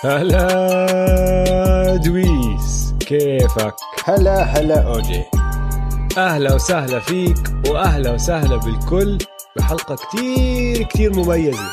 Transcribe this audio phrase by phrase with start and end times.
[0.00, 4.94] هلا دويس كيفك؟ هلا هلا.
[4.94, 5.24] أوجي.
[6.18, 7.36] أهلا وسهلا فيك
[7.68, 9.18] وأهلا وسهلا بالكل
[9.56, 11.70] بحلقة كتير كتير مميزة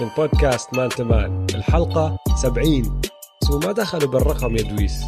[0.00, 3.00] من بودكاست مان تمان الحلقة 70
[3.42, 5.04] بس هو ما دخلوا بالرقم يا دويس.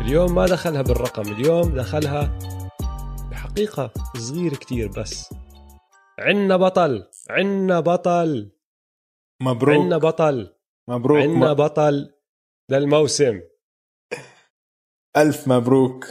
[0.00, 2.38] اليوم ما دخلها بالرقم اليوم دخلها
[3.30, 5.34] بحقيقة صغير كتير بس.
[6.18, 8.50] عنا بطل عنا بطل.
[9.40, 9.84] مبروك.
[9.84, 10.55] عنا بطل.
[10.88, 11.54] مبروك عنا م...
[11.54, 12.14] بطل
[12.70, 13.40] للموسم.
[15.16, 16.04] ألف مبروك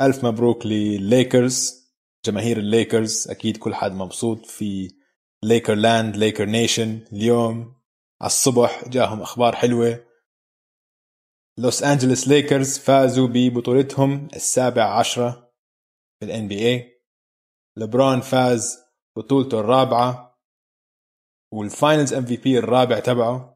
[0.00, 1.82] ألف مبروك لليكرز
[2.26, 3.28] جماهير الليكرز.
[3.30, 4.88] أكيد كل حد مبسوط في
[5.44, 7.04] Laker Land Laker Nation.
[7.12, 7.82] اليوم
[8.20, 10.06] على الصبح جاهم أخبار حلوة.
[11.58, 15.52] لوس انجلوس ليكرز فازوا ببطولتهم السابع عشرة
[16.20, 17.02] في ال NBA
[17.78, 18.78] لبرون فاز
[19.16, 20.40] بطولته الرابعة
[21.52, 23.51] وال Finals MVP الرابع تبعه.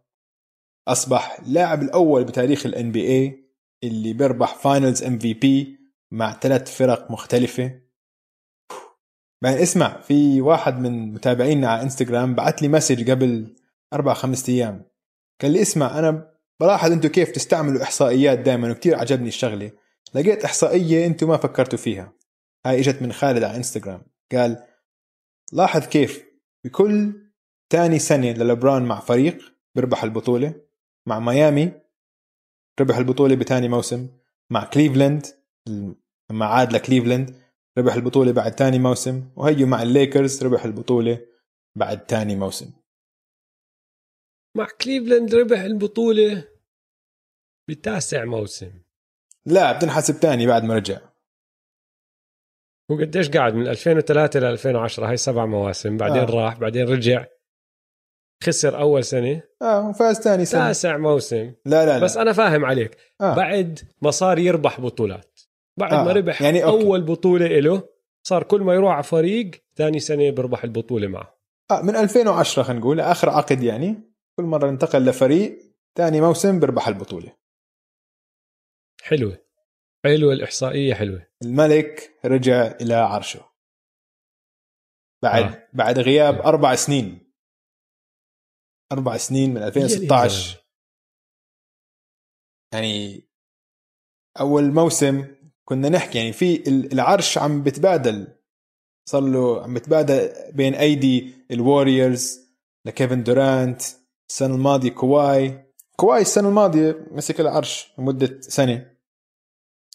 [0.89, 3.47] أصبح اللاعب الأول بتاريخ NBA
[3.85, 5.79] اللي بيربح Finals MVP
[6.11, 7.81] مع ثلاث فرق مختلفة.
[9.43, 13.57] بعدين اسمع في واحد من متابعينا على انستغرام بعت لي message قبل
[13.93, 14.85] أربع خمسة أيام.
[15.43, 19.71] قال لي اسمع أنا بلاحظ أنتم كيف تستعملوا إحصائيات دائما وكتير عجبني الشغلة.
[20.15, 22.13] لقيت إحصائية أنتم ما فكرتوا فيها.
[22.67, 24.65] هاي إجت من خالد على انستغرام قال
[25.53, 26.25] لاحظ كيف
[26.65, 27.13] بكل
[27.71, 29.39] تاني سنة للبران مع فريق
[29.75, 30.66] بربح البطولة؟
[31.07, 31.73] مع ميامي
[32.81, 34.09] ربح البطولة بتاني موسم.
[34.51, 35.27] مع كليفلاند
[36.31, 37.43] لما عاد لكليفلاند
[37.79, 39.31] ربح البطولة بعد تاني موسم.
[39.37, 41.27] وهيو مع الليكرز ربح البطولة
[41.77, 42.73] بعد تاني موسم.
[44.57, 46.49] مع كليفلاند ربح البطولة
[47.71, 48.73] بتاسع موسم.
[49.47, 51.01] لا بتنحسب تاني بعد ما رجع.
[52.91, 56.23] هو قديش قاعد من 2003 ل 2010 هاي سبع مواسم بعدين.
[56.23, 56.25] آه.
[56.25, 57.27] راح بعدين رجع.
[58.45, 60.67] خسر أول سنة؟ آه وفاز تاني سنة.
[60.67, 61.53] تاسع موسم.
[61.65, 62.05] لا لا لا.
[62.05, 62.97] بس أنا فاهم عليك.
[63.21, 63.35] آه.
[63.37, 65.41] بعد ما صار يربح بطولات.
[65.79, 66.05] بعد آه.
[66.05, 66.85] ما ربح يعني أوكي.
[66.85, 67.89] أول بطولة له
[68.27, 71.39] صار كل ما يروح على فريق ثاني سنة بيربح البطولة معه.
[71.71, 74.03] آه من 2010 خلينا نقول آخر عقد يعني
[74.37, 75.59] كل مرة انتقل لفريق
[75.95, 77.33] تاني موسم بربح البطولة.
[79.03, 79.39] حلوة.
[80.05, 81.27] حلوة الإحصائية حلوة.
[81.43, 83.41] الملك رجع إلى عرشه.
[85.23, 85.47] بعد آه.
[85.49, 85.69] آه.
[85.73, 87.26] بعد غياب أربع سنين.
[88.93, 90.65] أربع سنين من 2016
[92.75, 93.23] يعني
[94.41, 98.29] أول موسم كنا نحكي يعني في ال- العرش عم بتبادل
[99.09, 102.41] صار له عم بتبادل بين أيدي الوريورز
[102.87, 103.83] لكيفن دورانت
[104.31, 105.73] السنة الماضية كواي.
[105.97, 108.97] كواي السنة الماضية مسك العرش لمدة سنة.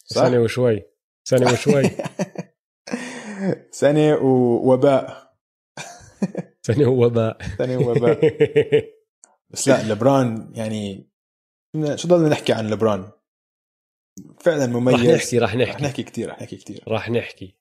[0.06, 0.84] صح؟ سنة وشوي.
[1.24, 1.84] سنة وشوي.
[3.82, 5.31] سنة ووباء
[6.68, 8.20] سنه ووباء سنه ووباء
[9.52, 11.12] بس لا لبران يعني
[11.96, 13.12] شو ضلنا نحكي عن لبران؟
[14.40, 14.96] فعلا مميز.
[14.96, 15.84] رح نحكي رح رح نحكي.
[15.84, 17.58] نحكي كثير رح نحكي كثير رح نحكي.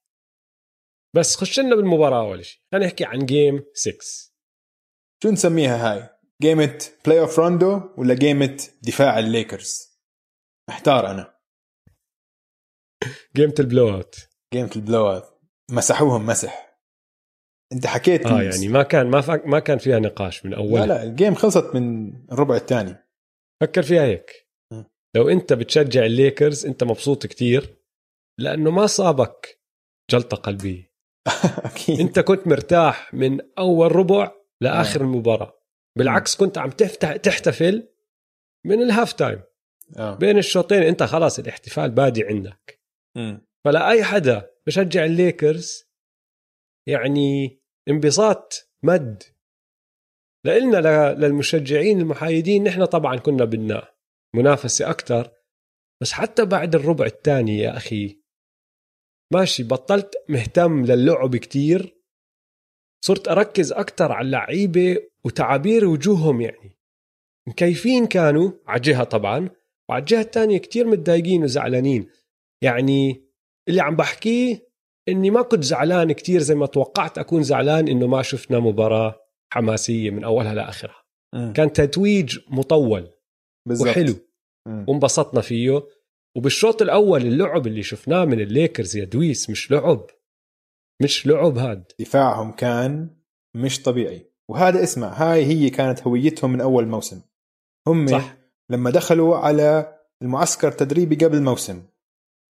[1.17, 2.63] بس خش لنا بالمباراة أول شيء.
[2.73, 3.99] خلينا نحكي عن game 6
[5.23, 6.09] شو نسميها هاي؟
[6.43, 10.01] جيمة playoff Rondo ولا جيمة دفاع الليكرز
[10.71, 11.39] محتار أنا.
[13.37, 15.25] جيمة ال blowout جيمة ال blowout
[15.71, 16.70] مسحوهم مسح.
[17.73, 21.03] أنت حكيت آه يعني ما كان ما ما كان فيها نقاش من لا اول لا
[21.03, 22.97] ال game خلصت من الربع الثاني.
[23.63, 24.49] فكر فيها هيك.
[24.73, 24.83] م.
[25.17, 27.77] لو أنت بتشجع الليكرز أنت مبسوط كتير
[28.41, 29.61] لأنه ما صابك
[30.11, 30.93] جلطة قلبية.
[31.65, 32.01] أكيد.
[32.01, 34.33] أنت كنت مرتاح من أول ربع
[34.63, 35.61] لآخر المباراة.
[35.99, 37.89] بالعكس كنت عم تفتح تحتفل
[38.67, 39.43] من ال halftime.
[39.99, 40.15] آه.
[40.15, 42.81] بين الشوطين أنت خلاص الاحتفال بادي عندك.
[43.65, 45.91] فلا أي حدا بشجع الليكرز
[46.89, 49.23] يعني انبساط مد.
[50.47, 53.89] لإلنا للمشجعين المحايدين نحن طبعا كنا بدنا
[54.37, 55.31] منافسة أكتر.
[56.03, 58.21] بس حتى بعد الربع الثاني يا أخي
[59.33, 61.97] ماشي بطلت مهتم للعب كتير.
[63.05, 66.79] صرت أركز أكتر على اللعيبة وتعابير وجوههم يعني.
[67.49, 69.51] مكيفين كانوا على جهة طبعا
[69.89, 72.11] وعلى الجهة الثانية كتير متضايقين وزعلانين.
[72.63, 73.31] يعني
[73.69, 74.70] اللي عم بحكيه
[75.09, 79.21] إني ما كنت زعلان كتير زي ما توقعت أكون زعلان إنه ما شفنا مباراة
[79.53, 81.03] حماسية من أولها لآخرها.
[81.35, 81.53] مم.
[81.53, 83.11] كان تتويج مطول
[83.69, 83.89] بالضبط.
[83.89, 84.15] وحلو.
[84.69, 84.85] مم.
[84.89, 85.83] وانبسطنا فيه.
[86.37, 90.07] وبالشوط الأول اللعب اللي شفناه من الليكرز يا دويس مش لعب.
[91.03, 91.93] مش لعب هاد.
[92.01, 93.17] دفاعهم كان
[93.57, 94.31] مش طبيعي.
[94.51, 97.21] وهذا اسمع هاي هي كانت هويتهم من أول موسم.
[97.89, 98.37] هم صح.
[98.71, 101.83] لما دخلوا على المعسكر التدريبي قبل الموسم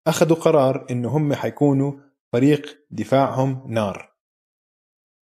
[0.08, 1.92] أخذوا قرار إنه هم حيكونوا
[2.34, 4.14] فريق دفاعهم نار.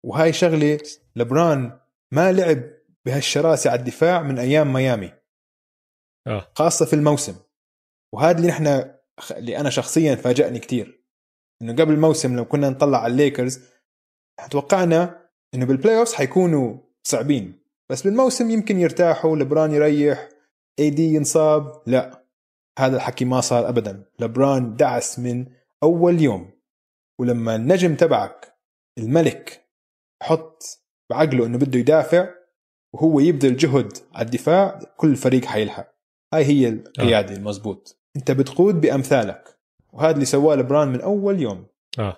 [0.04, 0.80] وهاي شغلة
[1.16, 1.80] لبران
[2.12, 2.62] ما لعب
[3.06, 5.12] بهالشراسة على الدفاع من أيام ميامي.
[6.26, 6.52] آه.
[6.54, 7.36] خاصة في الموسم.
[8.14, 8.92] وهذا اللي نحن
[9.30, 11.04] اللي أنا شخصيا فاجأني كتير.
[11.62, 13.60] إنه قبل الموسم لو كنا نطلع على الليكرز
[14.50, 17.62] توقعنا إنه بال playoffs حيكونوا صعبين.
[17.90, 20.28] بس بالموسم يمكن يرتاحوا لبران يريح
[20.78, 21.82] AD ينصاب.
[21.86, 22.24] لا.
[22.78, 24.04] هذا الحكي ما صار ابدا.
[24.18, 25.46] لبران دعس من
[25.82, 26.57] أول يوم.
[27.20, 28.54] ولما النجم تبعك
[28.98, 29.68] الملك
[30.22, 30.62] حط
[31.10, 32.28] بعقله إنه بده يدافع
[32.94, 35.94] وهو يبذل جهد على الدفاع كل فريق حيلحق.
[36.34, 37.36] هاي هي القياده آه.
[37.36, 39.58] المزبوط أنت بتقود بأمثالك.
[39.92, 41.66] وهذا اللي سواه لبران من أول يوم.
[41.98, 42.16] آه.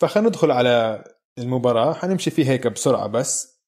[0.00, 1.04] فخلينا ندخل على
[1.38, 1.92] المباراة.
[1.92, 3.60] حنمشي فيها هيك بسرعة بس.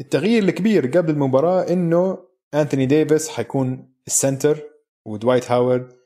[0.00, 2.18] التغيير الكبير قبل المباراة إنه
[2.54, 4.62] أنتوني ديفيس حيكون ال center
[5.06, 5.97] ودوايت هاورد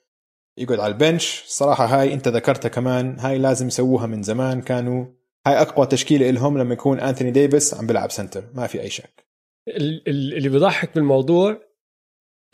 [0.59, 1.45] يقعد على ال bench.
[1.47, 5.07] صراحة هاي انت ذكرتها كمان هاي لازم يسووها من زمان كانوا.
[5.47, 9.27] هاي أقوى تشكيلة لهم لما يكون أنتوني ديفيس عم بيلعب center ما في أي شك.
[9.69, 11.61] اللي بيضحك بالموضوع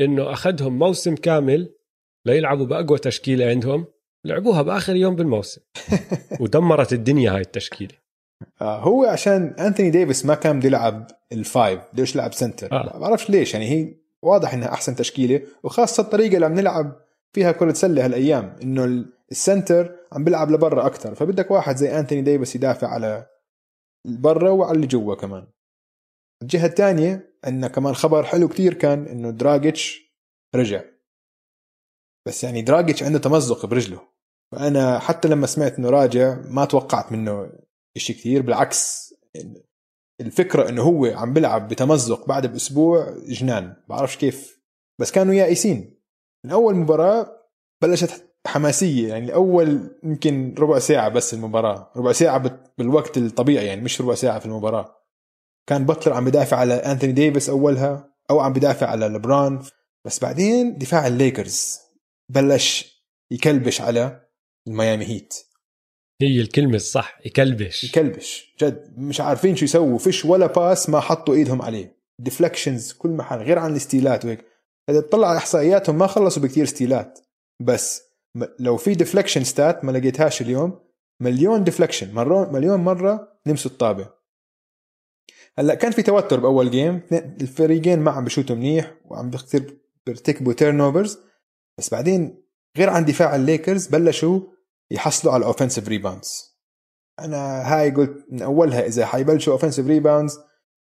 [0.01, 1.75] إنه أخذهم موسم كامل
[2.27, 3.87] ليلعبوا بأقوى تشكيلة عندهم
[4.25, 5.61] لعبوها بآخر يوم بالموسم.
[6.41, 7.95] ودمرت الدنيا هاي التشكيلة.
[8.61, 12.73] آه هو عشان أنتوني ديفيس ما كان بده يلعب ال five ليش لعب center.
[12.73, 12.93] آه.
[12.93, 17.53] ما بعرفش ليش يعني هي واضح إنها أحسن تشكيلة وخاصة الطريقة اللي عم نلعب فيها
[17.53, 22.57] كره سله هالأيام إنه ال center عم بيلعب لبرا أكثر فبدك واحد زي أنتوني ديفيس
[22.57, 23.27] يدافع على
[24.07, 25.47] برا وعلى اللي جوا كمان.
[26.43, 30.13] الجهة الثانية عندنا كمان خبر حلو كتير كان إنه دراجيتش
[30.55, 30.85] رجع.
[32.27, 34.09] بس يعني دراجيتش عنده تمزق برجله.
[34.53, 37.53] فأنا حتى لما سمعت إنه راجع ما توقعت منه
[37.97, 39.15] إشي كثير بالعكس
[40.21, 43.77] الفكرة إنه هو عم بيلعب بتمزق بعد بأسبوع جنان.
[43.89, 44.63] بعرفش كيف.
[45.01, 45.98] بس كانوا يائسين
[46.45, 47.49] من أول مباراة
[47.83, 54.01] بلشت حماسية يعني اول يمكن ربع ساعة بس المباراة ربع ساعة بالوقت الطبيعي يعني مش
[54.01, 54.95] ربع ساعة في المباراة.
[55.69, 59.63] كان بطلر عم بدافع على انثوني ديفيس أولها أو عم بدافع على لبران
[60.05, 61.79] بس بعدين دفاع الليكرز
[62.29, 62.99] بلش
[63.31, 64.29] يكلبش على
[64.69, 65.35] الميامي هيت.
[66.23, 67.85] هي الكلمة الصح يكلبش.
[67.85, 68.95] يكلبش جد.
[68.99, 71.99] مش عارفين شو يسووا فيش ولا pass ما حطوا إيدهم عليه.
[72.21, 74.45] deflections كل محل غير عن ال steal ات وهيك.
[74.89, 77.19] إذا تطلع على إحصائياتهم ما خلصوا بكثير steal ات.
[77.61, 78.03] بس
[78.59, 80.81] لو في deflection stat ما لقيتهاش اليوم
[81.21, 82.15] مليون deflection
[82.53, 84.19] مليون مرة لمسوا الطابة.
[85.59, 91.19] هلأ كان في توتر بأول game الفريقين ما عم بشوتوا منيح وعم بكثير بيرتكبوا turnovers
[91.79, 92.43] بس بعدين
[92.77, 94.41] غير عن دفاع الليكرز بلشوا
[94.91, 96.59] يحصلوا على ال offensive rebounds
[97.19, 100.39] أنا هاي قلت من أولها إذا حيبلشوا offensive rebounds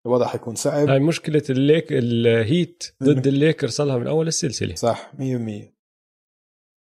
[0.06, 0.88] الوضع حيكون صعب.
[0.88, 4.74] هاي مشكلة الليك الهيت ضد الليكر صار من أول السلسلة.
[4.74, 5.20] صح 100%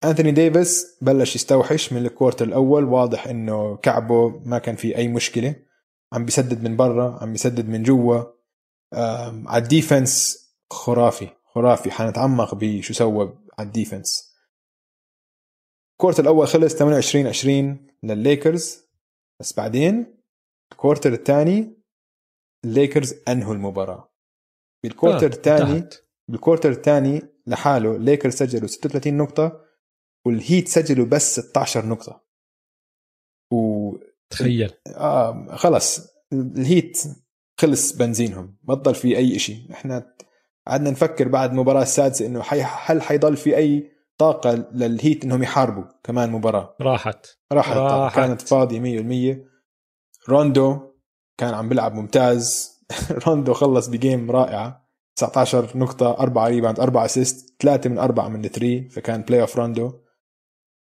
[0.03, 5.07] أنثوني ديفيس بلش يستوحش من ال quarter الأول واضح إنه كعبه ما كان في أي
[5.07, 5.55] مشكلة.
[6.13, 8.23] عم بيسدد من برا عم بيسدد من جوا.
[9.45, 10.39] على ال defense
[10.71, 11.91] خرافي خرافي.
[11.91, 14.35] حنتعمق بشو سوى على ال defense.
[15.91, 18.77] ال quarter الأول خلص 28 20 للليكرز
[19.39, 20.17] بس بعدين
[20.71, 21.78] ال quarter الثاني
[22.65, 24.13] الليكرز أنهوا المباراة.
[24.83, 25.89] بال quarter آه، الثاني
[26.27, 29.65] بال quarter الثاني لحاله الليكرز سجلوا 36 نقطة
[30.25, 32.23] والهيت سجلوا بس 16 نقطة.
[33.53, 33.91] و
[34.29, 34.73] تخيل.
[34.87, 37.01] آه خلص الهيت
[37.59, 38.57] خلص بنزينهم.
[38.63, 40.15] بطل في أي شيء إحنا
[40.67, 42.61] قعدنا نفكر بعد المباراه السادسة إنه حي...
[42.61, 47.25] هل حيضل في أي طاقة للهيت إنهم يحاربوا كمان مباراة؟ راحت.
[47.51, 48.15] راحت, راحت.
[48.15, 48.79] كانت فاضية
[49.35, 50.88] 100% روندو
[51.39, 52.79] كان عم بيلعب ممتاز.
[53.25, 58.41] روندو خلص ب game رائعه 19 نقطة 4 rebound 4 assist 3 من 4 من
[58.41, 59.99] 3 فكان playoff روندو.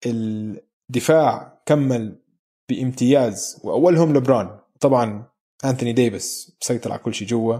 [0.06, 2.22] الدفاع كمل
[2.70, 4.60] بامتياز وأولهم لبران.
[4.80, 5.26] طبعا
[5.66, 7.60] انثوني ديفيس مسيطر على كل شيء جوا.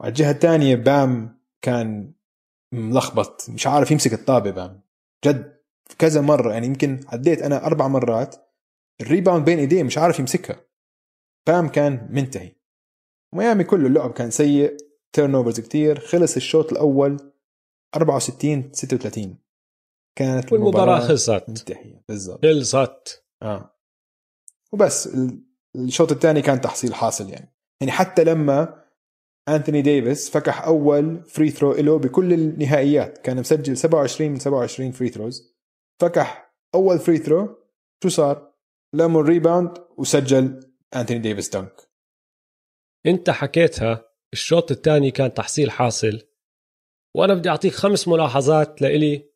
[0.00, 2.12] وعلى الجهة الثانية بام كان
[2.72, 3.50] ملخبط.
[3.50, 4.80] مش عارف يمسك الطابة بام.
[5.24, 5.58] جد
[5.98, 8.36] كذا مرة يعني يمكن عديت أنا أربع مرات.
[9.00, 10.67] ال rebound بين إيديه مش عارف يمسكها.
[11.48, 12.52] بام كان منتهي.
[13.34, 14.76] ميامي كله اللعب كان سيء
[15.12, 17.16] turnovers كثير خلص الشوط الأول
[17.96, 19.38] 64 36
[20.18, 21.44] كانت والمباراة خلصت.
[21.48, 22.42] منتهية بالضبط.
[22.46, 23.24] خلصت.
[23.42, 23.74] آه.
[24.72, 25.16] وبس
[25.76, 27.54] الشوط الثاني كان تحصيل حاصل يعني.
[27.80, 28.84] يعني حتى لما
[29.48, 35.08] انثوني ديفيس فكح أول free throw له بكل النهائيات كان مسجل 27 من 27 free
[35.08, 35.56] throws
[36.00, 37.58] فكح أول free throw
[38.02, 38.52] شو صار؟
[38.94, 41.88] لموا ال rebound وسجل انثوني ديفيس dunk
[43.06, 46.22] انت حكيتها الشوط الثاني كان تحصيل حاصل.
[47.16, 49.30] وأنا بدي أعطيك خمس ملاحظات لإلي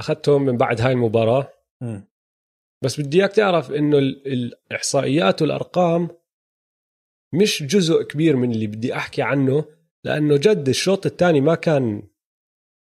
[0.00, 1.52] أخذتهم من بعد هاي المباراة.
[1.82, 2.00] م.
[2.84, 6.08] بس بدي إياك تعرف إنه الإحصائيات والأرقام
[7.34, 9.64] مش جزء كبير من اللي بدي أحكي عنه
[10.04, 12.08] لأنه جد الشوط الثاني ما كان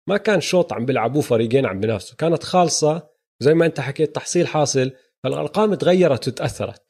[0.10, 2.17] ما كان شوط عم بيلعبوه فريقين عم بينافسوا.
[2.17, 4.91] كانت خالصة زي ما أنت حكيت تحصيل حاصل
[5.24, 6.84] فالأرقام تغيرت وتأثرت.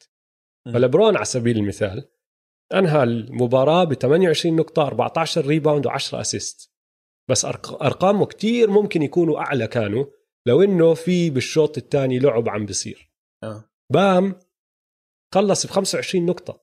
[0.72, 2.08] فلبرون على سبيل المثال
[2.74, 6.72] أنهى المباراة ب 28 نقطة 14 rebound و10 assist
[7.30, 10.06] بس أرقامه كتير ممكن يكونوا أعلى كانوا
[10.46, 13.12] لو إنه في بالشوط الثاني لعب عم بيصير.
[13.44, 13.64] آه.
[13.92, 14.34] بام
[15.34, 16.60] خلص ب 25 نقطة.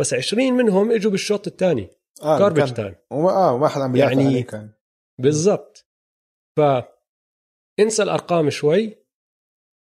[0.00, 1.90] بس 20 منهم إجوا بالشوط الثاني.
[2.22, 4.72] آه garbage time وما آه ما حدا عم يعني- كان.
[5.20, 5.86] بالضبط.
[6.56, 6.60] ف
[7.80, 8.96] إنسى الأرقام شوي.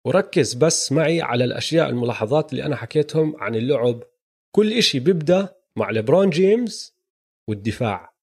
[0.07, 4.03] وركز بس معي على الأشياء الملاحظات اللي أنا حكيتهم عن اللعب
[4.51, 6.95] كل إشي بيبدأ مع ليبرون جيمس
[7.49, 8.13] والدفاع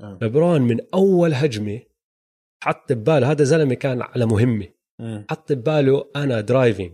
[0.00, 0.18] آه.
[0.22, 1.80] ليبرون من أول هجمة
[2.62, 5.24] حط بباله هذا زلمة كان على مهمة مم.
[5.30, 6.92] حط بباله أنا driving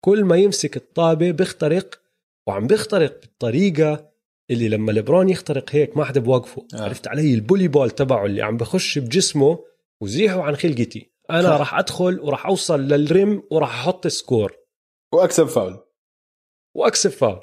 [0.00, 2.00] كل ما يمسك الطابة بيخترق
[2.46, 4.10] وعم بيخترق بالطريقة
[4.50, 6.66] اللي لما ليبرون يخترق هيك ما حدا بوقفه.
[6.74, 6.82] آه.
[6.82, 9.64] عرفت علي ال bully ball تبعه اللي عم بخش بجسمه
[10.00, 11.58] وزيحه عن خلقتي أنا صح.
[11.58, 14.56] راح أدخل وراح أوصل لل rim وراح أحط score.
[15.14, 15.84] وأكسب فاول.
[16.76, 17.40] وأكسب فاول.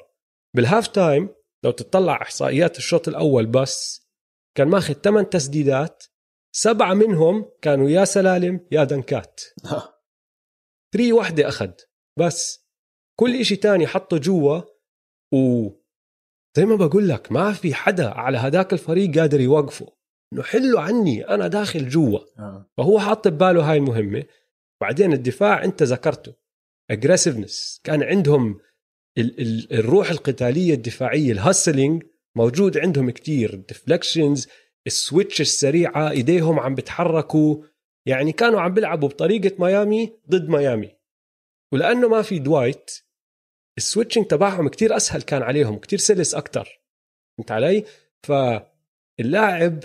[0.56, 1.28] بال halftime
[1.64, 4.08] لو تطلع إحصائيات الشوط الأول بس
[4.56, 6.04] كان ماخذ 8 تسديدات.
[6.56, 9.40] سبعة منهم كانوا يا سلالم يا dunk ات.
[10.94, 11.70] three وحدة أخذ.
[12.18, 12.66] بس
[13.20, 14.60] كل إشي تاني حطه جوا
[15.34, 15.68] و
[16.56, 19.86] زي ما بقول لك ما في حدا على هداك الفريق قادر يوقفه.
[20.32, 22.18] انه حلوا عني أنا داخل جوا.
[22.38, 22.70] آه.
[22.76, 24.24] فهو حاط بباله هاي المهمة.
[24.80, 26.34] بعدين الدفاع أنت ذكرته.
[26.90, 28.60] aggressiveness كان عندهم
[29.18, 32.02] ال- ال- الروح القتالية الدفاعية ال hustling
[32.36, 33.54] موجود عندهم كتير.
[33.54, 34.48] ال deflections
[34.86, 37.62] ال switch السريعة إيديهم عم بتحركوا.
[38.06, 40.96] يعني كانوا عم بيلعبوا بطريقة ميامي ضد ميامي.
[41.72, 42.90] ولأنه ما في دوايت
[43.78, 46.80] ال switching تبعهم كتير أسهل كان عليهم كتير سلس أكتر.
[47.38, 47.84] فهمت علي؟
[48.22, 49.80] فاللاعب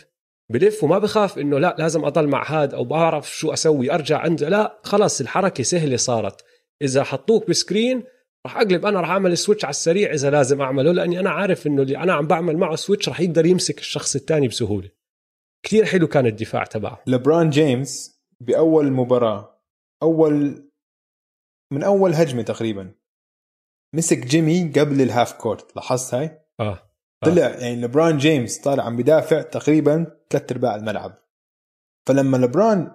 [0.52, 4.44] بلف وما بخاف إنه لا لازم أضل مع هاد أو بعرف شو أسوي أرجع عند
[4.44, 6.46] لا خلص الحركة سهلة صارت.
[6.82, 8.04] إذا حطوك ب screen
[8.46, 11.82] راح أقلب أنا راح أعمل switch على السريع إذا لازم أعمله لأني أنا عارف إنه
[11.82, 14.90] اللي أنا عم بعمل معه سويتش راح يقدر يمسك الشخص الثاني بسهولة.
[15.66, 17.04] كتير حلو كان الدفاع تبعه.
[17.08, 19.62] لبران جيمس بأول مباراة
[20.04, 20.66] أول
[21.74, 22.92] من أول هجمة تقريبا
[23.96, 26.85] مسك جيمي قبل ال half court لاحظت هاي؟ آه.
[27.26, 31.18] طلع يعني لبران جيمس طالع عم بدافع تقريبا ثلاث أرباع الملعب.
[32.08, 32.92] فلما لبران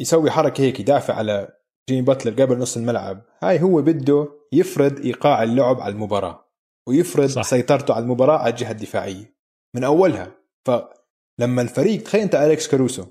[0.00, 1.48] يسوي حركة هيك يدافع على
[1.88, 6.46] جيمي باتلر قبل نص الملعب هاي هو بده يفرض إيقاع اللعب على المباراة
[6.88, 7.42] ويفرض صح.
[7.42, 9.34] سيطرته على المباراة على الجهة الدفاعية
[9.76, 10.32] من أولها.
[10.64, 13.06] فلما الفريق تخيل انت أليكس كاروسو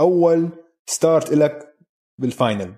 [0.00, 0.48] أول
[0.86, 1.76] start لك
[2.20, 2.74] بال final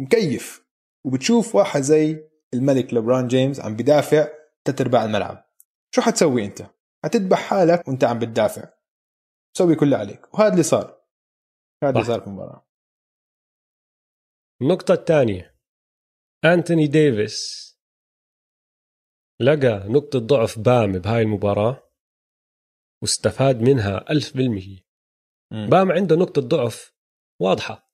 [0.00, 0.64] مكيف
[1.04, 4.28] وبتشوف واحد زي الملك لبران جيمس عم بدافع
[4.64, 5.47] ثلاث أرباع الملعب.
[5.94, 6.62] شو حتسوي أنت؟
[7.04, 8.72] حتذبح حالك وأنت عم بتدافع.
[9.54, 10.34] تسوي كل عليك.
[10.34, 11.02] وهذا اللي صار.
[11.84, 12.04] هذا اللي.
[12.04, 12.68] صار في المباراة.
[14.62, 15.58] النقطة الثانية.
[16.44, 17.68] أنتوني ديفيس
[19.40, 21.90] لقى نقطة ضعف بام بهاي المباراة
[23.02, 24.88] واستفاد منها ألف بالمية.
[25.50, 26.94] بام عنده نقطة ضعف
[27.40, 27.92] واضحة.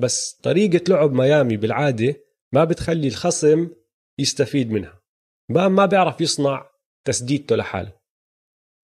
[0.00, 2.14] بس طريقة لعب ميامي بالعادة
[2.54, 3.70] ما بتخلي الخصم
[4.18, 5.02] يستفيد منها.
[5.50, 6.73] بام ما بيعرف يصنع
[7.04, 7.92] تسديدته لحاله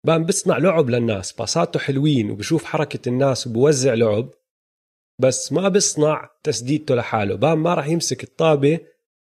[0.07, 4.29] بام بيصنع لعب للناس باساته حلوين وبشوف حركة الناس وبوزع لعب
[5.21, 8.79] بس ما بيصنع تسديدته لحاله بام ما راح يمسك الطابة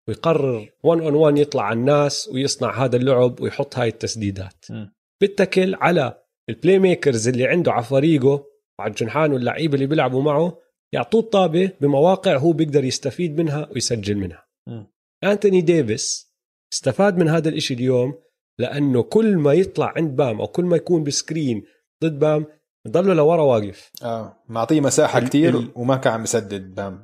[0.07, 4.93] ويقرر 1 on 1 يطلع على الناس ويصنع هذا اللعب ويحط هاي التسديدات مم.
[5.21, 8.45] بيتكل على ال play makers اللي عنده على فريقه
[8.79, 10.59] وعلى الجنحان واللعيبة اللي بيلعبوا معه
[10.93, 14.87] يعطوه الطابة بمواقع هو بيقدر يستفيد منها ويسجل منها مم.
[15.23, 16.33] أنتوني ديفيس
[16.73, 18.19] استفاد من هذا الإشي اليوم
[18.59, 21.63] لأنه كل ما يطلع عند بام أو كل ما يكون ب screen
[22.03, 22.45] ضد بام
[22.87, 23.91] ضله لورا واقف.
[24.03, 27.03] آه معطيه مساحة ال- كتير وما كان عم بسدد بام.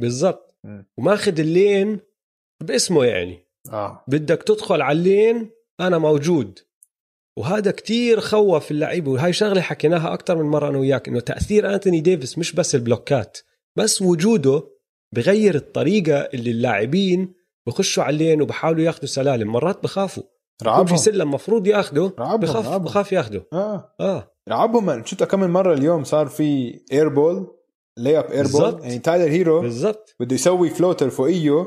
[0.00, 0.54] بالضبط.
[0.98, 2.00] وماخذ ال lane
[2.62, 3.46] باسمه يعني.
[3.72, 4.04] آه.
[4.08, 6.58] بدك تدخل على ال lane أنا موجود.
[7.38, 12.00] وهذا كتير خوف اللعيبه وهي شغلة حكيناها أكثر من مرة أنا وياك إنه تأثير أنتوني
[12.00, 13.38] ديفيس مش بس البلوكات
[13.76, 14.62] بس وجوده
[15.14, 17.34] بغير الطريقة اللي اللاعبين
[17.66, 20.22] بخشوا على ال lane وبحاولوا ياخذوا سلالم مرات بخافوا.
[20.62, 22.84] رعبهم في سلم مفروض ياخده رعبهم بخاف رعبهم.
[22.84, 23.46] بخاف ياخده.
[23.52, 23.94] آه.
[24.00, 24.32] آه.
[24.48, 25.04] رعبهم.
[25.04, 27.56] شفت كم مرة اليوم صار في air ball
[27.98, 28.80] lay up air ball.
[28.82, 30.16] يعني تايلر هيرو بالضبط.
[30.20, 31.66] بده يسوي floater فوقيه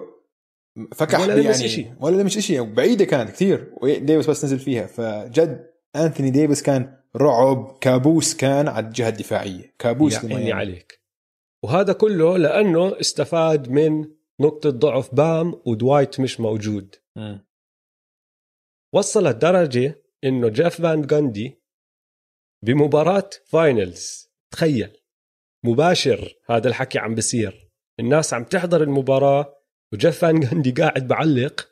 [0.95, 1.49] فكح ولا يعني.
[1.49, 1.85] إشي.
[1.99, 2.63] ولا لمس شيء.
[2.63, 4.87] بعيدة كانت كثير ديفيس بس نزل فيها.
[4.87, 7.77] فجد انثوني ديفيس كان رعب.
[7.81, 9.73] كابوس كان على الجهة الدفاعية.
[9.79, 10.53] كابوس يا عيني لميامي.
[10.53, 10.99] عليك.
[11.63, 14.05] وهذا كله لأنه استفاد من
[14.39, 16.95] نقطة ضعف بام ودوايت مش موجود.
[17.15, 17.45] مم.
[18.95, 21.61] وصلت درجة إنه جيف فان جاندي
[22.65, 24.29] بمباراة finals.
[24.51, 24.97] تخيل
[25.65, 29.55] مباشر هذا الحكي عم بصير الناس عم تحضر المباراة
[29.93, 31.69] وجيف فان جاندي قاعد بعلق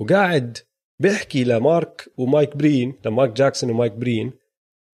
[0.00, 0.58] وقاعد
[1.02, 4.32] بيحكي لمارك ومايك برين لمارك جاكسون ومايك برين.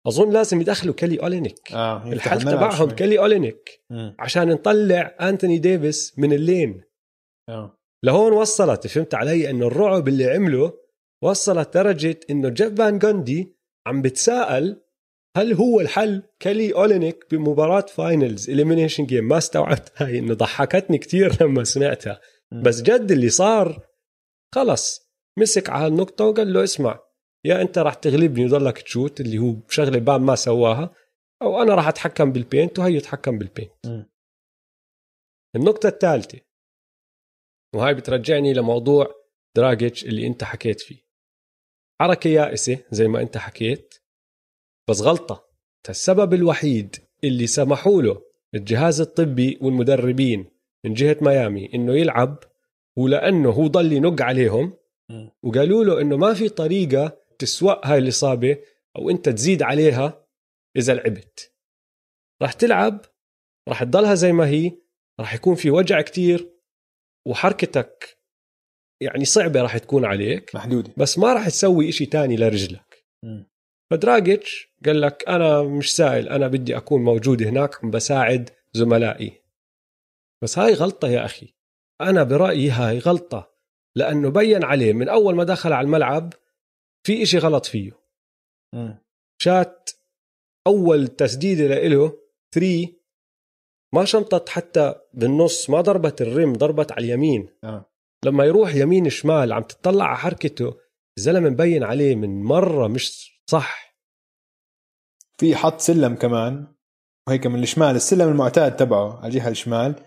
[0.06, 1.72] أظن لازم يدخلوا كيلي أولينيك.
[1.72, 3.80] آه الحل تبعهم كيلي أولينيك
[4.18, 6.82] عشان نطلع أنتوني ديفيس من ال lane.
[7.48, 7.78] آه.
[8.04, 10.85] لهون وصلت فهمت علي؟ إنه الرعب اللي عمله
[11.22, 13.56] وصلت درجة إنه جيف فان جاندي
[13.86, 14.82] عم بتساءل
[15.36, 19.28] هل هو الحل؟ كيلي أولينيك بمباراة finals elimination game.
[19.28, 19.92] ما استوعبت.
[19.96, 22.20] هاي إنه ضحكتني كثير لما سمعتها.
[22.62, 23.86] بس جد اللي صار
[24.54, 25.10] خلص.
[25.38, 27.00] مسك على النقطة وقال له اسمع
[27.44, 30.94] يا أنت راح تغلبني وضلك تـ shoot اللي هو شغلة بام ما سواها
[31.42, 33.86] أو أنا راح أتحكم بال paint وهي يتحكم بال paint.
[33.86, 34.04] م.
[35.56, 36.40] النقطة الثالثة
[37.74, 39.06] وهاي بترجعني لموضوع
[39.56, 41.05] دراجيتش اللي أنت حكيت فيه.
[42.00, 43.94] حركة يائسة زي ما انت حكيت
[44.88, 45.46] بس غلطة.
[45.88, 48.22] السبب الوحيد اللي سمحوا له
[48.54, 50.50] الجهاز الطبي والمدربين
[50.84, 52.38] من جهة ميامي إنه يلعب
[52.96, 54.76] ولأنه هو ضل ينق عليهم
[55.42, 58.58] وقالوا له إنه ما في طريقة تسوأ هاي الإصابة
[58.96, 60.26] أو أنت تزيد عليها
[60.76, 61.52] إذا لعبت.
[62.42, 63.00] راح تلعب
[63.68, 64.72] راح تضلها زي ما هي
[65.20, 66.52] راح يكون في وجع كتير
[67.26, 68.18] وحركتك
[69.00, 70.92] يعني صعبة راح تكون عليك محدودة.
[70.96, 73.04] بس ما راح تسوي إشي تاني لرجلك.
[73.90, 79.42] فدراجيتش قال لك أنا مش سائل أنا بدي أكون موجود هناك بساعد زملائي.
[80.42, 81.54] بس هاي غلطة يا أخي.
[82.00, 83.52] أنا برأيي هاي غلطة
[83.96, 86.32] لأنه بين عليه من أول ما دخل على الملعب
[87.06, 87.92] في إشي غلط فيه.
[89.42, 89.90] شات
[90.66, 92.18] أول تسديدة له
[92.54, 92.88] 3
[93.94, 97.48] ما شمطت حتى بالنص ما ضربت الرم ضربت على اليمين.
[97.64, 97.90] آه.
[98.24, 100.74] لما يروح يمين شمال عم تطلع على حركته
[101.18, 103.96] الزلمة مبين عليه من مرة مش صح.
[105.40, 106.74] في حط سلم كمان
[107.28, 110.02] وهيك من الشمال السلم المعتاد تبعه على الجهة الشمال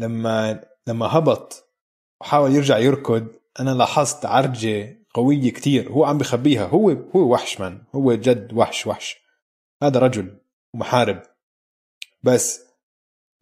[0.00, 1.72] لما لما هبط
[2.20, 3.28] وحاول يرجع يركض
[3.60, 8.86] أنا لاحظت عرجة قوية كتير هو عم بخبيها هو هو وحش مان هو جد وحش
[8.86, 9.16] وحش.
[9.82, 10.40] هذا رجل
[10.74, 11.22] ومحارب.
[12.22, 12.66] بس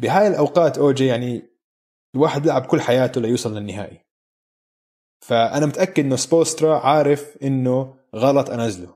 [0.03, 1.43] بهاي الأوقات اوجي يعني
[2.15, 4.04] الواحد بيلعب كل حياته ليوصل للنهائي.
[5.25, 8.95] فأنا متأكد إنه سبوسترا عارف إنه غلط أنزله.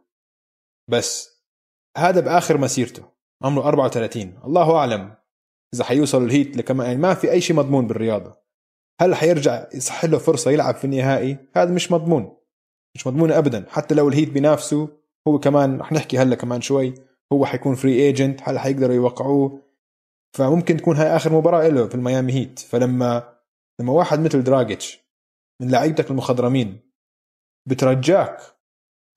[0.91, 1.39] بس
[1.97, 3.03] هذا بآخر مسيرته
[3.43, 5.15] عمره 34 الله أعلم
[5.75, 8.37] إذا حيوصل الهيت لكما يعني ما في أي شيء مضمون بالرياضة.
[9.01, 12.37] هل حيرجع يصح له فرصة يلعب في النهائي؟ هذا مش مضمون.
[12.95, 13.67] مش مضمون ابدا.
[13.69, 14.89] حتى لو الهيت بينافسه
[15.29, 16.95] هو كمان رح نحكي هلأ كمان شوي
[17.33, 19.63] هو حيكون free agent هل حيقدروا يوقعوه؟
[20.37, 22.59] فممكن تكون هاي آخر مباراة له في الميامي هيت.
[22.59, 23.35] فلما
[23.81, 25.08] لما واحد مثل دراجيتش
[25.61, 26.81] من لعيبتك المخضرمين
[27.67, 28.41] بترجاك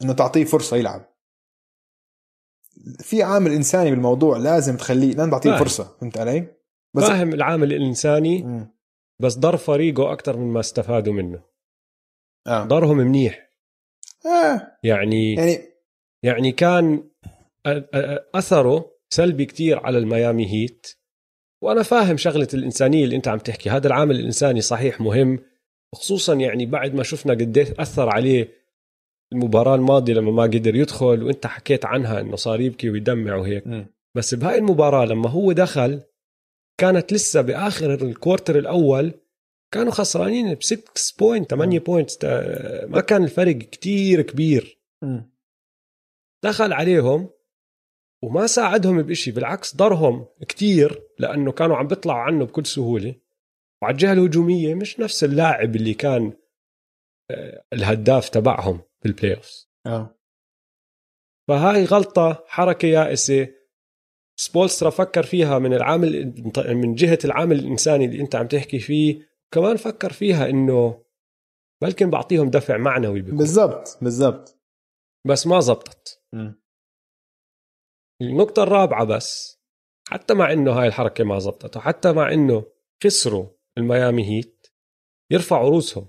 [0.01, 1.11] إنه تعطيه فرصة يلعب
[2.99, 6.47] في عامل إنساني بالموضوع لازم تخليه لازم تعطيه فرصة فهمت علي؟
[6.95, 8.67] بس فاهم العامل الإنساني م.
[9.21, 11.43] بس ضر فريقه أكثر من ما استفادوا منه
[12.47, 12.63] آه.
[12.63, 13.49] ضرهم منيح
[14.25, 14.77] آه.
[14.83, 15.57] يعني يعني
[16.23, 17.09] يعني كان
[18.35, 20.87] أثره سلبي كتير على الميامي هيت
[21.63, 25.39] وأنا فاهم شغلة الإنسانية اللي أنت عم تحكي هذا العامل الإنساني صحيح مهم
[25.95, 28.61] خصوصا يعني بعد ما شفنا قديش أثر عليه
[29.33, 33.85] المباراة الماضية لما ما قدر يدخل وأنت حكيت عنها إنه صار يبكي ويدمع وهيك م.
[34.15, 36.01] بس بهاي المباراة لما هو دخل
[36.79, 39.13] كانت لسه بآخر ال quarter الأول
[39.73, 40.83] كانوا خسرانين ب 6
[41.19, 42.25] point 8 point
[42.89, 45.21] ما كان الفرق كتير كبير م.
[46.43, 47.29] دخل عليهم
[48.23, 53.15] وما ساعدهم بإشي بالعكس ضرهم كتير لأنه كانوا عم بيطلعوا عنه بكل سهولة
[53.81, 56.33] وعلى الجهة الهجومية مش نفس اللاعب اللي كان
[57.31, 60.17] آه، الهداف تبعهم بال playoff آه.
[61.47, 63.47] فهاي غلطة حركة يائسة.
[64.39, 66.33] سبولسترا فكر فيها من العامل
[66.67, 71.05] من جهة العامل الإنساني اللي أنت عم تحكي فيه كمان فكر فيها إنه
[71.81, 74.61] بلكن بعطيهم دفع معنوي بالضبط بالضبط.
[75.27, 76.23] بس ما زبطت.
[78.21, 79.61] النقطة الرابعة بس
[80.09, 82.65] حتى مع إنه هاي الحركة ما زبطت وحتى مع إنه
[83.03, 83.45] خسروا
[83.81, 84.67] الميامي هيت
[85.31, 86.07] يرفعوا رؤوسهم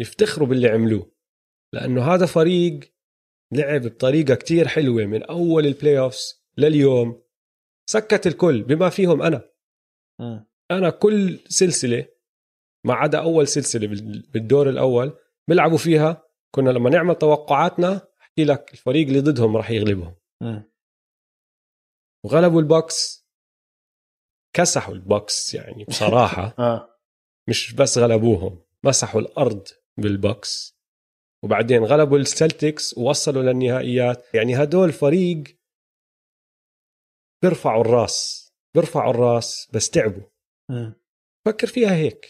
[0.00, 1.12] يفتخروا باللي عملوه
[1.74, 2.80] لأنه هذا فريق
[3.52, 7.22] لعب بطريقة كتير حلوة من أول ال playoffs لليوم.
[7.90, 9.50] سكت الكل بما فيهم أنا.
[10.20, 10.40] م.
[10.70, 12.06] أنا كل سلسلة
[12.86, 13.86] ما عدا أول سلسلة
[14.32, 15.18] بالدور الأول
[15.48, 16.22] بيلعبوا فيها.
[16.54, 20.14] كنا لما نعمل توقعاتنا أحكي لك الفريق اللي ضدهم راح يغلبهم.
[20.42, 20.62] م.
[22.24, 23.19] وغلبوا البوكس.
[24.52, 26.98] كسحوا البوكس يعني بصراحة آه.
[27.48, 30.80] مش بس غلبوهم مسحوا الأرض بالبوكس
[31.44, 35.42] وبعدين غلبوا السلتكس ووصلوا للنهائيات يعني هدول فريق
[37.42, 40.22] بيرفعوا الراس بيرفعوا الراس بس تعبوا
[40.70, 40.94] مم.
[41.46, 42.26] فكر فيها هيك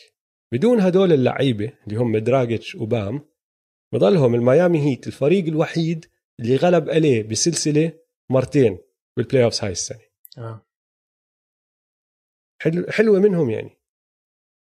[0.53, 3.21] بدون هدول اللعيبة اللي هم دراجيتش وبام
[3.93, 6.07] بضلهم الميامي هيت الفريق الوحيد
[6.41, 7.93] اللي غلب عليه بسلسلة
[8.31, 8.79] مرتين
[9.17, 10.01] بال playoffs هاي السنة
[10.39, 10.67] آه.
[12.63, 13.81] حلو حلوة منهم يعني.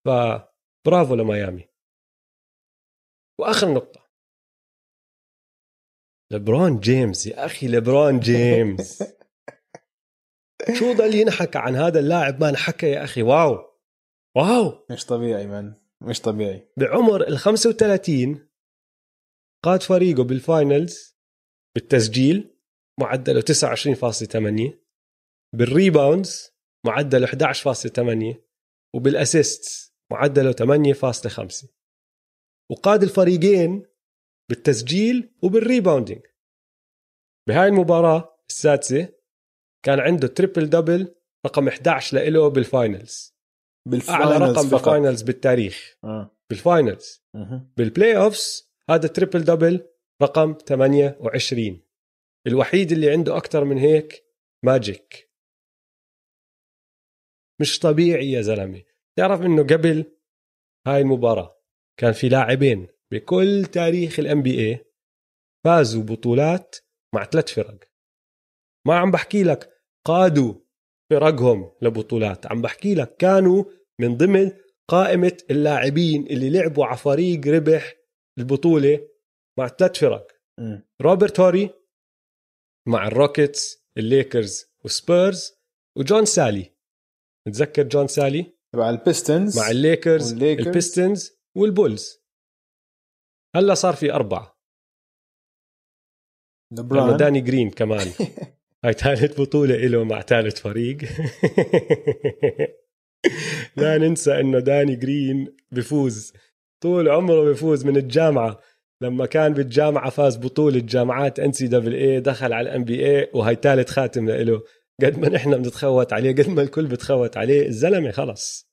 [0.06, 1.68] فبرافو لميامي.
[3.40, 4.08] وآخر نقطة.
[6.32, 9.02] لبرون جيمس يا أخي لبرون جيمس
[10.78, 13.54] شو ضل ينحكى عن هذا اللاعب؟ ما انحكى يا أخي wow.
[14.36, 14.86] wow.
[14.90, 16.68] مش طبيعي man مش طبيعي.
[16.76, 18.48] بعمر ال 35
[19.64, 21.18] قاد فريقه بال finals
[21.74, 22.58] بالتسجيل
[23.00, 24.72] معدله 29.8
[25.54, 26.57] بال rebounds
[26.88, 28.36] معدله 11.8
[28.94, 31.66] وبال assist معدله 8.5
[32.70, 33.86] وقاد الفريقين
[34.50, 36.26] بالتسجيل وبال rebounding.
[37.48, 39.08] بهاي المباراة السادسة
[39.84, 41.14] كان عنده triple double
[41.46, 43.34] رقم 11 لإله بال finals.
[43.86, 44.70] أعلى بال finals رقم فقط.
[44.70, 45.96] بال finals بالتاريخ.
[46.04, 46.36] آه.
[46.50, 47.24] بال finals.
[47.34, 47.72] مهم.
[47.76, 49.88] بال playoffs هذا triple double
[50.22, 51.80] رقم 28
[52.46, 54.24] الوحيد اللي عنده أكثر من هيك
[54.64, 55.27] ماجيك.
[57.60, 58.82] مش طبيعي يا زلمة.
[59.18, 60.16] تعرف إنه قبل
[60.86, 61.60] هاي المباراة
[62.00, 64.84] كان في لاعبين بكل تاريخ ال NBA
[65.64, 66.76] فازوا بطولات
[67.14, 67.78] مع ثلاث فرق.
[68.86, 69.72] ما عم بحكي لك
[70.06, 70.54] قادوا
[71.10, 73.64] فرقهم لبطولات عم بحكي لك كانوا
[74.00, 74.52] من ضمن
[74.88, 77.94] قائمة اللاعبين اللي لعبوا على فريق ربح
[78.38, 79.08] البطولة
[79.58, 80.32] مع ثلاث فرق.
[81.02, 81.70] روبرت هوري
[82.88, 85.52] مع الروكيتس الليكرز وسبيرز
[85.96, 86.77] وجون سالي.
[87.48, 90.66] متذكر جون سالي تبع البيستونز مع الليكرز والليكرز.
[90.66, 92.18] البيستونز والبولز.
[93.56, 94.58] هلا صار في أربعة.
[96.72, 98.06] لأنه لبران داني جرين كمان.
[98.84, 100.98] هاي ثالث بطولة إله مع ثالث فريق.
[103.76, 106.32] لا ننسى إنه داني جرين بفوز.
[106.82, 108.60] طول عمره بفوز من الجامعة.
[109.00, 114.62] لما كان بالجامعة فاز بطولة جامعات NCAA دخل على ال NBA وهي ثالث خاتم لإله.
[115.04, 118.68] قد ما نحن بنتخوت عليه قد ما الكل بتخوت عليه الزلمة خلص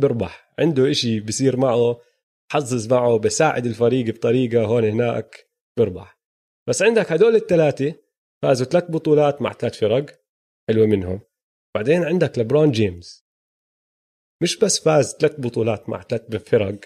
[0.00, 2.00] بربح عنده إشي بصير معه
[2.52, 6.22] حظظ معه بساعد الفريق بطريقة هون هناك بربح
[6.68, 7.94] بس عندك هدول الثلاثة
[8.42, 10.22] فازوا ثلاث بطولات مع ثلاث فرق
[10.68, 11.20] حلوة منهم.
[11.76, 13.26] بعدين عندك لبرون جيمس.
[14.42, 16.80] مش بس فاز ثلاث بطولات مع ثلاث فرق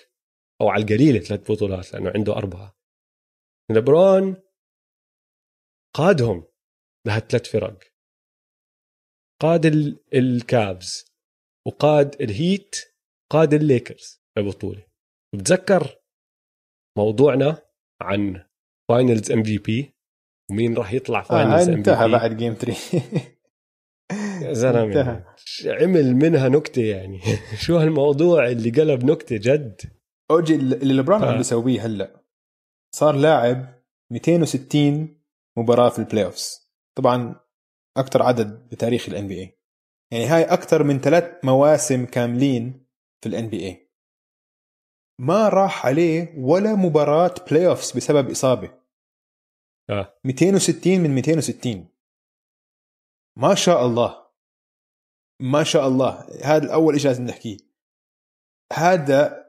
[0.61, 2.79] أو على القليلة ثلاث بطولات لأنه عنده أربعة.
[3.71, 4.43] لبرون
[5.95, 6.45] قادهم
[7.07, 7.96] لهالثلاث فرق.
[9.43, 11.05] قاد ال- الكافز
[11.67, 12.77] وقاد الهيت
[13.33, 14.87] قاد الليكرز لبطوله
[15.35, 15.97] بتذكر
[16.99, 17.63] موضوعنا
[18.03, 18.45] عن
[18.89, 19.95] finals MVP
[20.51, 23.03] ومين راح يطلع آه finals MV انتهى بعد game 3
[24.43, 25.25] يا زلمة.
[25.67, 27.21] عمل منها نكتة يعني.
[27.65, 29.81] شو هالموضوع اللي قلب نكتة جد؟
[30.31, 31.31] أوجي اللي لبران آه.
[31.31, 32.25] عم بيسويه هلأ
[32.95, 35.21] صار لاعب 260
[35.59, 37.41] مباراة في ال playoffs طبعا
[37.97, 39.59] أكثر عدد بتاريخ ال NBA
[40.11, 42.87] يعني هاي أكثر من ثلاث مواسم كاملين
[43.23, 43.87] في ال NBA
[45.21, 48.81] ما راح عليه ولا مباراة playoffs بسبب إصابة.
[49.91, 50.19] آه.
[50.25, 51.89] 260 من 260
[53.39, 54.27] ما شاء الله.
[55.41, 56.27] ما شاء الله.
[56.45, 57.57] هذا الأول شيء لازم نحكيه.
[58.73, 59.47] هذا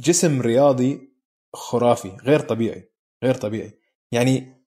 [0.00, 1.12] جسم رياضي
[1.54, 2.92] خرافي غير طبيعي
[3.24, 3.80] غير طبيعي.
[4.12, 4.64] يعني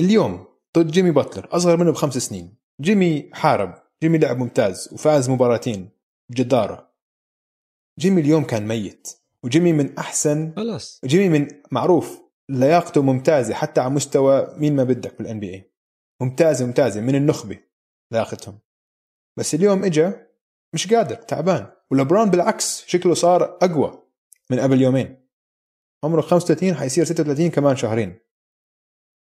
[0.00, 2.56] اليوم ضد جيمي باتلر أصغر منه بخمس سنين.
[2.80, 3.74] جيمي حارب.
[4.02, 5.90] جيمي لعب ممتاز وفاز مباراتين.
[6.28, 6.90] بجداره
[7.98, 9.08] جيمي اليوم كان ميت.
[9.44, 11.00] وجيمي من احسن خلاص.
[11.04, 15.72] جيمي من معروف لياقته ممتازة حتى على مستوى مين ما بدك بال NBA
[16.20, 17.58] ممتازة ممتازة من النخبة
[18.12, 18.58] لياقتهم.
[19.38, 20.12] بس اليوم اجى
[20.74, 21.72] مش قادر تعبان.
[21.90, 24.02] ولبران بالعكس شكله صار أقوى
[24.50, 25.26] من قبل يومين.
[26.04, 28.18] عمره 35 حيصير 36 كمان شهرين.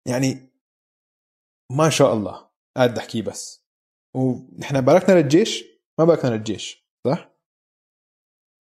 [0.07, 0.56] يعني
[1.71, 2.49] ما شاء الله.
[2.77, 3.65] قاعد احكيه بس.
[4.15, 5.63] ونحن باركنا للجيش؟
[5.99, 7.29] ما باركنا للجيش صح؟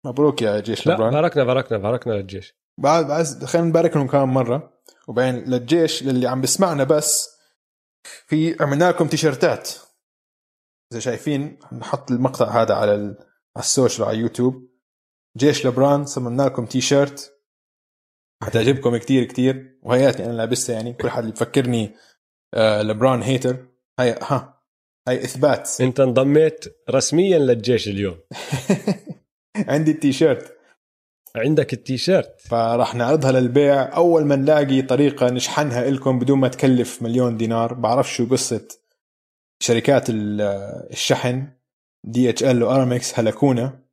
[0.05, 1.13] مبروك يا جيش لا لبران.
[1.13, 2.53] باركنا باركنا باركنا للجيش.
[2.79, 4.81] بعد بعد خلينا نبارك لهم كمان مرة.
[5.07, 7.37] وبعدين للجيش للي عم بسمعنا بس
[8.27, 9.69] في عملنا لكم تيشرتات.
[10.91, 12.91] إذا شايفين نحط المقطع هذا على.
[13.55, 14.69] على ال social على يوتيوب
[15.37, 17.33] جيش لبران صممنا لكم تي شيرت
[18.43, 19.79] حتعجبكم كتير كتير.
[19.83, 21.95] وهياتي أنا لابسها يعني كل حد اللي بفكرني
[22.57, 23.57] لبران hater.
[23.99, 24.61] هاي ها
[25.07, 25.69] هاي إثبات.
[25.81, 28.17] انت انضميت رسميا للجيش اليوم.
[29.67, 30.55] عندي التي شيرت
[31.35, 32.41] عندك التيشيرت.
[32.41, 33.95] فراح نعرضها للبيع.
[33.95, 37.73] أول ما نلاقي طريقة نشحنها لكم بدون ما تكلف مليون دينار.
[37.73, 38.67] بعرف شو قصة
[39.59, 40.41] شركات ال-
[40.91, 41.47] الشحن
[42.03, 43.85] دي إتش إل وأرامكس هلكونا.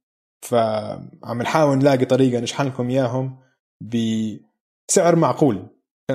[0.42, 3.38] فعم نحاول نلاقي طريقة نشحن لكم إياهم
[3.80, 5.66] بسعر معقول.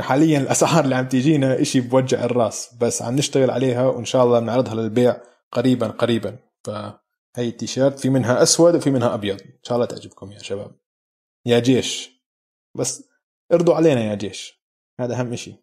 [0.01, 2.75] حاليا الأسعار اللي عم تيجينا إشي بوجع الرأس.
[2.81, 6.39] بس عم نشتغل عليها وإن شاء الله بنعرضها للبيع قريبا قريبا.
[6.65, 9.41] فهي التيشيرت في منها أسود وفي منها أبيض.
[9.41, 10.75] إن شاء الله تعجبكم يا شباب.
[11.45, 12.21] يا جيش.
[12.77, 13.09] بس
[13.53, 14.63] ارضوا علينا يا جيش.
[14.99, 15.55] هذا أهم شيء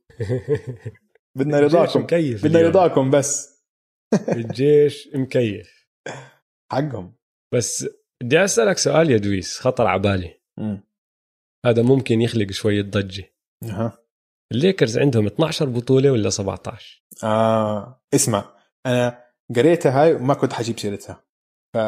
[1.39, 2.01] بدنا رضاكم.
[2.01, 2.69] مكيف بدنا.
[2.69, 3.65] رضاكم بس.
[4.37, 5.89] الجيش مكيف.
[6.73, 7.17] حقهم.
[7.55, 7.87] بس
[8.23, 9.59] بدي أسألك سؤال يا دويس.
[9.59, 10.41] خطر على بالي.
[11.67, 13.35] هذا ممكن يخلق شوية ضجة.
[13.63, 14.04] أها.
[14.53, 18.55] الليكرز عندهم 12 بطولة ولا 17 آه اسمع
[18.87, 19.25] أنا
[19.57, 21.25] قريتها هاي وما كنت حجيب سيرتها.
[21.75, 21.79] ف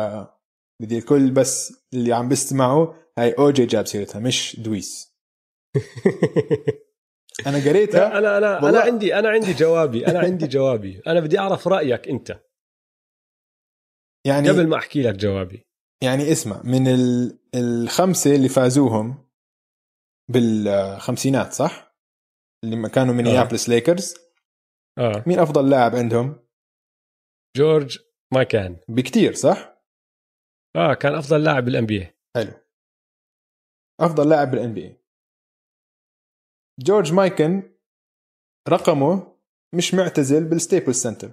[0.82, 5.16] بدي الكل بس اللي عم بيستمعوا هاي اوجي جاب سيرتها مش دويس.
[7.46, 11.02] أنا قريتها؟ أنا أنا والله- أنا عندي أنا عندي جوابي أنا عندي جوابي.
[11.06, 12.40] أنا بدي أعرف رأيك أنت.
[14.26, 15.66] يعني قبل ما أحكي لك جوابي.
[16.02, 17.38] يعني اسمع من ال...
[17.54, 19.28] الخمسة اللي فازوهم
[20.30, 21.85] بالخمسينات صح؟
[22.74, 24.14] اللي كانوا مينيابلس ليكرز
[24.98, 25.24] آه.
[25.26, 26.46] مين أفضل لاعب عندهم؟
[27.56, 27.98] جورج
[28.34, 29.82] مايكن بكتير صح؟
[30.76, 32.52] آه كان أفضل لاعب بال NBA حلو.
[34.00, 34.96] أفضل لاعب بال NBA
[36.80, 37.76] جورج مايكن
[38.68, 39.36] رقمه
[39.74, 41.30] مش معتزل بال Staples Center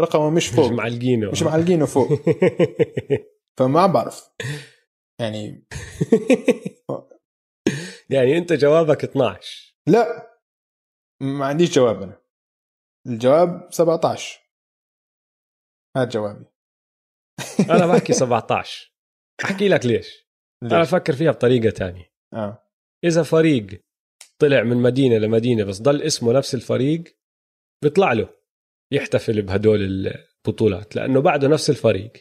[0.00, 0.70] رقمه مش مش فوق.
[0.70, 1.30] معلقينه.
[1.30, 2.08] مش معلقينه فوق.
[3.58, 4.30] فما بعرف.
[5.20, 5.66] يعني
[8.10, 10.37] يعني أنت جوابك 12 لا.
[11.22, 12.22] ما عنديش جواب أنا.
[13.06, 14.40] الجواب 17
[15.96, 16.44] هذا جوابي.
[17.70, 18.92] أنا بحكي 17
[19.44, 20.28] أحكي لك ليش؟
[20.62, 22.12] أنا ليش؟ أفكر فيها بطريقة تانية.
[22.34, 22.68] آه.
[23.04, 23.84] إذا فريق
[24.38, 27.18] طلع من مدينة لمدينة بس ضل اسمه نفس الفريق
[27.82, 28.28] بيطلع له
[28.92, 32.12] يحتفل بهدول البطولات لأنه بعده نفس الفريق.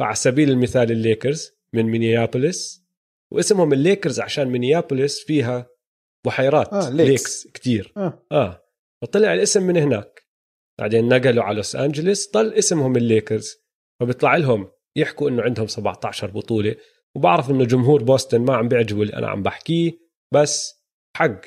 [0.00, 2.86] فعلى سبيل المثال الليكرز من مينيابوليس
[3.32, 5.70] واسمهم الليكرز عشان مينيابوليس فيها
[6.26, 7.08] بحيرات آه، آه lakes.
[7.10, 7.92] lakes كتير.
[7.96, 8.26] آه.
[8.32, 8.62] آه.
[9.02, 10.26] فطلع الاسم من هناك.
[10.80, 13.56] بعدين نقلوا على لوس انجلوس ضل اسمهم الليكرز
[14.00, 16.76] فبيطلع لهم يحكوا إنه عندهم 17 بطولة.
[17.16, 19.92] وبعرف إنه جمهور بوسطن ما عم بيعجبوا اللي أنا عم بحكيه
[20.34, 20.84] بس
[21.16, 21.40] حق.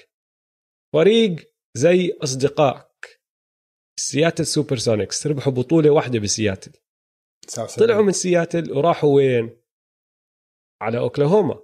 [0.94, 3.22] فريق زي أصدقائك.
[4.00, 6.72] سياتل سوبر سونيكس ربحوا بطولة واحدة بسياتل.
[7.48, 7.88] 79.
[7.88, 9.60] طلعوا من سياتل وراحوا وين؟
[10.82, 11.60] على أوكلاهوما.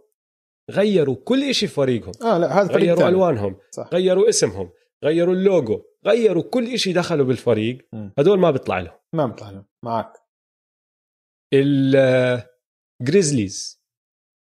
[0.71, 2.13] غيروا كل شيء في فريقهم.
[2.21, 3.09] آه لا هذا فريق غيروا ثاني.
[3.09, 3.89] ألوانهم صح.
[3.93, 4.71] غيروا اسمهم
[5.03, 7.87] غيروا اللوجو غيروا كل شيء دخلوا بالفريق.
[7.93, 8.13] مم.
[8.19, 8.97] هدول ما بيطلع لهم.
[9.13, 10.13] ما بيطلع له معك.
[13.01, 13.81] الجريزليز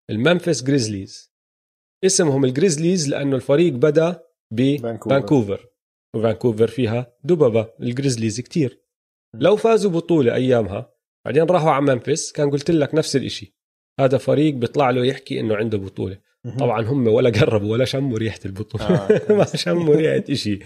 [0.10, 1.34] الممفيس جريزليز
[2.06, 4.24] اسمهم الجريزليز لأنه الفريق بدأ
[4.58, 5.08] فانكوفر.
[5.08, 5.70] بفانكوفر
[6.16, 8.84] وفانكوفر فيها دببه ال grizzlies كتير.
[9.36, 10.94] لو فازوا بطولة أيامها
[11.26, 13.56] بعدين راحوا على ممفيس كان قلت لك نفس الإشي.
[14.00, 16.18] هذا فريق بيطلع له يحكي إنه عنده بطولة.
[16.60, 18.86] طبعا هم ولا قربوا ولا شموا ريحة البطولة.
[18.86, 19.34] آه.
[19.38, 20.60] ما شموا ريحة إشي.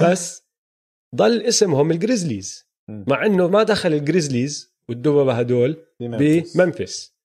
[0.00, 0.46] بس
[1.14, 2.66] ضل اسمهم الجريزليز.
[2.88, 6.56] مع إنه ما دخل الجريزليز والدببه هدول بممفيس.
[6.56, 7.16] بممفيس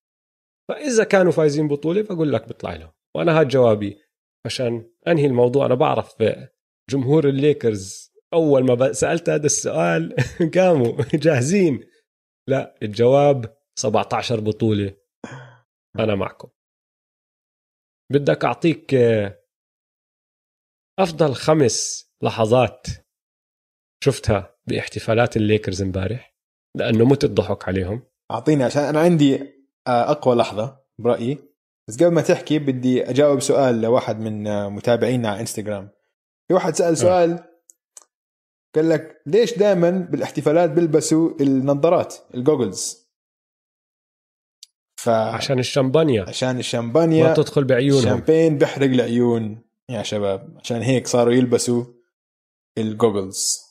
[0.69, 2.91] فإذا كانوا فايزين بطولة بقول لك بيطلع لهم.
[3.15, 3.97] وأنا هذا جوابي
[4.45, 5.65] عشان أنهي الموضوع.
[5.65, 6.15] أنا بعرف
[6.89, 10.15] جمهور الليكرز أول ما سألت هذا السؤال
[10.55, 11.83] قاموا جاهزين.
[12.47, 15.00] لا الجواب 17 بطولة.
[15.99, 16.49] أنا معكم.
[18.11, 19.41] بدك أعطيك آه،
[20.99, 22.87] أفضل خمس لحظات
[24.03, 26.35] شفتها باحتفالات الليكرز امبارح
[26.77, 28.03] لأنه مت الضحك عليهم.
[28.31, 29.35] أعطيني عشان أنا عندي
[29.87, 31.37] آه، أقوى لحظة برأيي.
[31.87, 35.89] بس قبل ما تحكي بدي أجاوب سؤال لواحد من آه، متابعينا على إنستغرام.
[36.47, 37.43] في واحد سأل سؤال
[38.75, 43.00] قال لك ليش دائما بالاحتفالات بيلبسوا النظارات ال goggles
[45.03, 48.03] فعشان عشان الشمبانيا عشان ما الشامبانيا تدخل بعيونهم.
[48.03, 49.61] الشامبين بيحرق العيون.
[49.89, 51.85] يا شباب عشان هيك صاروا يلبسوا
[52.77, 53.61] ال goggles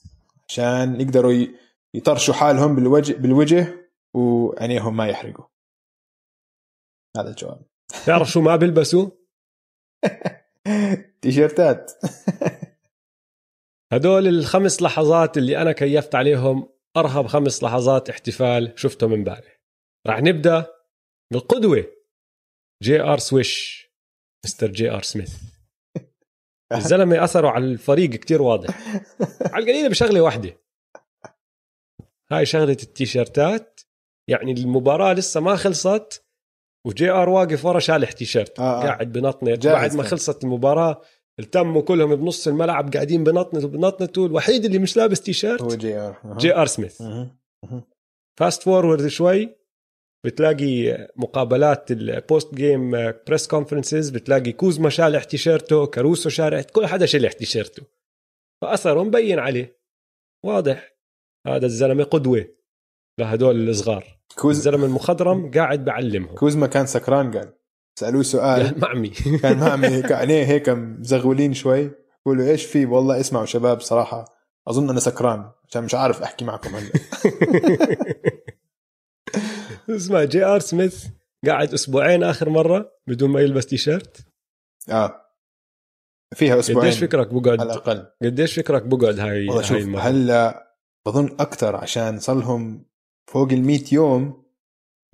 [0.49, 1.47] عشان يقدروا
[1.95, 5.45] يطرشوا حالهم بالوجه بالوجه وعينيهم ما يحرقوا.
[7.16, 7.62] هذا الجواب.
[8.07, 9.11] تعرف شو ما بيلبسوا؟
[11.23, 11.93] تيشيرتات.
[13.93, 19.61] هدول الخمس لحظات اللي أنا كيفت عليهم أرهب خمس لحظات احتفال شفتهم امبارح
[20.07, 20.80] راح نبدأ
[21.33, 21.85] بالقدوه
[22.83, 23.87] جي آر سويش
[24.45, 25.37] مستر جي آر سميث.
[26.73, 28.79] الزلمة أثره على الفريق كتير واضح.
[29.53, 30.61] على القليلة بشغلة واحدة.
[32.33, 33.81] هاي شغلة التيشيرتات.
[34.29, 36.25] يعني المباراة لسه ما خلصت
[36.87, 38.61] وجي آر واقف ورا شالح تيشيرت.
[38.61, 38.87] آه، آه.
[38.87, 40.03] قاعد جاهز بعد ما.
[40.03, 41.03] خلصت المباراة
[41.38, 46.37] التموا كلهم بنص الملعب قاعدين بنطنطوا بنطنطوا الوحيد اللي مش لابس تيشيرت هو جي آر.
[46.38, 47.03] جي آر سميث.
[48.38, 49.60] fast forward شوي.
[50.25, 57.33] بتلاقي مقابلات ال post-game press conferences بتلاقي كوزما شالح تيشيرته كاروسو شالح كل حدا شلح
[57.33, 57.83] تيشيرته.
[58.63, 59.81] فاثره مبين عليه.
[60.45, 60.97] واضح.
[61.47, 62.47] هذا الزلمة قدوة
[63.21, 64.21] لهدول الصغار.
[64.37, 66.35] كوز الزلمة المخضرم قاعد بعلمهم.
[66.35, 67.53] كوزما كان سكران قال.
[67.99, 68.81] سألوه سؤال.
[68.81, 69.09] معمي.
[69.43, 70.03] كان معمي.
[70.11, 71.91] عينيه هيك مزغولين شوي.
[72.27, 74.25] بقولوا إيش في؟ والله اسمعوا شباب صراحة
[74.69, 76.91] أظن أنا سكران عشان مش عارف أحكي معكم هلا.
[79.96, 81.07] اسمع جي ار سميث
[81.46, 84.26] قاعد أسبوعين آخر مرة بدون ما يلبس تيشيرت.
[84.90, 85.26] آه.
[86.35, 88.07] فيها أسبوعين قديش فكرك على بقعد الأقل.
[88.22, 90.74] قديش فكرك بقعد هاي هاي المرة؟ هلا
[91.07, 92.85] بظن أكثر عشان صار لهم
[93.31, 94.44] فوق ال 100 يوم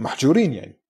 [0.01, 0.81] محجورين يعني.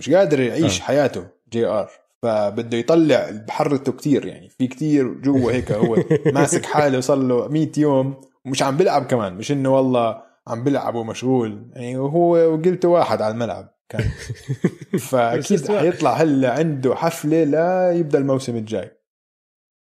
[0.00, 0.80] مش قادر يعيش.
[0.80, 0.84] آه.
[0.84, 1.90] حياته جي ار
[2.22, 4.48] فبده يطلع بحرته كتير يعني.
[4.48, 5.96] في كتير جوا هيك هو
[6.34, 9.34] ماسك حاله صار له 100 يوم ومش عم بيلعب كمان.
[9.34, 11.70] مش إنه والله عم بيلعب ومشغول.
[11.72, 14.10] يعني هو وقلته واحد على الملعب كان.
[15.10, 15.72] فأكيد.
[15.72, 18.90] حيطلع هلا عنده حفلة ليبدأ الموسم الجاي.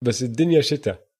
[0.04, 1.10] بس الدنيا شتاء.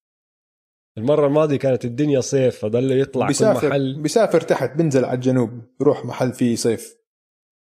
[0.99, 4.03] المرة الماضية كانت الدنيا صيف فضل يطلع كل بيسافر محل.
[4.03, 6.97] بيسافر تحت بنزل على الجنوب بروح محل فيه صيف.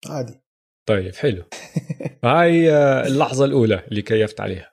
[0.07, 0.41] عادي.
[0.89, 1.45] طيب حلو.
[2.25, 4.73] هاي آه، اللحظة الأولى اللي كيفت عليها.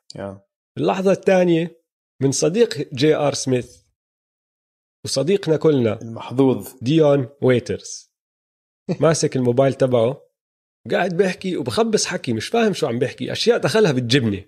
[0.78, 1.82] اللحظة الثانية
[2.22, 3.85] من صديق جي آر سميث.
[5.06, 8.12] وصديقنا كلنا المحظوظ ديون ويترز
[9.00, 10.22] ماسك الموبايل تبعه
[10.92, 14.48] قاعد بيحكي وبخبص حكي مش فاهم شو عم بيحكي أشياء دخلها بتجبني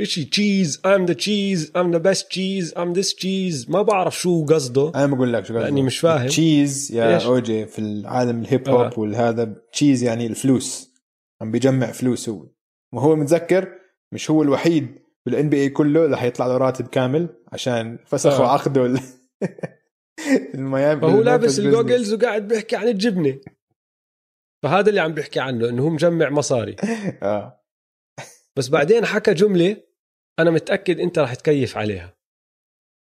[0.00, 4.44] إشي cheese I'm the cheese I'm the best cheese I'm this cheese ما بعرف شو
[4.44, 5.64] قصده أنا بقول لك شو قصدي.
[5.64, 6.26] لأني مش فاهم.
[6.26, 9.00] cheese يا إيش؟ أوجي في العالم ال hip hop آه.
[9.00, 10.94] والهذا cheese يعني الفلوس
[11.40, 12.46] عم بيجمع فلوس هو
[12.92, 13.68] وهو متذكر
[14.12, 18.48] مش هو الوحيد بال NBA كله رح يطلع له راتب كامل عشان فسخوا آه.
[18.48, 18.94] عقده
[20.54, 21.58] الميامي فهو لابس.
[21.58, 23.40] ال goggles وقاعد بيحكي عن الجبنة.
[24.62, 26.76] فهذا اللي عم بيحكي عنه إنه هو مجمع مصاري.
[27.22, 27.64] آه.
[28.58, 29.82] بس بعدين حكى جملة
[30.38, 32.18] أنا متأكد أنت رح تكيف عليها.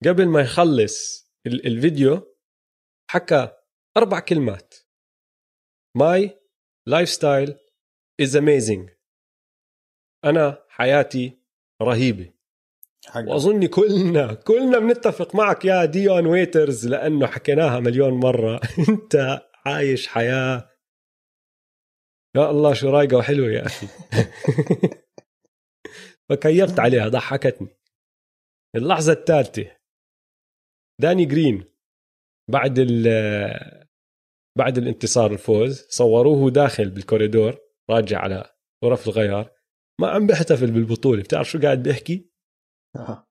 [0.08, 2.36] قبل ما يخلص ال- الفيديو
[3.12, 3.52] حكى
[3.98, 4.74] أربع كلمات.
[5.97, 6.39] my
[6.88, 7.58] lifestyle
[8.21, 8.89] is amazing
[10.26, 11.39] أنا حياتي
[11.82, 12.34] رهيبة.
[13.15, 18.60] وأظن كلنا كلنا بنتفق معك يا ديون ويترز لأنه حكيناها مليون مرة.
[18.89, 20.69] أنت عايش حياة.
[22.36, 23.88] يا الله شو رايقة وحلوة يا أخي.
[26.30, 27.67] فكيفت عليها ضحكتني.
[28.76, 29.78] اللحظة الثالثة.
[31.02, 31.63] داني جرين
[32.52, 33.08] بعد ال
[34.58, 37.58] بعد الانتصار الفوز صوروه داخل بالكوريدور
[37.89, 38.54] راجع على
[38.86, 39.52] غرف الغيار.
[40.02, 42.29] ما عم بيحتفل بالبطولة بتعرف شو قاعد بيحكي؟
[42.95, 43.25] آه.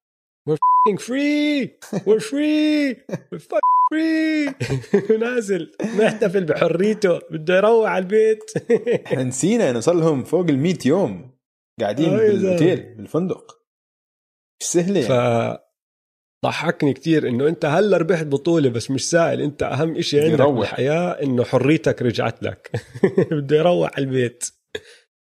[0.48, 1.70] fucking free!
[2.06, 2.94] We're free!
[3.30, 4.54] We're fucking free!
[5.20, 5.72] نازل.
[5.82, 7.18] محتفل بحريته.
[7.30, 8.44] بده يروح على البيت.
[9.06, 11.38] إحنا نسينا انه صار لهم فوق ال 100 يوم.
[11.80, 12.32] قاعدين آه زلمة.
[12.32, 13.58] بالأوتيل بالفندق.
[14.60, 15.58] مش سهلة ف يعني.
[16.44, 19.40] ضحكني كثير إنه أنت هلأ ربحت بطولة بس مش سائل.
[19.40, 20.58] أنت أهم شيء عندك يروح.
[20.58, 22.70] بالحياة إنه حريتك رجعت لك.
[23.32, 24.44] بده يروح على البيت.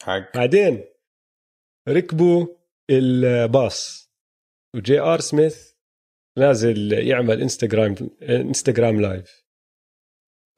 [0.03, 0.37] حق.
[0.37, 0.83] بعدين
[1.89, 2.47] ركبوا
[2.89, 4.10] الباص.
[4.75, 5.71] وجي آر سميث
[6.39, 9.45] نازل يعمل انستغرام انستغرام live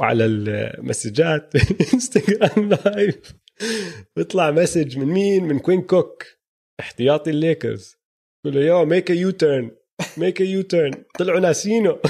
[0.02, 1.56] وعلى المسجات
[1.94, 3.34] انستغرام live
[4.16, 6.24] بيطلع message من مين؟ من كوين كوك.
[6.80, 7.98] احتياطي الليكرز.
[8.46, 9.72] بقول له yo make a U-turn
[10.18, 12.00] make a U-turn طلعوا ناسينه.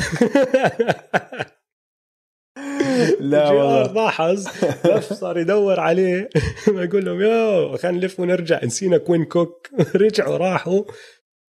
[3.20, 3.94] لا والله.
[3.94, 4.48] لاحظ
[4.86, 6.30] لف صار يدور عليه.
[6.68, 8.66] يقول لهم yo خلينا نلف ونرجع.
[8.66, 9.70] نسينا كوين كوك.
[9.96, 10.84] رجعوا راحوا.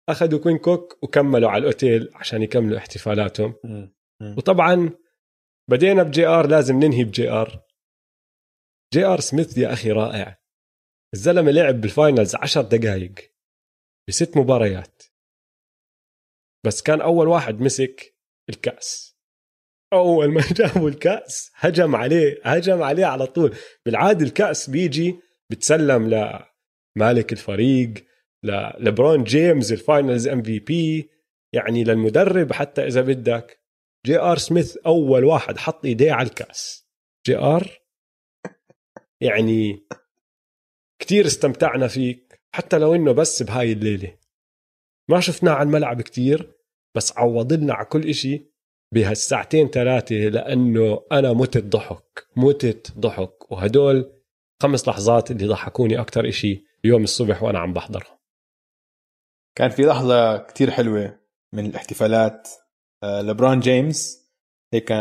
[0.09, 3.55] أخذوا كوين كوك وكملوا على الأوتيل عشان يكملوا احتفالاتهم.
[4.37, 4.90] وطبعا
[5.71, 7.65] بدينا بجي آر لازم ننهي بجي آر.
[8.94, 10.40] جي آر سميث يا أخي رائع.
[11.15, 13.15] الزلمة لعب بال finals عشر دقائق
[14.09, 15.02] بست مباريات.
[16.67, 18.17] بس كان أول واحد مسك
[18.48, 19.19] الكأس.
[19.92, 23.57] أول ما جابوا الكأس هجم عليه هجم عليه على طول.
[23.87, 25.17] بالعادة الكأس بيجي
[25.50, 26.09] بتسلم
[26.96, 27.94] لمالك الفريق
[28.45, 31.10] للبرون جيمز ال finals MVP
[31.53, 33.61] يعني للمدرب حتى إذا بدك.
[34.07, 36.87] جي آر سميث أول واحد حط إيديه على الكأس.
[37.27, 37.81] جي آر؟
[39.21, 39.87] يعني
[40.99, 44.19] كتير استمتعنا فيك حتى لو إنه بس بهاي الليلة.
[45.11, 46.53] ما شفناه على الملعب كتير
[46.97, 48.55] بس عوض لنا على كل إشي
[48.95, 53.53] بهالساعتين ثلاثة لأنه أنا متت ضحك متت ضحك.
[53.53, 54.13] وهدول
[54.63, 58.19] خمس لحظات اللي ضحكوني أكتر إشي اليوم الصبح وأنا عم بحضرهم
[59.55, 61.19] كان في لحظة كتير حلوة
[61.52, 62.48] من الاحتفالات.
[63.02, 64.31] آه، لبران جيمس
[64.75, 64.92] هيك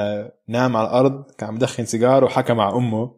[0.48, 3.16] نام على الأرض كان عم بدخن سيجار وحكى مع أمه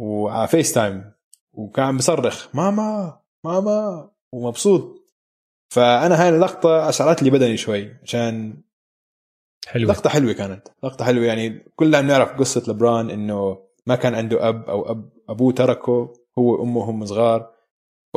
[0.00, 1.12] وعلى FaceTime
[1.52, 5.08] وكان عم بصرخ ماما ماما ومبسوط.
[5.74, 8.62] فأنا هاي اللقطة أشعرت لي بدني شوي عشان
[9.66, 9.92] حلوة.
[9.92, 11.24] لقطة حلوة كانت لقطة حلوة.
[11.24, 16.60] يعني كلنا بنعرف قصة لبران إنه ما كان عنده أب أو أب أبوه تركه هو
[16.60, 17.57] وأمه هم صغار.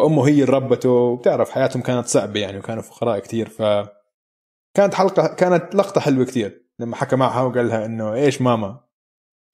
[0.02, 3.62] فأمه هي اللي ربته وبتعرف حياتهم كانت صعبة يعني وكانوا فقراء كثير ف
[4.78, 8.84] كانت حلقة كانت لقطة حلوة كثير لما حكى معها وقال لها إنه إيش ماما؟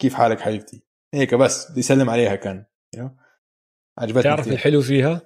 [0.02, 0.84] كيف حالك حبيبتي؟
[1.14, 2.66] هيك بس بدي يسلم عليها كان
[4.00, 5.22] عجبتني تعرف كثير الحلو فيها؟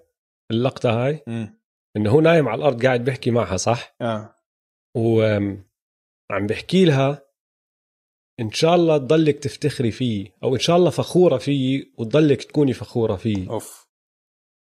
[0.52, 1.62] اللقطة هاي؟ امم
[1.98, 4.36] إنه هو نايم على الأرض قاعد بيحكي معها صح؟ آه.
[4.96, 7.26] وعم بحكي لها
[8.40, 13.16] إن شاء الله تضلك تفتخري فيه أو إن شاء الله فخورة فيه وتضلك تكوني فخورة
[13.16, 13.50] فيه.
[13.50, 13.91] أوف.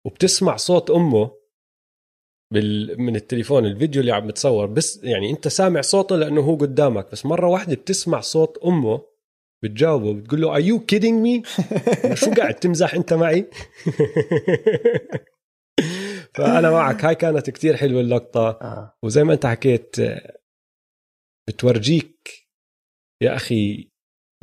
[0.09, 1.31] وبتسمع صوت أمه
[2.53, 3.01] بال...
[3.01, 7.25] من التليفون الفيديو اللي عم بتصور بس يعني أنت سامع صوته لأنه هو قدامك بس
[7.25, 9.01] مرة واحدة بتسمع صوت أمه
[9.63, 11.43] بتجاوبه بتقول له are you kidding me
[12.13, 13.45] شو قاعد تمزح أنت معي
[16.35, 18.97] فأنا معك هاي كانت كتير حلوة اللقطة آه.
[19.03, 19.95] وزي ما أنت حكيت
[21.47, 22.29] بتورجيك
[23.21, 23.91] يا أخي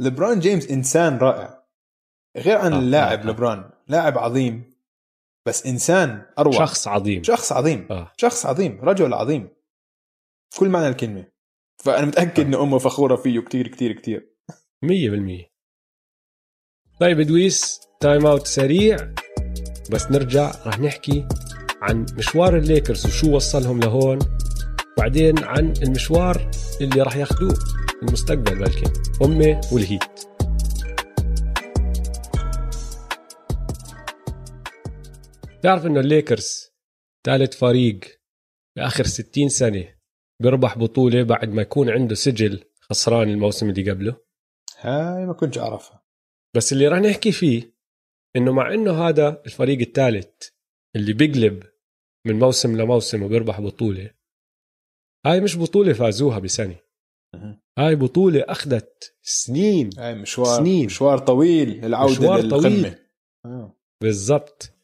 [0.01, 1.67] لبران جيمس إنسان رائع
[2.37, 3.27] غير عن آه، اللاعب آه، آه.
[3.27, 4.76] لبران لاعب عظيم
[5.47, 6.53] بس إنسان أروع.
[6.53, 7.23] شخص عظيم.
[7.23, 7.89] شخص عظيم.
[7.91, 8.13] آه.
[8.17, 9.49] شخص عظيم رجل عظيم.
[10.59, 11.27] كل معنى الكلمة.
[11.85, 14.37] فأنا متأكد إنه أمه فخورة فيه كتير كتير كتير.
[14.83, 15.51] 100%
[17.01, 18.97] طيب إدويس time out سريع.
[19.91, 21.29] بس نرجع رح نحكي
[21.83, 24.19] عن مشوار الليكرز وشو وصلهم لهون.
[24.99, 27.59] وبعدين عن المشوار اللي راح ياخذوه
[28.03, 30.36] المستقبل بلكن هم والهيت.
[35.67, 36.73] تعرف إنه الليكرز
[37.27, 38.01] ثالث فريق
[38.77, 39.95] بآخر 60 سنة
[40.43, 44.17] بيربح بطولة بعد ما يكون عنده سجل خسران الموسم اللي قبله
[44.81, 46.05] هاي ما كنتش أعرفها
[46.57, 47.77] بس اللي راح نحكي فيه
[48.37, 50.49] إنه مع إنه هذا الفريق الثالث
[50.97, 51.63] اللي بيقلب
[52.27, 54.11] من موسم لموسم وبيربح بطولة
[55.27, 56.77] هاي مش بطولة فازوها بسنة.
[57.79, 60.87] هاي بطولة أخذت سنين هاي مشوار سنين.
[60.87, 62.95] مشوار طويل للعوده مشوار للقمة طويل.
[63.45, 63.77] آه.
[64.03, 64.76] بالضبط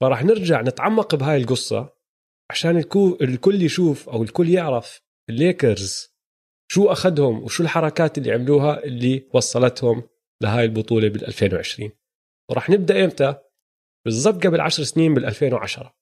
[0.00, 1.96] فراح نرجع نتعمق بهاي القصة
[2.50, 2.76] عشان.
[3.22, 6.16] الكل يشوف أو الكل يعرف الليكرز
[6.72, 10.02] شو أخذهم وشو الحركات اللي عملوها اللي وصلتهم
[10.42, 11.90] لهاي البطولة بال 2020
[12.50, 13.34] وراح نبدأ إمتى؟
[14.04, 15.96] بالضبط قبل 10 سنين بال 2010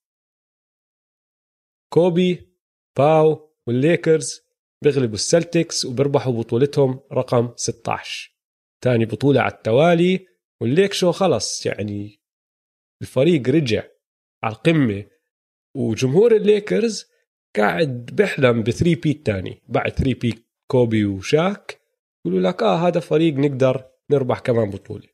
[1.92, 2.54] كوبي
[2.98, 4.40] باو والليكرز
[4.84, 8.34] بيغلبوا السلتكس وبيربحوا بطولتهم رقم 16
[8.84, 10.26] ثاني بطولة على التوالي
[10.60, 12.23] والليكرز خلص يعني
[13.02, 13.84] الفريق رجع
[14.42, 15.04] على القمة
[15.76, 17.06] وجمهور الليكرز
[17.56, 19.62] قاعد بيحلم ب three-peat تاني.
[19.68, 21.80] بعد three-peat كوبي وشاك
[22.26, 25.08] يقولوا لك آه هذا فريق نقدر نربح كمان بطولة.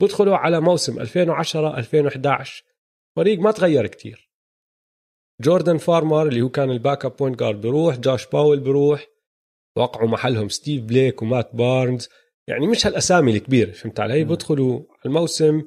[0.00, 2.64] بدخلوا على موسم 2010 2011
[3.16, 4.32] فريق ما تغير كتير.
[5.40, 9.06] جوردن فارمر اللي هو كان ال backup point guard بيروح جوش باول بيروح
[9.76, 12.08] وقعوا محلهم ستيف بليك ومات بارنز.
[12.48, 14.24] يعني مش هالأسامي الكبيرة فهمت علي.
[14.24, 15.62] بدخلوا الموسم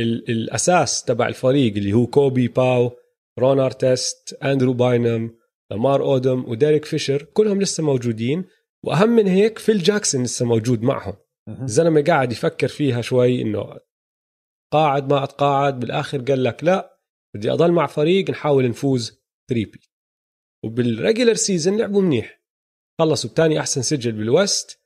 [0.00, 2.90] ال- الأساس تبع الفريق اللي هو كوبي باو
[3.38, 5.36] رون أرتست أندرو باينم
[5.70, 8.44] لامار أودم وديريك فيشر كلهم لسه موجودين
[8.84, 11.14] وأهم من هيك فيل جاكسون لسه موجود معهم.
[11.62, 13.76] الزلمة قاعد يفكر فيها شوي إنه
[14.72, 16.98] قاعد ما اتقاعد بالآخر قال لك لا
[17.34, 19.10] بدي أضل مع فريق نحاول نفوز
[19.50, 19.80] 3 peat
[20.64, 22.40] وبال regular season لعبوا منيح.
[23.00, 24.80] خلصوا بتاني أحسن سجل بال West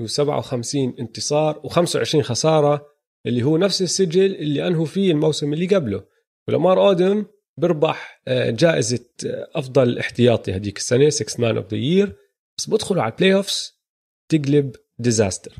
[0.00, 2.86] و57 انتصار و25 خسارة
[3.26, 6.04] اللي هو نفس السجل اللي انهوا فيه الموسم اللي قبله.
[6.48, 7.26] ولامار أودم
[7.60, 12.16] بربح آه، جائزة آه، أفضل احتياطي هذيك السنة 6 man of the year
[12.58, 13.80] بس بدخلوا على ال playoffs
[14.30, 15.56] تقلب disaster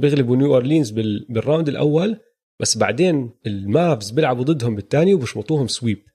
[0.00, 1.26] بيغلبوا نيو اورلينز بال...
[1.28, 2.20] بال round الأول
[2.60, 6.06] بس بعدين المافز بيلعبوا ضدهم بالثاني وبشمطوهم sweep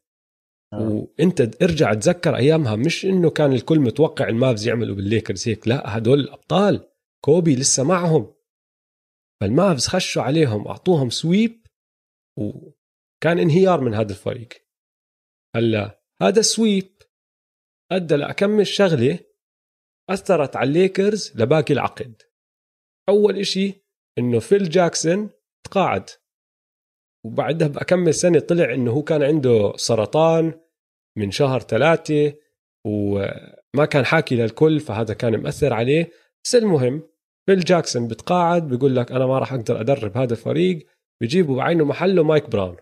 [0.73, 1.07] آه.
[1.19, 6.19] وإنت ارجع تذكر أيامها مش إنه كان الكل متوقع المافز يعملوا بالليكرز هيك لا هدول
[6.19, 6.87] الأبطال.
[7.25, 8.33] كوبي لسه معهم.
[9.41, 11.67] فالمافز خشوا عليهم أعطوهم sweep
[12.39, 14.49] وكان انهيار من هذا الفريق.
[15.55, 17.01] هلا هذا ال sweep
[17.91, 19.19] أدى لأكم شغلة
[20.09, 22.21] أثرت على الليكرز لباقي العقد.
[23.09, 23.73] أول إشي
[24.17, 25.29] إنه فيل جاكسون
[25.65, 26.09] تقاعد.
[27.25, 30.61] وبعدها بأكم سنة طلع إنه هو كان عنده سرطان
[31.17, 32.33] من شهر ثلاثة
[32.85, 36.11] وما كان حاكي للكل فهذا كان مأثر عليه.
[36.45, 37.10] بس المهم
[37.45, 40.87] فيل جاكسون بتقاعد بيقول لك أنا ما راح أقدر أدرب هذا الفريق.
[41.21, 42.77] بيجيبوا بعينوا محله مايك براون.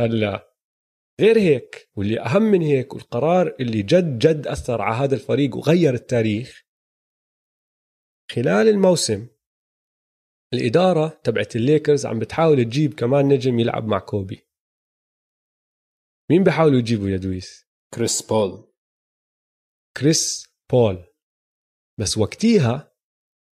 [0.00, 0.56] هلا
[1.20, 5.94] غير هيك واللي أهم من هيك والقرار اللي جد جد أثر على هذا الفريق وغير
[5.94, 6.66] التاريخ
[8.32, 9.28] خلال الموسم
[10.54, 14.46] الإدارة تبعت الليكرز عم بتحاول تجيب كمان نجم يلعب مع كوبي.
[16.30, 18.72] مين بحاولوا يجيبوا يا دويس؟ كريس بول.
[19.96, 21.04] كريس بول.
[22.00, 22.95] بس وقتيها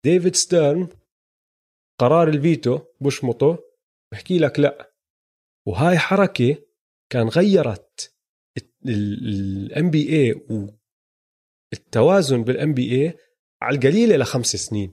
[0.06, 0.88] ديفيد ستيرن
[2.00, 3.58] قرار الفيتو بشمطه
[4.12, 4.92] بحكي لك لا.
[5.66, 6.56] وهاي حركة
[7.12, 8.16] كان غيرت
[8.86, 10.46] ال NBA
[11.72, 13.18] والتوازن بال NBA
[13.62, 14.92] على القليلة لخمس سنين.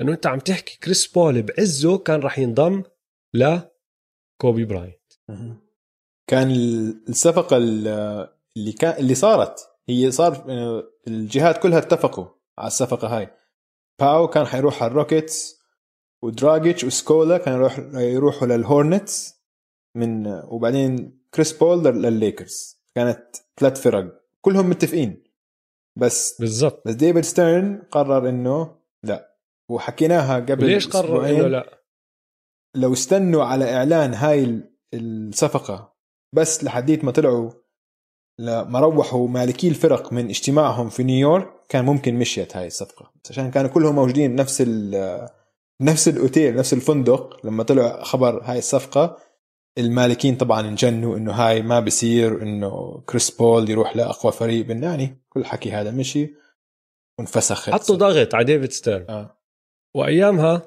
[0.00, 2.82] لأنه أنت عم تحكي كريس بول بعزه كان راح ينضم
[3.34, 5.12] لكوبي براينت.
[6.30, 6.50] كان
[7.08, 10.44] الصفقة اللي كان اللي صارت هي صار
[11.08, 12.26] الجهات كلها اتفقوا
[12.58, 13.37] على الصفقة هاي.
[14.00, 15.58] باو كان حيروح على الروكيتس
[16.24, 19.42] ودراجيتش وسكولا كانوا يروح يروحوا للهورنتس
[19.96, 24.24] من وبعدين كريس بول للليكرز كانت ثلاث فرق.
[24.40, 25.24] كلهم متفقين.
[25.98, 26.82] بس بالضبط.
[26.86, 29.36] بس ديفيد ستيرن قرر إنه لا.
[29.70, 31.82] وحكيناها قبل ليش قرر إنه لا؟
[32.76, 34.62] لو استنوا على إعلان هاي
[34.94, 35.96] الصفقة
[36.34, 37.50] بس لحديت ما طلعوا
[38.38, 43.12] لما روحوا مالكي الفرق من اجتماعهم في نيويورك كان ممكن مشيت هاي الصفقة.
[43.30, 44.62] عشان كانوا كلهم موجودين نفس
[45.80, 49.18] نفس الأوتيل نفس الفندق لما طلع خبر هاي الصفقة
[49.78, 55.44] المالكين طبعا انجنوا إنه هاي ما بصير إنه كريس بول يروح لأقوى فريق يعني كل
[55.44, 56.34] حكي هذا مشي
[57.18, 59.06] وانفسخ حطوا ضغط على ديفيد ستيرن.
[59.08, 59.38] آه.
[59.94, 60.62] وأيامها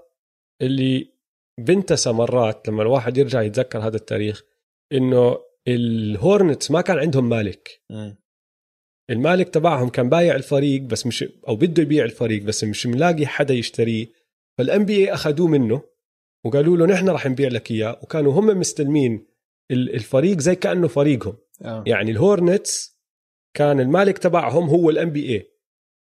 [0.62, 1.12] اللي
[1.60, 4.44] بنتسى مرات لما الواحد يرجع يتذكر هذا التاريخ
[4.94, 7.82] إنه الهورنتس ما كان عندهم مالك.
[7.89, 8.12] م.
[9.09, 13.53] المالك تبعهم كان بايع الفريق بس مش أو بده يبيع الفريق بس مش ملاقي حدا
[13.53, 14.07] يشتريه.
[14.58, 15.84] فال NBA أخذوه منه
[16.45, 17.99] وقالوا له نحن رح نبيع لك إياه.
[18.03, 19.28] وكانوا هم مستلمين
[19.72, 21.38] الفريق زي كأنه فريقهم.
[21.62, 21.84] آه.
[21.88, 23.01] يعني الهورنتس
[23.53, 25.52] كان المالك تبعهم هو ال NBA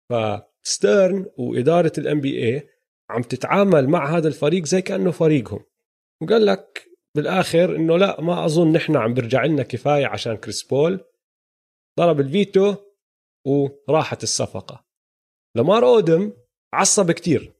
[0.09, 2.67] فستيرن وإدارة ال NBA
[3.09, 5.65] عم تتعامل مع هذا الفريق زي كأنه فريقهم.
[6.21, 11.05] وقال لك بالآخر إنه لا ما أظن نحن عم برجع لنا كفاية عشان كريس بول
[11.99, 12.75] ضرب الفيتو
[13.47, 14.85] وراحت الصفقة.
[15.57, 16.33] لمار أودم
[16.73, 17.53] عصب كتير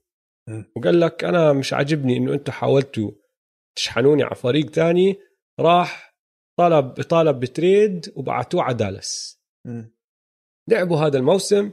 [0.76, 3.12] وقال لك أنا مش عاجبني إنه أنتم حاولتوا
[3.78, 5.16] تشحنوني على فريق تاني
[5.60, 6.16] راح
[6.60, 9.42] طلب طالب ب trade وبعتوه على دالاس.
[10.70, 11.72] لعبوا هذا الموسم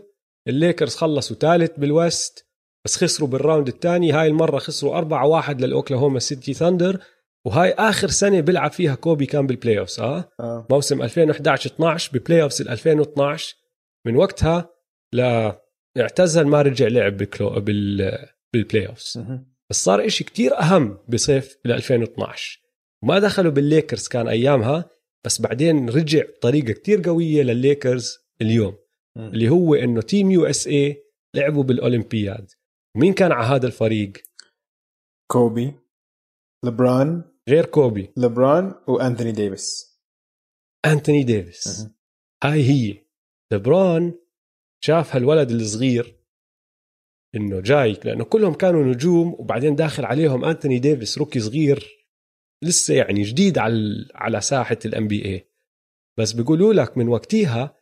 [0.49, 2.47] الليكرز خلصوا ثالث بال West
[2.85, 4.13] بس خسروا بال round الثاني.
[4.13, 7.05] هاي المرة خسروا 4 1 للأوكلاهوما سيتي ثاندر.
[7.47, 10.67] وهاي آخر سنة بيلعب فيها كوبي كان بال playoffs آه, آه.
[10.71, 13.57] موسم 2011 12 ب playoffs 2012
[14.07, 14.69] من وقتها
[15.15, 15.51] ل
[15.99, 18.19] اعتزل ما رجع لعب بكلو بال
[18.53, 19.19] بال playoffs
[19.71, 22.61] بس صار إشي كتير أهم بصيف 2012
[23.05, 24.91] وما دخله بالليكرز كان أيامها
[25.25, 28.79] بس بعدين رجع بطريقة كتير قوية للليكرز اليوم.
[29.17, 29.21] م.
[29.21, 31.05] اللي هو إنه Team USA
[31.37, 32.51] لعبوا بالأولمبياد.
[32.97, 34.13] مين كان على هذا الفريق؟
[35.31, 35.75] كوبي
[36.65, 38.13] لبران غير كوبي.
[38.17, 40.01] لبران وأنتوني ديفيس.
[40.85, 41.87] أنتوني ديفيس.
[42.45, 43.05] هاي هي.
[43.53, 44.15] لبران
[44.85, 46.21] شاف هالولد الصغير
[47.35, 52.07] إنه جاي لأنه كلهم كانوا نجوم وبعدين داخل عليهم أنتوني ديفيس rookie صغير
[52.65, 55.47] لسه يعني جديد على على ساحة ال NBA
[56.19, 57.77] بس بيقولوا لك من وقتها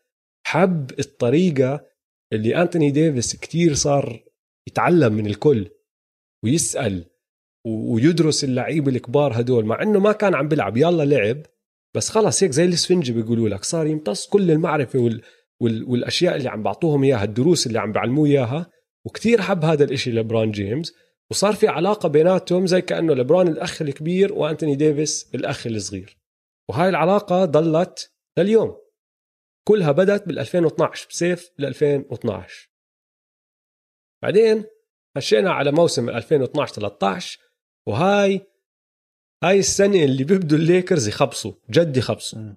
[0.47, 1.87] حب الطريقة
[2.33, 4.25] اللي أنتوني ديفيس كتير صار
[4.69, 5.71] يتعلم من الكل
[6.45, 7.05] ويسأل
[7.65, 11.43] ويدرس اللعيبه الكبار هدول مع إنه ما كان عم بيلعب يلا لعب
[11.95, 15.23] بس خلص هيك زي الإسفنجي بيقولوا لك صار يمتص كل المعرفة وال
[15.61, 18.71] وال والأشياء اللي عم بعطوهم إياها الدروس اللي عم بعلموه إياها
[19.05, 20.95] وكتير حب هذا الإشي لبران جيمس
[21.31, 26.19] وصار في علاقة بيناتهم زي كأنه لبران الأخ الكبير وأنتوني ديفيس الأخ الصغير.
[26.69, 28.77] وهاي العلاقة ضلت لليوم.
[29.69, 32.71] كلها بدأت بال 2012 بصيف ال 2012
[34.23, 34.65] بعدين
[35.17, 37.39] مشينا على موسم 2012 13
[37.89, 38.47] وهاي
[39.45, 42.55] هاي السنة اللي بيبدوا الليكرز يخبصوا جد يخبصوا.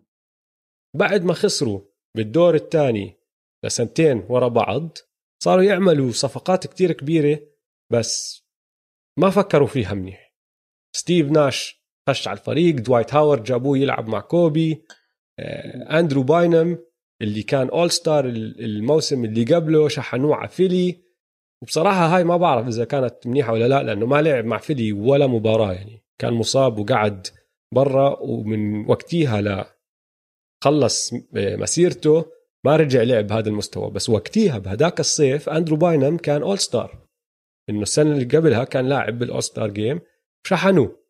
[0.96, 1.82] بعد ما خسروا
[2.18, 3.18] بالدور الثاني
[3.66, 4.98] لسنتين ورا بعض
[5.44, 7.40] صاروا يعملوا صفقات كتير كبيرة
[7.92, 8.44] بس
[9.20, 10.36] ما فكروا فيها منيح.
[10.96, 14.84] ستيف ناش خش على الفريق دوايت هاورد جابوه يلعب مع كوبي
[15.40, 16.78] آه، أندرو باينم
[17.22, 21.11] اللي كان all star الموسم اللي قبله شحنوه على فيلي.
[21.62, 25.28] وبصراحة هاي ما بعرف إذا كانت منيحة ولا لا لأنه ما لعب مع فيلي ولا
[25.28, 26.04] مباراة يعني.
[26.20, 27.28] كان مصاب وقعد
[27.74, 29.78] برا ومن وقتها لا
[30.64, 32.26] خلص مسيرته
[32.66, 33.92] ما رجع لعب بهذا المستوى.
[33.92, 37.08] بس وقتها بهداك الصيف أندرو باينم كان اول ستار
[37.70, 40.00] إنه السنة اللي قبلها كان لاعب بال all star game
[40.48, 41.02] شحنوه.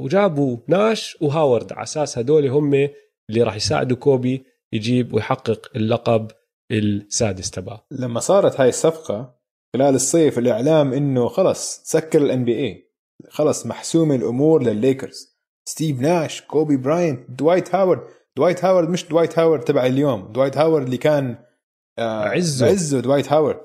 [0.00, 2.74] وجابوا ناش وهاورد على أساس هدول هم
[3.30, 6.30] اللي راح يساعدوا كوبي يجيب ويحقق اللقب
[6.72, 7.86] السادس تبعه.
[7.90, 9.39] لما صارت هاي الصفقة
[9.76, 12.90] خلال الصيف الإعلام إنه خلص سكر ال NBA
[13.28, 15.36] خلص محسومه الأمور للليكرز.
[15.68, 18.00] ستيف ناش كوبي براينت دوايت هاورد.
[18.36, 21.44] دوايت هاورد مش دوايت هاورد تبع اليوم دوايت هاورد اللي كان
[21.98, 22.66] آه عزه.
[22.66, 23.62] عزه دوايت هاورد.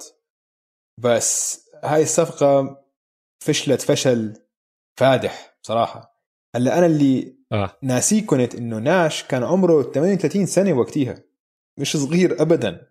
[1.04, 2.82] بس هاي الصفقة
[3.44, 4.34] فشلت فشل
[5.00, 6.22] فادح بصراحة.
[6.56, 7.78] هلأ أنا اللي آه.
[7.82, 11.24] ناسيه كنت إنه ناش كان عمره 38 سنة وقتها
[11.80, 12.88] مش صغير ابدا.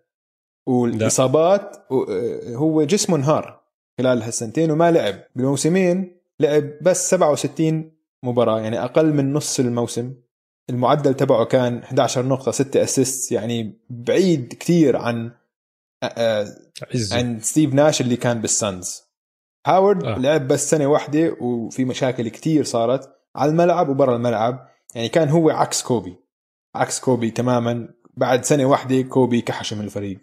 [0.65, 3.61] والإصابات آه، هو جسمه انهار
[3.97, 5.15] خلال هالسنتين وما لعب.
[5.35, 7.91] بالموسمين لعب بس 67
[8.23, 10.13] مباراة يعني أقل من نص الموسم.
[10.69, 15.31] المعدل تبعه كان 11 نقطة 6 assist يعني بعيد كثير عن
[16.03, 16.47] آه، آه،
[17.11, 19.03] عن ستيف ناش اللي كان بال Suns.
[19.67, 20.17] هاورد آه.
[20.17, 24.69] لعب بس سنة واحدة وفي مشاكل كتير صارت على الملعب وبرا الملعب.
[24.95, 26.15] يعني كان هو عكس كوبي.
[26.75, 27.87] عكس كوبي تماما.
[28.17, 30.19] بعد سنة واحدة كوبي كحش من الفريق.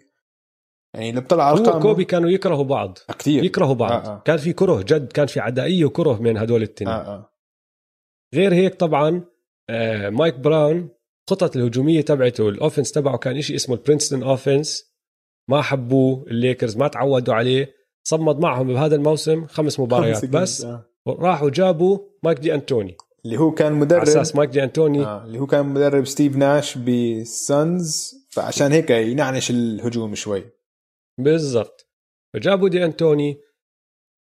[0.93, 2.97] يعني اللي بطلع هو ارقام كوبي كانوا يكرهوا بعض.
[3.19, 3.43] كثير.
[3.43, 3.91] يكرهوا بعض.
[3.91, 4.21] آه، آه.
[4.25, 6.91] كان في كره جد كان في عدائية وكره بين هدول التنين.
[6.91, 7.29] آه آه.
[8.35, 9.21] غير هيك طبعا
[9.69, 10.89] آه، مايك براون
[11.29, 14.93] خطط الهجومية تبعته ال offense تبعه كان شيء اسمه ال Princeton offense
[15.49, 17.73] ما حبوه الليكرز ما تعودوا عليه.
[18.03, 20.65] صمد معهم بهذا الموسم خمس مباريات بس.
[20.65, 20.85] آه.
[21.07, 22.97] راحوا جابوا مايك دي أنتوني.
[23.25, 25.05] اللي هو كان على مدرب أساس مايك دي أنتوني.
[25.05, 25.23] آه.
[25.23, 30.43] اللي هو كان مدرب ستيف ناش بال Suns فعشان هيك ينعنش الهجوم شوي.
[31.19, 31.89] بالضبط.
[32.33, 33.37] فجابوا دي أنتوني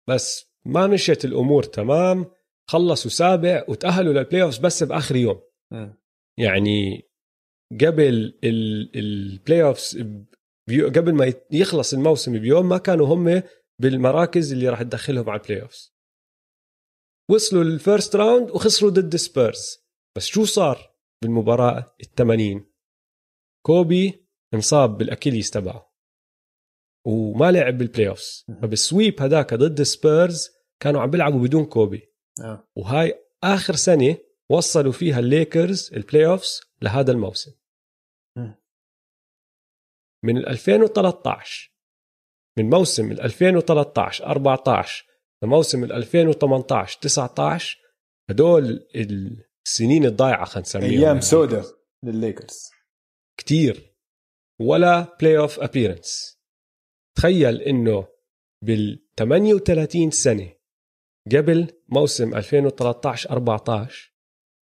[0.08, 2.30] بس ما مشيت الأمور تمام
[2.70, 5.42] خلصوا سابع وتأهلوا لل playoff بس بآخر يوم.
[5.72, 5.98] مم.
[6.38, 7.02] يعني
[7.80, 9.96] قبل ال playoff
[10.96, 13.42] قبل ما يخلص الموسم بيوم ما كانوا هم
[13.80, 15.90] بالمراكز اللي راح تدخلهم على ال playoff
[17.30, 19.78] وصلوا لل first round وخسروا ضد سبيرز
[20.16, 22.60] بس شو صار بالمباراة ال80
[23.66, 25.89] كوبي انصاب بال Achilles تبعه.
[27.06, 30.48] وما لعب بال playoff فبال sweep هذاك ضد سبيرز
[30.82, 32.12] كانوا عم بيلعبوا بدون كوبي.
[32.44, 32.68] آه.
[32.76, 34.16] وهاي آخر سنة
[34.50, 37.52] وصلوا فيها الليكرز ال playoffs لهذا الموسم.
[40.24, 41.72] من ال 2013
[42.58, 45.06] من موسم ال 2013 14
[45.42, 47.78] لموسم ال 2018 19
[48.30, 48.88] هدول
[49.66, 51.64] السنين الضايعة خلينا نسميهم أيام سودا
[52.04, 52.70] للليكرز.
[53.36, 53.96] كتير.
[54.60, 56.39] ولا playoff appearance
[57.20, 58.06] تخيل إنه
[58.64, 60.52] بال 38 سنة
[61.32, 64.14] قبل موسم 2013 14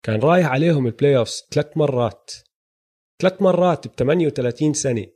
[0.03, 2.31] كان رايح عليهم ال playoff ثلاث مرات.
[3.23, 5.07] ثلاث مرات ب 38 سنة.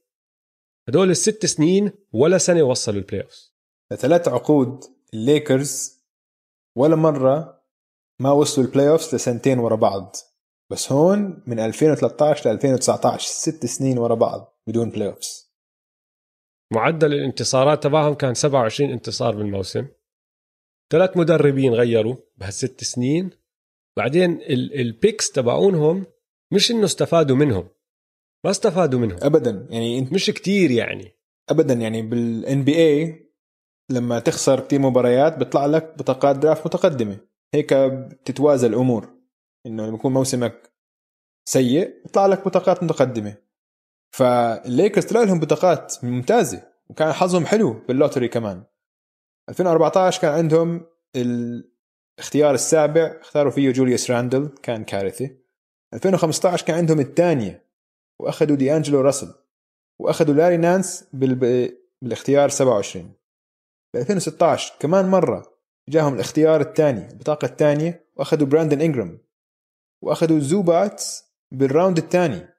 [0.88, 3.50] هدول الست سنين ولا سنة وصلوا ال playoff
[4.00, 6.02] ثلاث عقود الليكرز
[6.76, 7.62] ولا مرة
[8.20, 10.16] ما وصلوا ال playoffs لسنتين ورا بعض.
[10.70, 15.49] بس هون من 2013 ل 2019 ست سنين ورا بعض بدون playoffs
[16.72, 19.86] معدل الانتصارات تبعهم كان 27 انتصار بالموسم.
[20.92, 23.30] ثلاث مدربين غيروا بهالست سنين.
[23.96, 26.06] بعدين ال- ال picks تبعونهم
[26.52, 27.68] مش إنه استفادوا منهم.
[28.44, 29.18] ما استفادوا منهم.
[29.22, 31.12] ابدا يعني انت مش كتير يعني.
[31.50, 33.26] ابدا يعني بال NBA
[33.90, 37.18] لما تخسر كثير مباريات بيطلع لك بطاقات draft متقدمة.
[37.54, 39.08] هيك بتتوازى الأمور.
[39.66, 40.70] إنه لما يكون موسمك
[41.48, 43.36] سيء بيطلع لك بطاقات متقدمة.
[44.10, 48.64] فالليكرز طلع لهم بطاقات ممتازة وكان حظهم حلو بال lottery كمان.
[49.48, 50.86] 2014 كان عندهم
[51.16, 55.30] الاختيار السابع اختاروا فيه جوليوس راندل كان كارثه
[55.94, 57.66] 2015 كان عندهم الثانية
[58.20, 59.34] وأخذوا دي انجلو راسل
[59.98, 61.70] وأخذوا لاري نانس بال...
[62.02, 63.12] بالاختيار 27
[63.94, 65.42] ب 2016 كمان مرة
[65.88, 69.18] جاهم الاختيار الثاني البطاقة الثانية وأخذوا براندن انجرام
[70.02, 72.49] وأخذوا زوباتس بال round الثاني.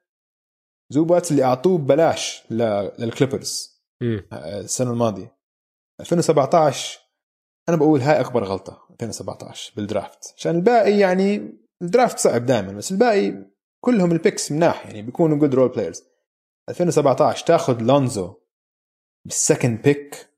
[0.92, 2.42] زوباتس اللي أعطوه ببلاش.
[2.50, 4.26] للكليبرز مم.
[4.32, 5.36] السنة الماضية
[6.00, 6.98] 2017
[7.68, 12.72] أنا بقول هاي أكبر غلطة 2017 بال draft عشان الباقي يعني ال draft صعب دائما
[12.72, 13.34] بس الباقي
[13.84, 16.02] كلهم ال picks مناح يعني بيكونوا good role players
[16.68, 18.34] 2017 تاخذ لونزو
[19.24, 20.28] بال second pick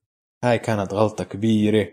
[0.45, 1.89] هاي كانت غلطة كبيرة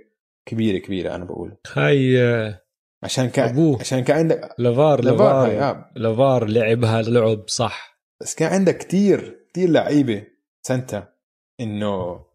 [0.45, 2.62] كبيرة كبيرة أنا بقول هاي آه،
[3.03, 3.80] عشان كان أبوه.
[3.80, 5.91] عشان كان عندك لافار لافار لافار آه.
[5.95, 7.90] لافار لعبها لعب صح
[8.22, 10.28] بس كان عندك كتير كتير لعيبة
[10.67, 11.13] سنتها
[11.59, 12.26] إنه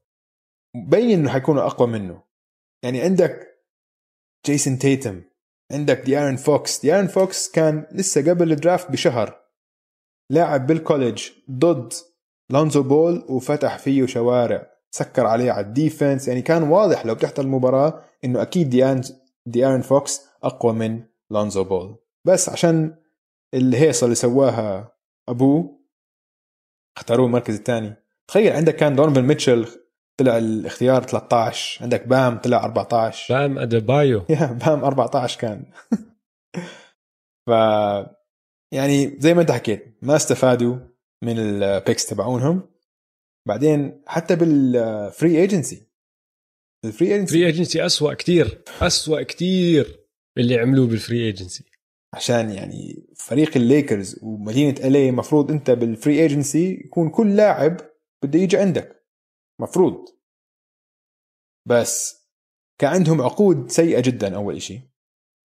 [0.76, 2.22] مبين إنه حيكونوا أقوى منه.
[2.82, 3.64] يعني عندك
[4.46, 5.22] جيسون تيتم
[5.72, 9.40] عندك دي آرون فوكس دي آرون فوكس كان لسه قبل ال draft بشهر
[10.30, 11.92] لاعب بال college ضد
[12.50, 17.42] لونزو بول وفتح فيه شوارع سكر عليه على ال defense يعني كان واضح لو بتحضر
[17.42, 19.02] المباراة إنه أكيد دي آرون
[19.46, 22.96] دي آرون فوكس أقوى من لونزو بول بس عشان
[23.54, 24.96] الهيصة اللي سواها
[25.28, 25.75] أبوه
[26.96, 27.94] اختاروه المركز الثاني.
[28.28, 29.68] تخيل عندك كان دونوفان ميتشل
[30.20, 34.24] طلع الاختيار 13 عندك بام طلع 14 بام أديبايو.
[34.30, 35.64] يا بام 14 كان.
[37.48, 37.50] ف
[38.74, 40.76] يعني زي ما انت حكيت ما استفادوا
[41.24, 42.76] من ال picks تبعونهم.
[43.48, 45.86] بعدين حتى بال free agency
[46.84, 50.00] ال free agency free agency اسوء كتير اسوء كتير
[50.38, 51.64] اللي عملوه بال free agency
[52.16, 57.80] عشان يعني فريق الليكرز ومدينة LA مفروض انت بال free agency يكون كل لاعب
[58.22, 59.06] بده يجي عندك.
[59.60, 60.04] مفروض.
[61.68, 62.26] بس
[62.80, 64.80] كان عندهم عقود سيئة جدا أول شيء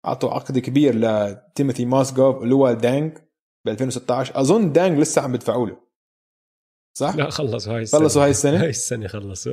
[0.06, 3.18] أعطوا عقد كبير لتيموفي موزغوف ودينج
[3.66, 5.80] ب 2016 أظن دينج لسه عم بدفعوا له.
[6.98, 8.00] صح؟ لا خلصوا هاي السنة.
[8.00, 9.52] خلصوا هاي السنة؟ هاي السنة خلصوا.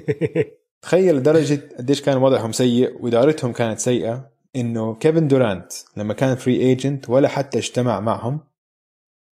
[0.82, 4.32] تخيل لدرجة قديش كان وضعهم سيء وإدارتهم كانت سيئة.
[4.56, 8.40] إنه كيفن دورانت لما كان free agent ولا حتى اجتمع معهم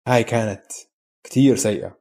[0.07, 0.65] هاي كانت
[1.23, 1.99] كتير سيئة.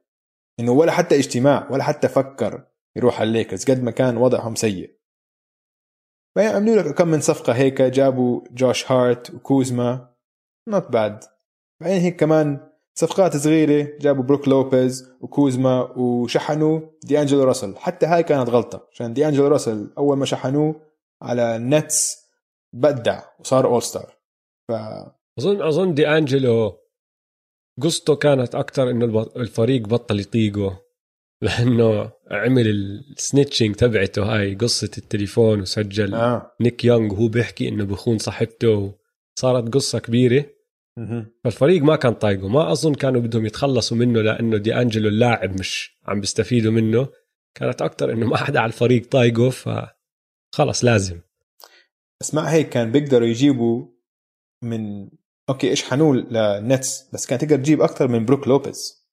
[0.59, 4.95] إنه ولا حتى اجتماع ولا حتى فكر يروح على الليكرز قد ما كان وضعهم سيء.
[6.35, 10.15] بعدين عملوا لك كم من صفقة هيك جابوا جوش هارت وكوزما
[10.69, 11.23] not bad
[11.81, 17.77] بعدين هيك كمان صفقات صغيرة جابوا بروك لوبيز وكوزما وشحنوا دي انجلو راسل.
[17.77, 20.81] حتى هاي كانت غلطة عشان دي انجلو راسل أول ما شحنوه
[21.21, 22.24] على النتس
[22.73, 24.17] أبدع وصار اول star
[24.67, 24.71] ف
[25.39, 26.79] اظن أظن دي انجلو
[27.81, 30.85] قصته كانت أكثر إنه الفريق بطل يطيقه
[31.41, 36.55] لأنه عمل ال snitching تبعته هاي قصة التليفون وسجل آه.
[36.61, 38.95] نيك يونغ وهو بيحكي إنه بخون صاحبته
[39.39, 40.45] صارت قصة كبيرة.
[41.43, 45.97] فالفريق ما كان طايقه ما أظن كانوا بدهم يتخلصوا منه لأنه دي انجلو اللاعب مش
[46.05, 47.07] عم بيستفيدوا منه
[47.57, 51.19] كانت أكثر إنه ما حدا على الفريق طايقه فخلص لازم
[52.25, 53.87] بس مع هيك كان بيقدروا يجيبوا
[54.63, 55.09] من
[55.49, 59.07] أوكي اشحنوه للنتس بس كان تقدر تجيب أكثر من بروك لوبيز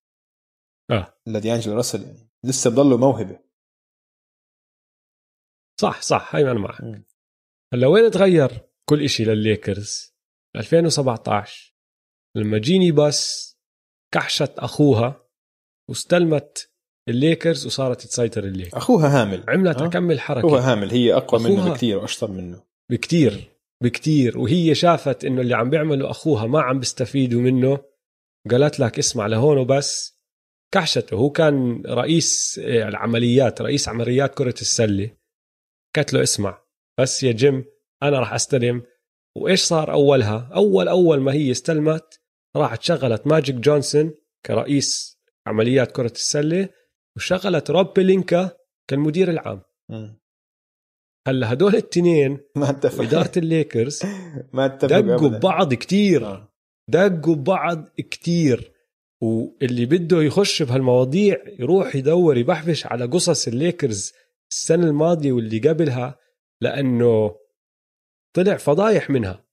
[0.91, 1.19] آه.
[1.27, 2.31] لدي انجلو راسل يعني.
[2.45, 3.39] لسه بضله موهبة.
[5.81, 7.05] صح صح هاي أنا معك.
[7.75, 10.15] هلأ وين تغير كل إشي للليكرز؟
[10.57, 11.77] 2017
[12.37, 13.53] لما جيني باس
[14.15, 15.29] كحشت أخوها
[15.91, 16.73] واستلمت
[17.09, 18.75] الليكرز وصارت تسيطر الليكرز.
[18.75, 19.45] أخوها هامل.
[19.49, 19.87] عملت آه.
[19.87, 20.73] أكم من حركة.
[20.73, 21.73] هامل هي أقوى منه أخوها.
[21.73, 22.72] بكثير وأشطر منه.
[22.91, 23.53] بكتير
[23.83, 24.39] بكتير.
[24.39, 27.79] وهي شافت إنه اللي عم بيعمله أخوها ما عم بيستفيدوا منه.
[28.51, 30.23] قالت لك اسمع لهون وبس.
[30.75, 35.11] كحشته هو كان رئيس آه، العمليات رئيس عمليات كرة السلة.
[35.97, 36.63] قالت له اسمع
[37.01, 37.65] بس يا جيم
[38.03, 38.83] أنا راح أستلم.
[39.37, 42.21] وإيش صار أولها؟ أول أول ما هي استلمت
[42.57, 44.15] راحت شغلت ماجيك جونسون
[44.47, 46.69] كرئيس عمليات كرة السلة
[47.17, 48.51] وشغلت روب بلينكا
[48.91, 49.63] كالمدير العام.
[51.29, 54.03] هلا هدول التنين ما اتفق وإدارة الليكرز
[54.53, 56.45] ما اتفق دقوا ببعض كتير.
[56.89, 58.73] دقوا ببعض كتير
[59.23, 64.13] واللي بده يخش بهالمواضيع يروح يدور يبحبش على قصص الليكرز
[64.51, 66.19] السنة الماضية واللي قبلها
[66.61, 67.37] لأنه
[68.37, 69.45] طلع فضايح منها.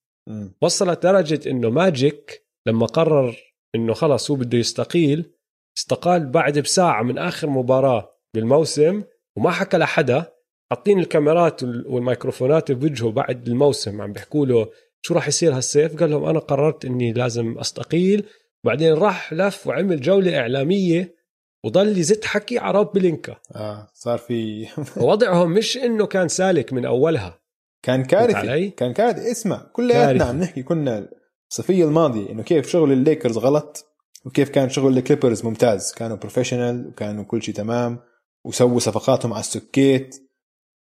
[0.62, 3.38] وصلت درجة إنه ماجيك لما قرر
[3.76, 5.32] إنه خلص هو بده يستقيل
[5.78, 9.04] استقال بعد بساعة من آخر مباراة بالموسم
[9.38, 10.34] وما حكى لحدا
[10.72, 14.68] حاطين الكاميرات وال- والميكروفونات بوجهه بعد الموسم عم بيحكوا له
[15.02, 18.26] شو راح يصير هالصيف؟ قال لهم أنا قررت إني لازم أستقيل
[18.64, 21.16] بعدين راح لف وعمل جولة إعلامية
[21.66, 23.36] وضل يزت حكي على روب بلينكا.
[23.56, 24.68] آه صار في
[25.02, 27.40] ووضعهم مش إنه كان سالك من أولها.
[27.84, 29.32] كان؟ كارثي كان كارثي.
[29.32, 30.24] اسمع كلياتنا.
[30.26, 31.10] عم نحكي كنا
[31.52, 33.86] الصيفية الماضية إنه كيف شغل الليكرز غلط
[34.26, 35.92] وكيف كان شغل الكليبرز ممتاز.
[35.94, 38.00] كانوا professional وكانوا كل شيء تمام
[38.46, 40.29] وسووا صفقاتهم على السكيت.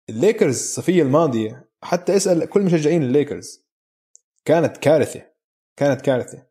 [0.10, 3.64] الليكرز الصيفية الماضية حتى أسأل كل مشجعين الليكرز.
[4.46, 5.22] كانت كارثة
[5.78, 6.44] كانت كارثة.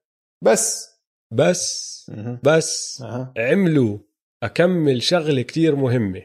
[0.42, 0.92] بس.
[1.30, 2.38] بس مهم.
[2.42, 3.32] بس أها.
[3.38, 3.98] عملوا
[4.42, 6.22] أكم من شغلة كتير مهمة.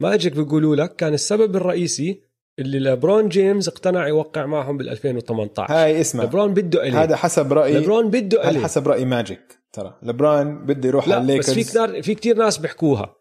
[0.00, 2.22] ماجيك بيقولوا لك كان السبب الرئيسي
[2.58, 7.52] اللي لبرون جيمس اقتنع يوقع معهم بال 2018 هاي اسمع لبرون بده LA هذا حسب
[7.52, 9.98] رايي لبرون بده هذا LA حسب رأي ماجيك ترى.
[10.02, 13.16] لبرون بده يروح على LA الليكرز بس في كتير في كتير ناس بيحكوها.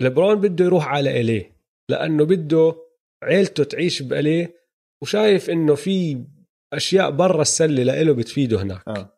[0.00, 1.59] لبرون بده يروح على LA
[1.90, 2.74] لأنه بده
[3.22, 4.54] عيلته تعيش ب LA
[5.02, 6.24] وشايف إنه في
[6.72, 8.82] أشياء برا السلة لإله بتفيده هناك.
[8.88, 9.16] آه.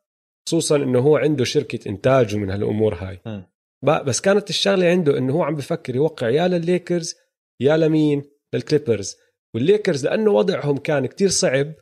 [0.49, 3.21] خصوصا إنه هو عنده شركة إنتاج ومن هالأمور هاي.
[3.85, 7.15] ب- بس كانت الشغلة عنده إنه هو عم بفكر يوقع يا للليكرز
[7.61, 8.23] يا لمين؟
[8.55, 9.17] للكليبرز.
[9.55, 11.73] والليكرز لأنه وضعهم كان كتير صعب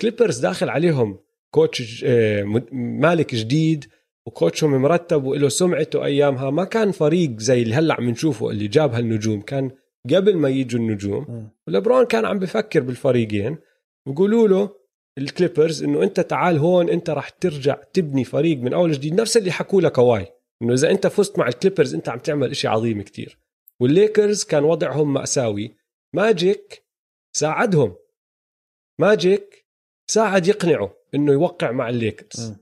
[0.00, 1.18] كليبرز داخل عليهم
[1.54, 2.42] coach آه،
[2.72, 3.84] مالك جديد
[4.26, 6.50] و coach هم مرتب وله سمعته أيامها.
[6.50, 9.70] ما كان فريق زي اللي هلأ عم نشوفه اللي جاب هالنجوم كان
[10.14, 11.50] قبل ما يجوا النجوم.
[11.66, 13.58] ولبرون كان عم بفكر بالفريقين
[14.06, 14.78] بيقولوا له
[15.18, 19.50] الكليبرز إنه أنت تعال هون أنت راح ترجع تبني فريق من أول جديد نفس اللي
[19.52, 20.26] حكوا لك كوهاي
[20.62, 23.38] إنه إذا أنت فزت مع الكليبرز أنت عم تعمل إشي عظيم كتير.
[23.80, 25.76] والليكرز كان وضعهم مأساوي.
[26.14, 26.84] ماجيك
[27.36, 27.96] ساعدهم.
[29.00, 29.66] ماجيك
[30.10, 32.54] ساعد يقنعه إنه يوقع مع الليكرز.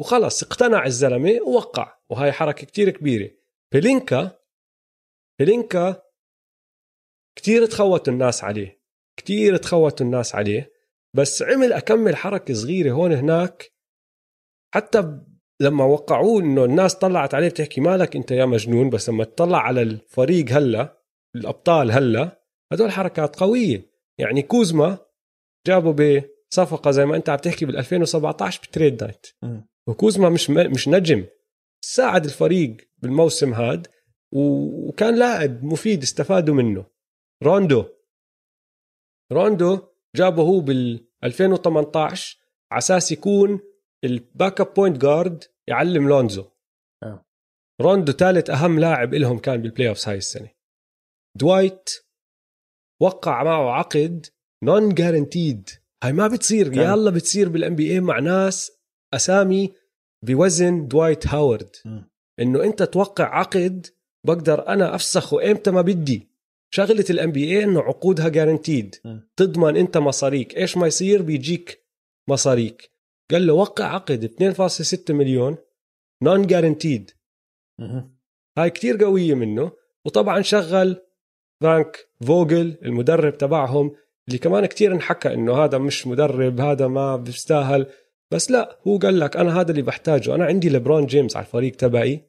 [0.00, 1.98] وخلص اقتنع الزلمة ووقع.
[2.10, 3.30] وهاي حركة كتير كبيرة.
[3.72, 4.38] بلينكا
[5.40, 6.02] بلينكا
[7.36, 8.80] كتير تخوتوا الناس عليه
[9.16, 10.72] كتير تخوتوا الناس عليه
[11.14, 13.72] بس عمل أكم من حركة صغيرة هون هناك.
[14.74, 15.18] حتى
[15.60, 19.82] لما وقعوه إنه الناس طلعت عليه بتحكي مالك أنت يا مجنون بس لما تطلع على
[19.82, 21.02] الفريق هلا
[21.36, 23.90] الأبطال هلا هدول حركات قوية.
[24.18, 24.98] يعني كوزما
[25.66, 25.94] جابوه
[26.50, 29.26] بصفقة زي ما أنت عم تحكي بال 2017 ب trade نايت.
[29.86, 31.24] وكوزما مش مش نجم.
[31.80, 33.86] ساعد الفريق بالموسم هاد
[34.32, 36.95] وكان لاعب مفيد استفادوا منه.
[37.42, 37.84] روندو.
[39.32, 42.38] روندو جابه هو بال 2018
[42.72, 43.60] على أساس يكون
[44.04, 46.44] ال backup point guard يعلم لونزو.
[47.02, 47.26] أه.
[47.80, 50.50] روندو ثالث أهم لاعب لهم كان بال playoffs هاي السنة.
[51.38, 51.90] دوايت
[53.02, 54.26] وقع معه عقد
[54.64, 55.70] non guaranteed
[56.04, 56.78] هاي ما بتصير كان.
[56.78, 58.72] يلا بتصير بال NBA مع ناس
[59.14, 59.74] أسامي
[60.24, 61.76] بوزن دوايت هاورد.
[62.40, 63.86] إنه أنت توقع عقد
[64.26, 66.35] بقدر أنا أفسخه إمتى ما بدي.
[66.70, 68.94] شغلة ال NBA إنه عقودها guaranteed
[69.36, 70.56] تضمن أنت مصاريك.
[70.56, 71.84] إيش ما يصير بيجيك
[72.28, 72.90] مصاريك.
[73.30, 75.56] قال له وقع عقد 2.6 مليون
[76.22, 77.10] non guaranteed
[78.58, 79.72] هاي كتير قوية منه.
[80.04, 80.96] وطبعا شغل
[81.62, 83.96] فرانك فوجل المدرب تبعهم
[84.28, 87.86] اللي كمان كتير انحكى إنه هذا مش مدرب هذا ما بيستاهل.
[88.30, 90.34] بس لا هو قال لك أنا هذا اللي بحتاجه.
[90.34, 92.28] أنا عندي لبرون جيمس على الفريق تبعي.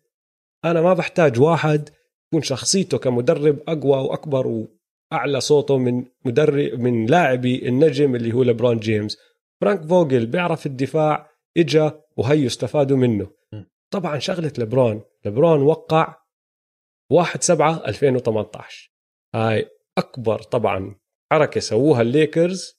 [0.65, 1.89] أنا ما بحتاج واحد
[2.27, 8.79] يكون شخصيته كمدرب أقوى وأكبر وأعلى صوته من مدرب من لاعبي النجم اللي هو لبرون
[8.79, 9.17] جيمس.
[9.61, 13.37] فرانك فوجل بيعرف الدفاع إجا وهيو استفادوا منه.
[13.93, 16.15] طبعا شغلة لبرون لبرون وقع
[17.11, 18.91] 1 7 2018
[19.35, 20.95] هاي أكبر طبعا
[21.31, 22.77] حركة سووها الليكرز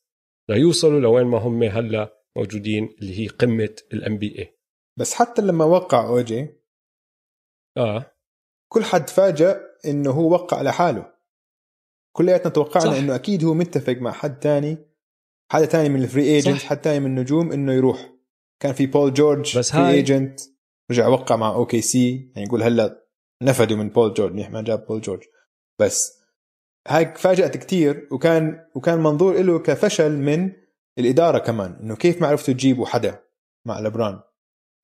[0.48, 4.58] ليوصلوا لوين ما هم هلأ موجودين اللي هي قمة ال NBA
[4.98, 6.48] بس حتى لما وقع أوجي
[7.76, 8.17] آه.
[8.68, 11.12] كل حد فاجأ إنه هو وقع لحاله
[12.12, 14.78] كلياتنا توقعنا إنه أكيد هو متفق مع حد تاني
[15.52, 18.12] حدا تاني من ال free agent حد تاني من النجوم إنه يروح.
[18.60, 20.40] كان في بول جورج بس free agent
[20.90, 23.04] رجع وقع مع OKC يعني يقول هلا
[23.42, 25.22] نفدوا من بول جورج منيح ما جاب بول جورج
[25.80, 26.18] بس
[26.88, 30.52] هاي فاجأت كتير وكان وكان منظور له كفشل من
[30.98, 33.24] الإدارة كمان إنه كيف ما عرفتوا تجيبوا حدا
[33.66, 34.20] مع لبرون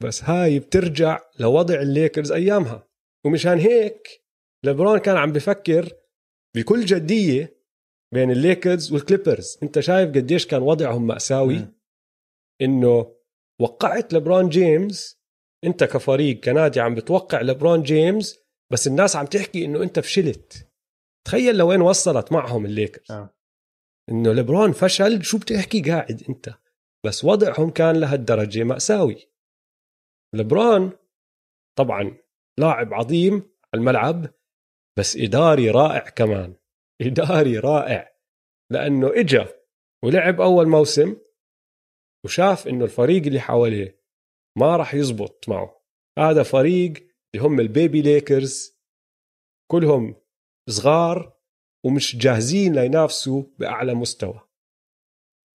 [0.03, 2.87] بس هاي بترجع لوضع الليكرز أيامها.
[3.27, 4.25] ومشان هيك
[4.65, 5.93] لبرون كان عم بفكر
[6.57, 7.65] بكل جدية
[8.15, 9.59] بين الليكرز والكليبرز.
[9.63, 11.75] انت شايف قديش كان وضعهم مأساوي؟ م.
[12.63, 13.17] انه
[13.61, 15.21] وقعت لبرون جيمس
[15.65, 18.39] انت كفريق كنادي عم بتوقع لبرون جيمس
[18.73, 20.71] بس الناس عم تحكي انه انت فشلت.
[21.27, 23.13] تخيل لوين وصلت معهم الليكرز.
[23.13, 23.37] آه.
[24.11, 26.55] انه لبران فشل شو بتحكي قاعد انت؟
[27.07, 29.31] بس وضعهم كان لهالدرجة مأساوي.
[30.35, 30.93] لبران
[31.79, 32.24] طبعا
[32.59, 34.35] لاعب عظيم على الملعب
[34.99, 36.57] بس إداري رائع كمان.
[37.03, 38.17] إداري رائع.
[38.73, 39.49] لأنه إجا
[40.05, 41.17] ولعب أول موسم
[42.25, 44.05] وشاف إنه الفريق اللي حواليه
[44.59, 45.85] ما راح يزبط معه.
[46.19, 46.93] هذا فريق
[47.35, 48.79] اللي هم ال baby ليكرز.
[49.71, 50.17] كلهم
[50.71, 51.39] صغار
[51.87, 54.41] ومش جاهزين لينافسوا بأعلى مستوى.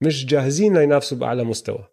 [0.04, 1.88] مش جاهزين لينافسوا بأعلى مستوى.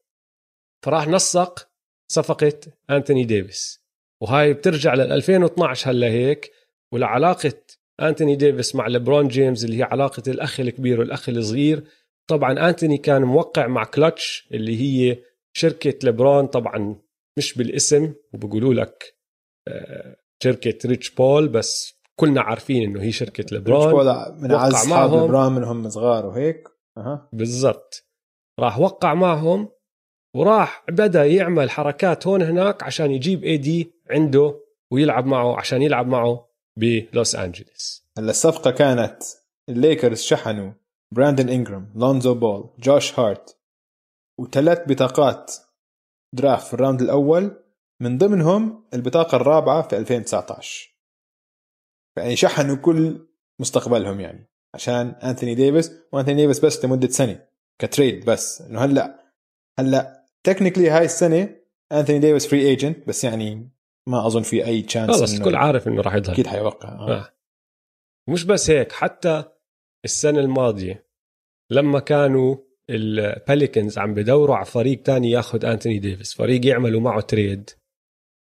[0.84, 1.70] فراح نسق
[2.12, 3.82] صفقة أنتوني ديفيس.
[4.23, 6.53] وهاي بترجع لل 2012 هلا هيك
[6.93, 7.53] ولعلاقة
[8.01, 11.85] أنتوني ديفيس مع لبرون جيمس اللي هي علاقة الأخ الكبير والأخ الصغير.
[12.31, 15.18] طبعا أنتوني كان موقع مع كلتش اللي هي
[15.57, 16.97] شركة لبرون طبعا
[17.39, 19.14] مش بالاسم وبقولوا لك
[19.68, 25.11] آه، شركة ريتش بول بس كلنا عارفين إنه هي شركة لبرون ريتش بول من أصحاب
[25.14, 26.68] لبرون منهم صغار وهيك.
[26.99, 27.29] أه.
[27.33, 28.07] بالضبط.
[28.61, 29.68] راح وقع معهم
[30.35, 34.61] وراح بدا يعمل حركات هون هناك عشان يجيب AD عنده
[34.91, 39.22] ويلعب معه عشان يلعب معه بلوس انجلوس هلا الصفقة كانت
[39.68, 40.72] الليكرز شحنوا
[41.14, 43.57] براندن انجرام لونزو بول جوش هارت
[44.41, 45.55] وثلاث بطاقات
[46.35, 47.62] draft في ال round الأول
[48.01, 50.93] من ضمنهم البطاقة الرابعة في 2019
[52.16, 53.26] يعني شحنوا كل
[53.61, 57.47] مستقبلهم يعني عشان أنثوني ديفيس وأنثوني ديفيس بس لمدة سنة
[57.78, 59.22] ك trade بس إنه هلأ
[59.78, 61.57] هلأ technically هاي السنة
[61.93, 63.68] انثوني ديفيس free agent بس يعني
[64.09, 67.11] ما أظن في أي chance خلص الكل عارف إنه راح يظهر أكيد حيوقع آه.
[67.11, 67.32] آه.
[68.28, 69.45] مش بس هيك حتى
[70.05, 71.07] السنة الماضية
[71.70, 72.57] لما كانوا
[72.91, 77.70] البيليكنز عم بدوروا على فريق تاني ياخذ انتوني ديفيس فريق يعملوا معه trade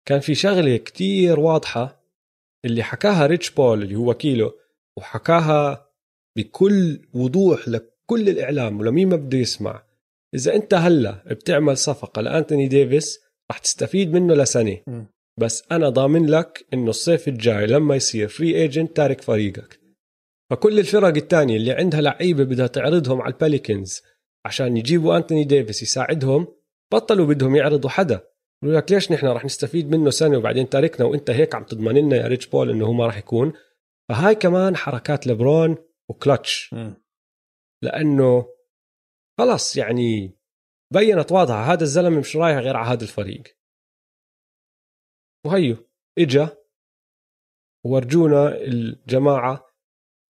[0.07, 2.05] كان في شغلة كتير واضحة
[2.65, 4.53] اللي حكاها ريتش بول اللي هو وكيله
[4.97, 5.89] وحكاها
[6.37, 9.83] بكل وضوح لكل الإعلام ولمين ما بده يسمع
[10.35, 13.19] إذا أنت هلا بتعمل صفقة لأنتوني ديفيس
[13.51, 14.77] رح تستفيد منه لسنة.
[14.87, 15.03] م.
[15.39, 19.79] بس أنا ضامن لك إنه الصيف الجاي لما يصير free agent تارك فريقك.
[20.51, 24.01] فكل الفرق الثانية اللي عندها لعيبة بدها تعرضهم على البيليكنز
[24.45, 26.47] عشان يجيبوا أنتوني ديفيس يساعدهم
[26.93, 28.21] بطلوا بدهم يعرضوا حدا.
[28.63, 32.15] يقولوا لك ليش نحن رح نستفيد منه سنة وبعدين تاركنا وأنت هيك عم تضمن لنا
[32.15, 33.53] يا ريتش بول إنه هو ما رح يكون؟
[34.09, 35.77] فهاي كمان حركات لبرون
[36.09, 36.73] وكلتش.
[36.73, 36.93] م.
[37.81, 38.54] لأنه
[39.39, 40.31] خلص يعني
[40.93, 43.43] بينت واضحة هذا الزلمة مش رايح غير على هذا الفريق.
[45.45, 45.77] وهيو
[46.19, 46.57] إجا
[47.85, 49.71] ورجونا الجماعة.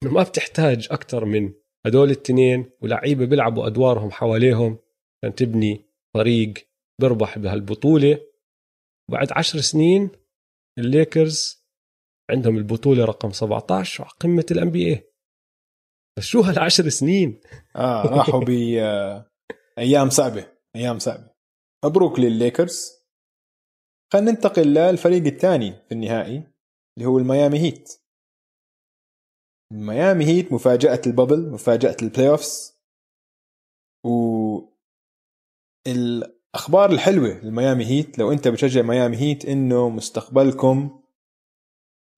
[0.03, 1.53] إنه ما بتحتاج أكثر من
[1.85, 4.79] هدول التنين ولعيبه بيلعبوا أدوارهم حواليهم
[5.23, 5.85] عشان تبني
[6.15, 6.53] فريق
[7.01, 8.19] بيربح بهالبطولة.
[9.11, 10.09] بعد عشر سنين
[10.79, 11.65] الليكرز
[12.31, 15.14] عندهم البطولة رقم 17 على قمة ال NBA
[16.17, 17.41] بس شو هالعشر سنين؟
[17.75, 18.49] آه راحوا ب
[18.79, 19.31] آه،
[19.77, 21.29] أيام صعبة أيام صعبة.
[21.85, 22.91] مبروك للليكرز.
[24.13, 26.43] خلينا ننتقل للفريق الثاني في النهائي
[26.97, 28.01] اللي هو الميامي هيت.
[29.71, 32.79] الميامي هيت مفاجأة ال bubble مفاجأة ال playoffs
[34.05, 34.59] و
[35.87, 41.03] الأخبار الحلوة للميامي هيت لو أنت بتشجع ميامي هيت إنه مستقبلكم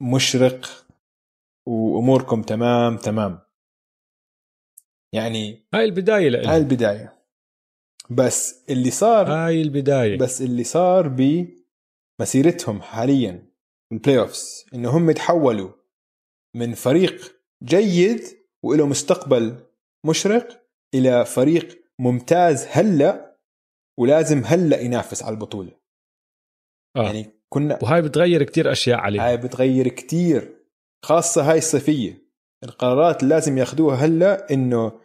[0.01, 0.87] مشرق
[1.67, 3.46] وأموركم تمام تمام.
[5.17, 6.47] يعني هاي البداية لإلي.
[6.47, 7.17] هاي البداية.
[8.09, 10.17] بس اللي صار هاي البداية.
[10.17, 11.07] بس اللي صار
[12.19, 13.53] بمسيرتهم حاليا
[13.91, 15.71] بال playoffs إنه هم تحولوا
[16.55, 18.21] من فريق جيد
[18.63, 19.55] وله مستقبل
[20.05, 23.37] مشرق إلى فريق ممتاز هلأ
[23.99, 25.71] ولازم هلأ ينافس على البطولة.
[26.95, 27.03] آه.
[27.03, 30.57] يعني كنا وهاي بتغير كتير أشياء عليه هاي بتغير كتير
[31.05, 32.27] خاصة هاي الصيفية.
[32.63, 34.99] القرارات اللي لازم ياخدوها هلأ إنه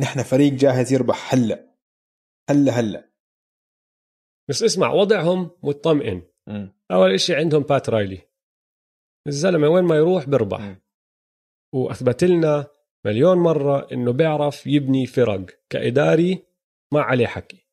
[0.00, 1.76] نحن فريق جاهز يربح هلا.
[2.50, 3.10] هلا هلا.
[4.48, 6.22] بس اسمع وضعهم مطمئن.
[6.48, 6.72] مم.
[6.90, 8.28] أول إشي عندهم بات رايلي.
[9.26, 10.60] الزلمة وين ما يروح بيربح.
[10.60, 10.82] مم.
[11.74, 12.66] وأثبت لنا
[13.06, 16.46] مليون مرة إنه بيعرف يبني فرق كإداري
[16.92, 17.66] ما عليه حكي.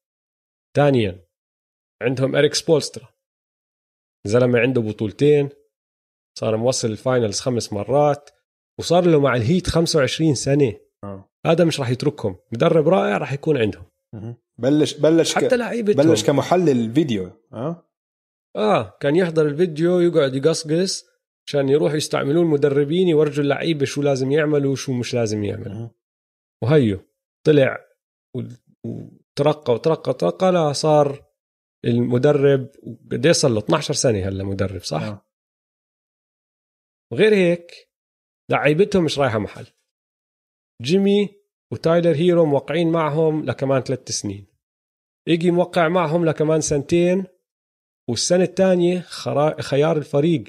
[0.75, 1.28] ثانيا
[2.01, 3.13] عندهم إريك سبولسترا.
[4.28, 5.49] زلمه عنده بطولتين
[6.39, 8.30] صار موصل ال finals خمس مرات
[8.80, 10.86] وصار له مع الهيت 25 سنة.
[11.07, 11.29] آه.
[11.45, 13.85] هذا مش راح يتركهم مدرب رائع راح يكون عندهم.
[14.57, 15.53] بلش بلش حتى ك...
[15.53, 17.89] لعيبتهم بلش كمحلل فيديو آه
[18.55, 21.05] آه كان يحضر الفيديو يقعد يقصقص
[21.47, 25.89] عشان يروح يستعملون المدربين يورجوا اللعيبة شو لازم يعملوا وشو مش لازم يعملوا.
[26.63, 26.99] وهيو
[27.43, 27.79] طلع
[28.85, 31.25] وترقى وترقى وترقى لا صار
[31.85, 32.69] المدرب
[33.11, 35.25] قد صار له 12 سنة هلا مدرب صح؟ آه.
[37.11, 37.71] وغير هيك
[38.51, 39.67] لعيبتهم مش رايحة محل
[40.82, 41.30] جيمي
[41.71, 44.47] وتايلر هيرو موقعين معهم لكمان ثلاث سنين.
[45.28, 47.25] ايجي موقع معهم لكمان سنتين
[48.09, 48.99] والسنة الثانية
[49.59, 50.43] خيار الفريق.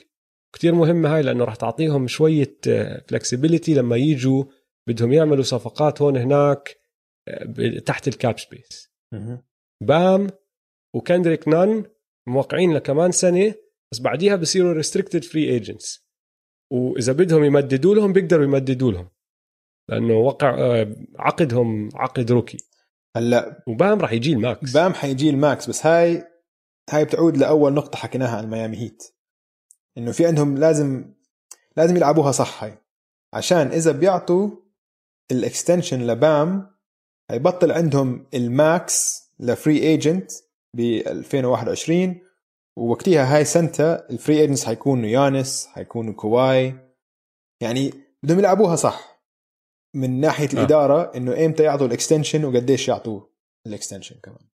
[0.54, 2.58] كتير مهمه هاي لأنه راح تعطيهم شوية
[3.08, 4.44] flexibility لما يجوا
[4.88, 6.76] بدهم يعملوا صفقات هون هناك
[7.28, 8.92] آه، تحت ال cap space.
[9.82, 10.26] بام
[10.94, 11.84] وكندريك نان
[12.28, 13.54] موقعين لكمان سنة
[13.92, 16.08] بس بعديها بصيروا restricted free agents
[16.72, 19.08] واذا بدهم يمددوا لهم بيقدروا يمددوا لهم.
[19.88, 22.58] لأنه وقع آه، عقدهم عقد rookie.
[23.16, 24.72] هلأ وبام راح يجي ال max.
[24.72, 26.24] بام حيجي ال max بس هاي
[26.90, 29.02] هاي بتعود لأول نقطة حكيناها عن ميامي هيت.
[29.98, 31.14] إنه في عندهم لازم
[31.76, 32.78] لازم يلعبوها صح هاي.
[33.34, 34.50] عشان إذا بيعطوا
[35.30, 36.70] ال extension لبام
[37.30, 40.32] هيبطل عندهم ال max ل free agent
[40.76, 42.20] ب 2021
[42.76, 46.74] ووقتها هاي سنتها ال free agents حيكونوا يانس حيكونوا كواي.
[47.60, 49.17] يعني بدهم يلعبوها صح.
[49.94, 50.52] من ناحية آه.
[50.52, 53.20] الإدارة إنه إمتى يعطوا ال extension وقديش يعطوا
[53.66, 54.48] ال extension كمان.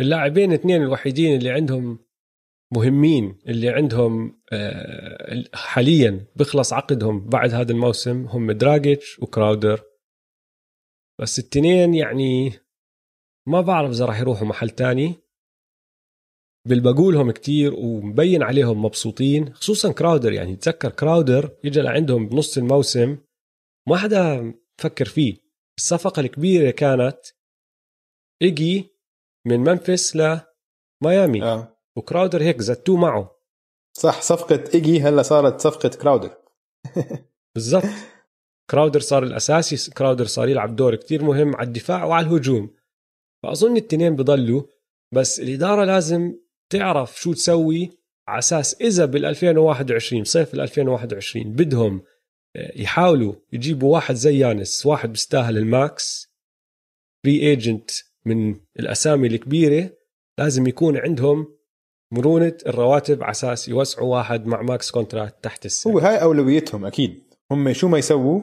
[0.00, 1.98] اللاعبين اثنين الوحيدين اللي عندهم
[2.74, 9.84] مهمين اللي عندهم آه، حاليا بيخلص عقدهم بعد هذا الموسم هم دراجيتش وكراودر.
[11.20, 12.52] بس التنين يعني
[13.46, 15.14] ما بعرف إذا راح يروحوا محل تاني.
[16.68, 20.56] بلبقولهم كتير ومبين عليهم مبسوطين خصوصا كراودر يعني.
[20.56, 23.18] تذكر كراودر اجى لعندهم بنص الموسم
[23.88, 25.36] ما حدا فكر فيه.
[25.78, 27.18] الصفقة الكبيرة كانت
[28.42, 28.90] إيجي
[29.46, 31.78] من ممفيس لميامي آه.
[31.96, 33.38] وكراودر هيك زتوه معه.
[33.96, 36.36] صح صفقة إيجي هلا صارت صفقة كراودر.
[37.54, 37.84] بالضبط.
[38.70, 42.74] كراودر صار الأساسي كراودر صار يلعب دور كتير مهم على الدفاع وعلى الهجوم.
[43.42, 44.62] فأظن التنين بضلوا
[45.14, 46.34] بس الإدارة لازم
[46.70, 47.90] تعرف شو تسوي
[48.28, 52.17] على أساس إذا بال 2021 صيف ال 2021 بدهم آه،
[52.56, 56.32] يحاولوا يجيبوا واحد زي يانس واحد بيستاهل ال max
[57.24, 57.90] free agent
[58.24, 59.90] من الأسامي الكبيرة
[60.38, 61.58] لازم يكون عندهم
[62.12, 67.34] مرونة الرواتب على أساس يوسعوا واحد مع max contract تحت السنة هو هاي أولويتهم أكيد.
[67.50, 68.42] هم شو ما يسووا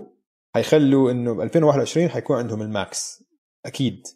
[0.55, 3.23] حيخلوا إنه ب 2021 حيكون عندهم ال max.
[3.65, 4.07] أكيد.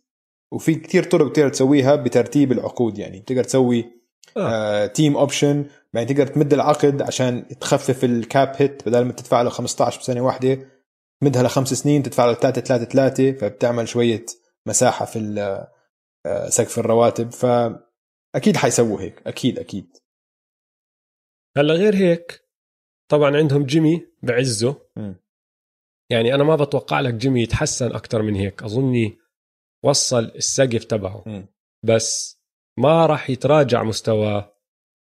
[0.51, 3.19] وفي كتير طرق تقدر تسويها بترتيب العقود يعني.
[3.19, 3.85] بتقدر تسوي
[4.37, 4.83] آه.
[4.83, 9.49] آه team option يعني تقدر تمد العقد عشان تخفف الكاب هيت بدل ما تدفع له
[9.49, 10.71] 15 بسنه واحدة.
[11.21, 14.25] تمدها لخمس سنين تدفع له 3 3 3 فبتعمل شوية
[14.67, 15.19] مساحة في
[16.25, 17.31] آه، سقف الرواتب.
[17.31, 19.27] فأكيد حيسووا هيك.
[19.27, 19.97] أكيد أكيد.
[21.57, 22.41] هلا غير هيك
[23.11, 24.81] طبعا عندهم جيمي بعزه.
[24.97, 25.13] م.
[26.11, 28.63] يعني أنا ما بتوقع لك جيمي يتحسن أكثر من هيك.
[28.63, 29.17] أظني
[29.83, 31.23] وصل السقف تبعه.
[31.27, 31.45] م.
[31.85, 32.39] بس
[32.79, 34.58] ما راح يتراجع مستواه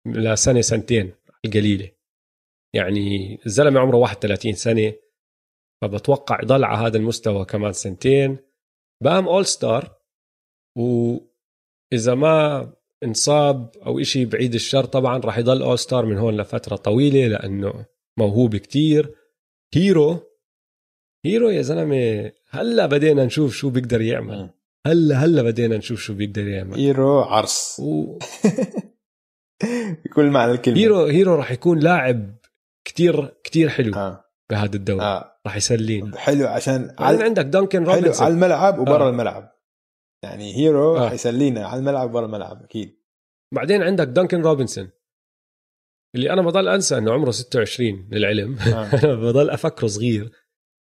[0.06, 1.14] لسنه سنتين
[1.46, 1.92] القليلة.
[2.76, 4.94] يعني الزلمة عمره 31 سنة
[5.82, 8.38] فبتوقع يضل على هذا المستوى كمان سنتين.
[9.04, 9.98] بام all star
[10.78, 12.74] وإذا ما
[13.04, 17.86] انصاب أو إشي بعيد الشر طبعا راح يضل all star من هون لفترة طويلة لأنه
[18.18, 19.16] موهوب كتير.
[19.74, 20.20] هيرو
[21.26, 24.50] هيرو يا زلمة هلأ بدينا نشوف شو بيقدر يعمل.
[24.88, 26.78] هلأ هلأ بدينا نشوف شو بيقدر يعمل.
[26.78, 27.80] هيرو عرس.
[27.80, 28.20] و...
[30.06, 32.36] بكل معنى الكلمة هيرو هيرو راح يكون لاعب
[32.86, 34.26] كتير كتير حلو آه.
[34.50, 35.40] بهذا الدوري آه.
[35.46, 39.10] راح يسلينا حلو عشان على عندك دانكن روبنسون حلو على الملعب وبرا آه.
[39.10, 39.56] الملعب
[40.24, 41.10] يعني هيرو آه.
[41.10, 43.00] حيسلينا على الملعب وبرا الملعب أكيد
[43.56, 44.90] بعدين عندك دانكن روبنسون
[46.16, 48.90] اللي أنا بضل أنسى إنه عمره 26 للعلم آه.
[49.04, 50.32] أنا بضل أفكره صغير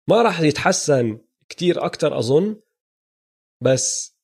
[0.10, 2.62] ما راح يتحسن كتير أكثر أظن
[3.64, 4.18] بس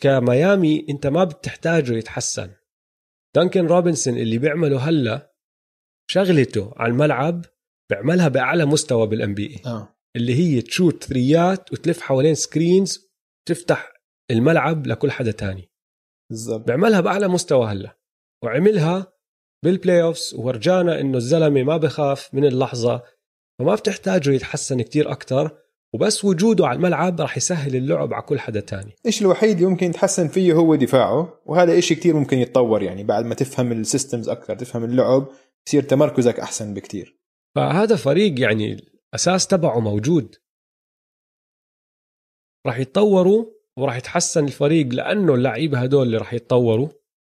[0.00, 2.50] كميامي أنت ما بتحتاجه يتحسن
[3.36, 5.32] دانكن روبنسون اللي بيعمله هلا
[6.10, 7.44] شغلته على الملعب
[7.90, 9.96] بيعملها بأعلى مستوى بال NBA.
[10.16, 13.08] اللي هي تشوت three ات وتلف حوالين screens
[13.48, 13.92] تفتح
[14.30, 15.70] الملعب لكل حدا تاني.
[16.30, 16.66] بالضبط.
[16.66, 17.98] بيعملها بأعلى مستوى هلا.
[18.44, 19.12] وعملها
[19.64, 23.02] بال playoffs وورجانا إنه الزلمة ما بخاف من اللحظة.
[23.60, 25.58] فما بتحتاجه يتحسن كتير أكثر
[25.94, 28.94] وبس وجوده على الملعب راح يسهل اللعب على كل حدا تاني.
[29.06, 33.24] الشيء الوحيد اللي ممكن يتحسن فيه هو دفاعه وهذا إشي كتير ممكن يتطور يعني بعد
[33.24, 35.28] ما تفهم ال systems أكثر تفهم اللعب
[35.66, 37.18] يصير تمركزك أحسن بكتير.
[37.56, 40.36] فهذا فريق يعني الأساس تبعه موجود.
[42.66, 43.44] راح يتطوروا
[43.78, 46.88] وراح يتحسن الفريق لأنه اللعيبة هدول اللي راح يتطوروا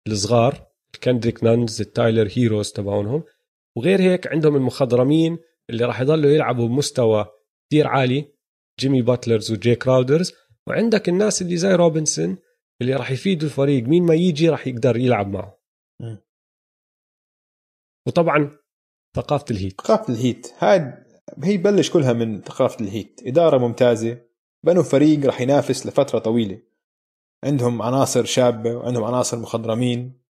[0.07, 3.23] الصغار الكندريك نانز التايلر هيروز تبعونهم
[3.77, 5.37] وغير هيك عندهم المخضرمين
[5.69, 7.25] اللي راح يضلوا يلعبوا بمستوى
[7.69, 8.32] كثير عالي.
[8.79, 10.33] جيمي باتلرز وجي كراودرز
[10.67, 12.37] وعندك الناس اللي زي روبنسون
[12.81, 15.59] اللي راح يفيدوا الفريق مين ما يجي راح يقدر يلعب معه.
[16.01, 16.15] م.
[18.07, 18.51] وطبعا
[19.15, 19.81] ثقافة الهيت.
[19.81, 20.53] ثقافة الهيت.
[20.59, 21.05] هاي
[21.43, 23.21] هي بلش كلها من ثقافة الهيت.
[23.25, 24.21] إدارة ممتازة
[24.65, 26.61] بنوا فريق راح ينافس لفترة طويلة.
[27.43, 30.21] عندهم عناصر شابة وعندهم عناصر مخضرمين.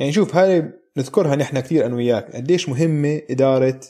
[0.00, 2.36] يعني شوف هاي نذكرها نحن كثير أنا وياك.
[2.36, 3.80] قديش مهمة إدارة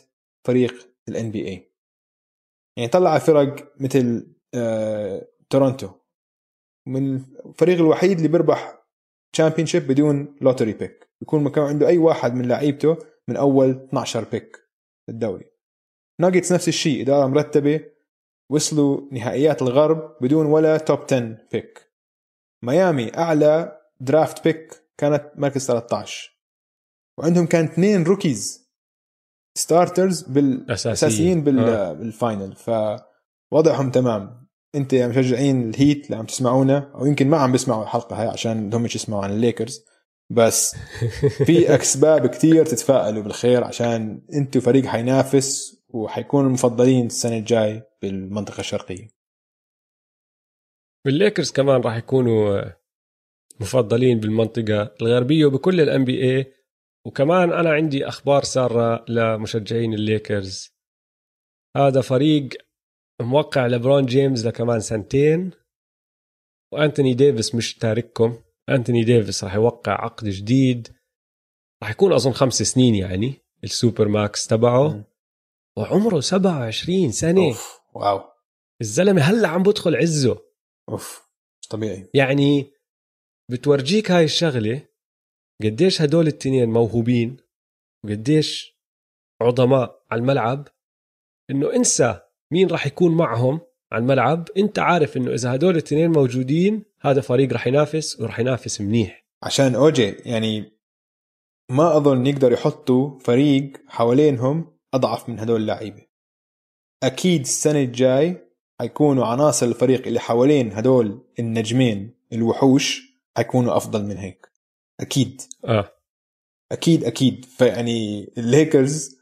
[0.46, 1.71] فريق ال NBA
[2.76, 5.90] يعني طلع فرق مثل آه، تورونتو.
[6.86, 7.14] من
[7.46, 8.78] الفريق الوحيد اللي بيربح
[9.32, 12.96] champion بدون lottery pick بيكون مكان عنده أي واحد من لعيبته
[13.28, 14.58] من أول 12 pick
[15.08, 15.52] الدوري.
[16.20, 17.80] ناجتس نفس الشيء إدارة مرتبة
[18.50, 21.92] وصلوا نهائيات الغرب بدون ولا top 10 pick
[22.64, 26.38] ميامي أعلى draft pick كانت مركز 13
[27.18, 28.71] وعندهم كان اثنين rookies
[29.54, 31.58] starters بالاساسيين بال...
[31.58, 31.92] آه.
[31.92, 32.54] بال final
[33.52, 34.42] فوضعهم تمام.
[34.74, 38.68] أنت يا مشجعين الهيت اللي عم تسمعونا أو يمكن ما عم بيسمعوا الحلقة هاي عشان
[38.68, 39.84] بدهم يسمعوا عن الليكرز
[40.30, 40.76] بس
[41.46, 49.08] في أسباب كتير تتفائلوا بالخير عشان أنتم فريق حينافس وحيكونوا المفضلين السنة الجاي بالمنطقة الشرقية.
[51.04, 52.62] بالليكرز كمان راح يكونوا
[53.60, 56.52] مفضلين بالمنطقة الغربية وبكل ال NBA
[57.06, 60.72] وكمان أنا عندي أخبار سارة لمشجعين الليكرز.
[61.76, 62.48] هذا فريق
[63.20, 65.50] موقع لبرون جيمس لكمان سنتين.
[66.72, 68.42] وأنتوني ديفيس مش تارككم.
[68.68, 70.88] أنتوني ديفيس راح يوقع عقد جديد.
[71.82, 73.34] راح يكون أظن خمس سنين يعني
[73.64, 75.04] ال super max تبعه.
[75.78, 77.46] وعمره 27 سنة.
[77.46, 77.80] أوف.
[77.94, 78.20] واو.
[78.80, 80.38] الزلمة هلأ عم بدخل عزه.
[80.88, 81.28] أوف
[81.70, 82.10] طبيعي.
[82.14, 82.72] يعني
[83.50, 84.88] بتورجيك هاي الشغلة
[85.62, 87.36] قديش هدول التنين موهوبين
[88.04, 88.76] وقديش
[89.42, 90.68] عظماء على الملعب؟
[91.50, 92.20] إنه انسى
[92.52, 93.60] مين راح يكون معهم
[93.92, 94.48] على الملعب.
[94.56, 99.26] انت عارف إنه إذا هدول الاثنين موجودين هذا فريق راح ينافس وراح ينافس منيح.
[99.42, 100.72] عشان اوجي يعني
[101.70, 106.06] ما أظن يقدر يحطوا فريق حوالينهم أضعف من هدول اللعيبه
[107.02, 108.48] أكيد السنة الجاي
[108.80, 113.02] حيكونوا عناصر الفريق اللي حوالين هدول النجمين الوحوش
[113.36, 114.51] حيكونوا أفضل من هيك.
[115.02, 115.42] أكيد.
[115.64, 115.92] آه.
[116.72, 117.44] أكيد أكيد.
[117.44, 119.18] فيعني الليكرز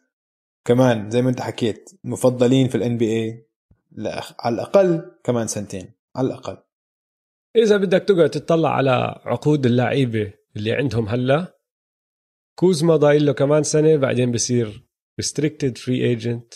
[0.64, 3.46] كمان زي ما أنت حكيت مفضلين في ال NBA
[4.38, 5.92] على الأقل كمان سنتين.
[6.16, 6.58] على الأقل.
[7.56, 11.60] إذا بدك تقعد تطلع على عقود اللعيبة اللي عندهم هلا
[12.58, 14.86] كوزما ضايل له كمان سنة بعدين بصير
[15.18, 16.54] restricted free agent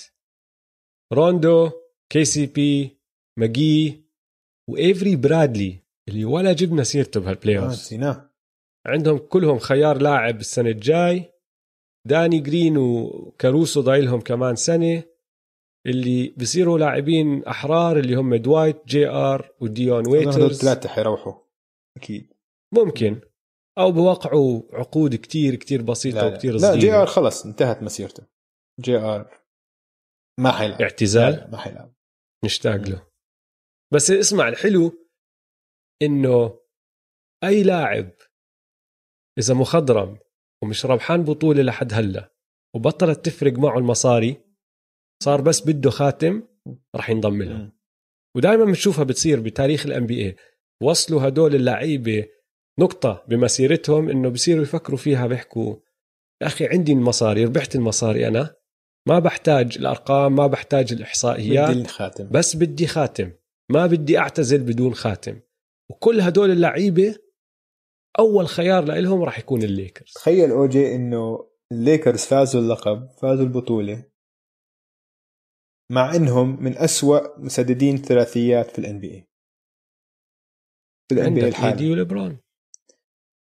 [1.13, 1.71] روندو
[2.13, 3.01] KCP
[3.39, 4.05] ماجي
[4.71, 7.73] وإيفري برادلي اللي ولا جبنا سيرته بهال playoff
[8.87, 11.33] عندهم كلهم خيار لاعب السنة الجاي.
[12.07, 15.05] داني جرين وكاروسو ضايلهم كمان سنة.
[15.87, 20.61] اللي بصيروا لاعبين أحرار اللي هم دوايت جي آر وديون ويترز.
[20.61, 21.33] ثلاثة حيروحوا.
[21.97, 22.33] أكيد.
[22.75, 23.21] ممكن.
[23.79, 26.75] أو بوقعوا عقود كتير كتير بسيطة وكتير صغيرة.
[26.75, 28.27] لا جي آر خلص انتهت مسيرته.
[28.81, 29.41] جي آر
[30.41, 30.83] ما حيلعب.
[30.83, 31.51] اعتزال.
[31.51, 31.95] ما حيلعب.
[32.45, 33.07] نشتاق له.
[33.93, 35.09] بس اسمع الحلو
[36.03, 36.61] إنه
[37.45, 38.11] أي لاعب
[39.39, 40.19] إذا مخضرم
[40.63, 42.33] ومش ربحان بطولة لحد هلأ
[42.75, 44.37] وبطلت تفرق معه المصاري
[45.23, 46.43] صار بس بده خاتم
[46.97, 47.73] راح ينضم لهم.
[48.37, 50.37] ودائما بنشوفها بتصير بتاريخ ال NBA
[50.83, 52.27] وصلوا هدول اللعيبة
[52.81, 55.77] نقطة بمسيرتهم إنه بصيروا يفكروا فيها بيحكوا
[56.43, 58.55] يا أخي عندي المصاري ربحت المصاري أنا
[59.09, 62.29] ما بحتاج الأرقام ما بحتاج الاحصائيات بدي الخاتم.
[62.31, 63.33] بس بدي خاتم
[63.73, 65.41] ما بدي أعتزل بدون خاتم.
[65.91, 67.17] وكل هدول اللعيبة
[68.19, 70.13] أول خيار لهم راح يكون الليكرز.
[70.13, 74.05] تخيل أوجي إنه الليكرز فازوا اللقب فازوا البطولة
[75.93, 79.29] مع إنهم من أسوأ مسددين ثلاثيات في ال NBA
[81.09, 82.39] في ال NBA الحالي وليبرون.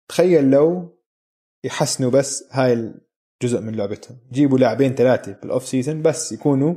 [0.10, 1.00] تخيل لو
[1.66, 4.18] يحسنوا بس هاي الجزء من لعبتهم.
[4.32, 6.76] جيبوا لاعبين ثلاثة بال off-season بس يكونوا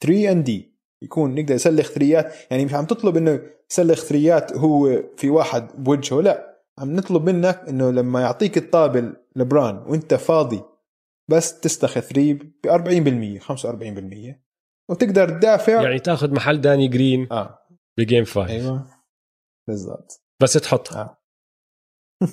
[0.00, 5.02] 3 and D يكون نقدر يسلخ ثريات يعني مش عم تطلب إنه يسلخ ثريات هو
[5.16, 6.53] في واحد بوجهه لا.
[6.78, 10.62] عم نطلب منك إنه لما يعطيك الطابة لبرون وإنت فاضي
[11.30, 14.44] بس تستخ ثري ب 40% 45%
[14.90, 15.82] وتقدر تدافع.
[15.82, 17.58] يعني تاخذ محل داني جرين آه.
[17.98, 18.86] بجيم 5 أيوه.
[19.68, 20.22] بالضبط.
[20.42, 21.18] بس تحطها آه.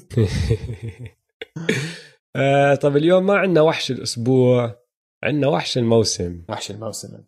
[2.36, 4.82] آه طب اليوم ما عندنا وحش الأسبوع
[5.24, 6.46] عندنا وحش الموسم.
[6.50, 7.24] وحش الموسم.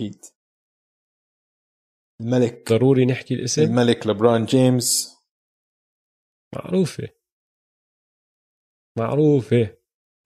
[0.00, 0.24] أكيد.
[2.20, 2.72] الملك.
[2.72, 5.14] ضروري نحكي الاسم؟ الملك لبران جيمس.
[6.56, 7.08] معروفة.
[8.98, 9.76] معروفة.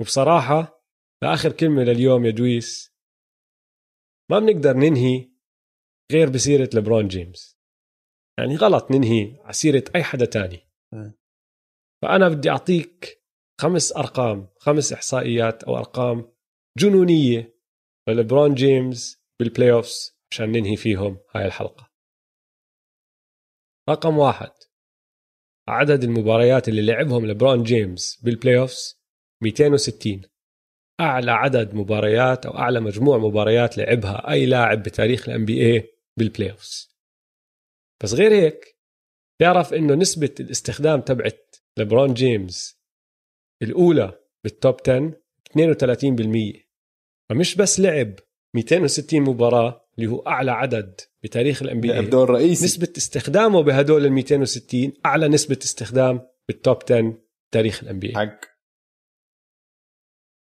[0.01, 0.85] وبصراحة
[1.23, 2.95] لآخر كلمة لليوم يا دويس
[4.31, 5.33] ما بنقدر ننهي
[6.13, 7.59] غير بسيرة لبرون جيمس.
[8.39, 10.69] يعني غلط ننهي على سيرة أي حدا تاني.
[12.03, 13.25] فأنا بدي أعطيك
[13.61, 16.33] خمس أرقام خمس إحصائيات أو أرقام
[16.79, 17.59] جنونية
[18.09, 21.91] للبرون جيمس بال playoffs عشان ننهي فيهم هاي الحلقة.
[23.91, 24.53] رقم واحد.
[25.69, 29.03] عدد المباريات اللي لعبهم لبرون جيمس بال playoffs
[29.43, 30.23] 260
[31.01, 36.99] أعلى عدد مباريات أو أعلى مجموع مباريات لعبها أي لاعب بتاريخ ال NBA بال playoffs
[38.03, 38.79] بس غير هيك
[39.41, 42.81] تعرف إنه نسبة الاستخدام تبعت لبرون جيمس
[43.63, 45.21] الأولى بال top 10
[46.57, 46.63] 32%
[47.31, 48.15] فمش بس لعب
[48.57, 52.65] 260 مباراة اللي هو أعلى عدد بتاريخ ال NBA دور رئيسي.
[52.65, 57.23] نسبة استخدامه بهدول ال 260 أعلى نسبة استخدام بال top 10
[57.53, 58.41] تاريخ ال NBA حق.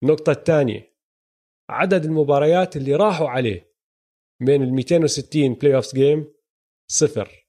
[0.03, 0.93] النقطة الثانية
[1.69, 3.73] عدد المباريات اللي راحوا عليه
[4.41, 6.33] بين ال 260 playoff game
[6.91, 7.47] صفر.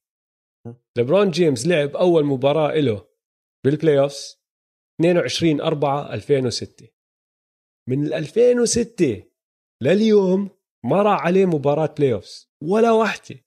[0.98, 3.08] لبرون جيمس لعب أول مباراة له
[3.64, 4.36] بال playoff
[5.00, 6.88] 22 4 2006
[7.88, 9.22] من 2006
[9.82, 10.50] لليوم
[10.85, 13.44] ما راح عليه مباراة playoff ولا واحدة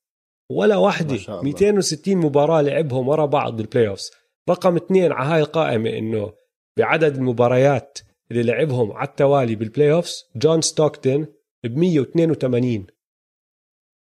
[0.51, 4.09] ولا واحدة 260 مباراة لعبهم ورا بعض بال playoff
[4.49, 6.34] رقم اثنين على هاي القائمة إنه
[6.77, 7.99] بعدد المباريات
[8.31, 11.27] اللي لعبهم على التوالي بال playoffs جون ستوكتون
[11.64, 12.88] ب 182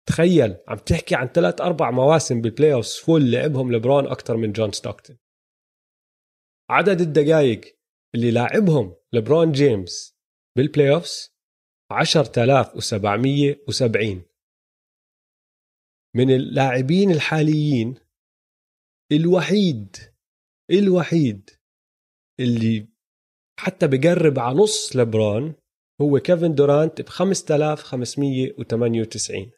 [0.07, 4.71] تخيل عم تحكي عن ثلاث أربع مواسم بال playoffs فول لعبهم لبرون أكثر من جون
[4.71, 5.17] ستوكتون.
[6.69, 7.61] عدد الدقائق
[8.15, 10.17] اللي لاعبهم لبرون جيمس
[10.57, 11.35] بال playoffs
[11.91, 14.21] 10770
[16.15, 17.95] من اللاعبين الحاليين
[19.11, 19.97] الوحيد
[20.71, 21.49] الوحيد
[22.39, 22.87] اللي
[23.59, 25.55] حتى بقرب على نص لبرون
[26.01, 29.51] هو كيفن دورانت ب 5598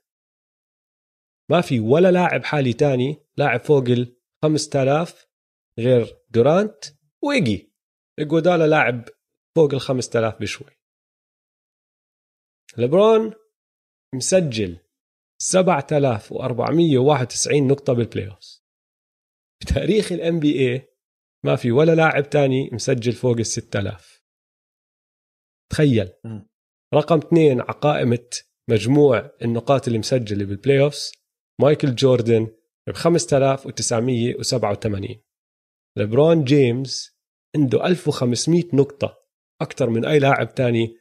[1.51, 5.27] ما في ولا لاعب حالي تاني لاعب فوق ال 5000
[5.79, 6.85] غير دورانت
[7.23, 7.73] وإيجي
[8.19, 9.09] إيجودالا لاعب
[9.55, 10.82] فوق ال 5000 بشوي.
[12.77, 13.33] لبرون
[14.15, 14.77] مسجل
[15.41, 18.61] 7491 نقطة بال playoff
[19.61, 20.87] بتاريخ ال NBA
[21.45, 24.23] ما في ولا لاعب تاني مسجل فوق ال 6000
[25.71, 26.09] تخيل.
[26.93, 28.29] رقم اثنين على قائمة
[28.69, 31.11] مجموع النقاط اللي مسجلة بال playoffs
[31.61, 32.47] مايكل جوردن
[32.87, 35.21] ب 5987
[35.97, 37.17] لبرون جيمس
[37.55, 39.23] عنده 1500 نقطة
[39.61, 40.97] أكثر من أي لاعب تاني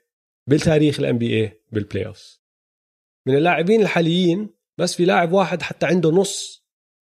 [0.49, 2.43] بالتاريخ ال NBA بال playoffs
[3.29, 6.67] من اللاعبين الحاليين بس في لاعب واحد حتى عنده نص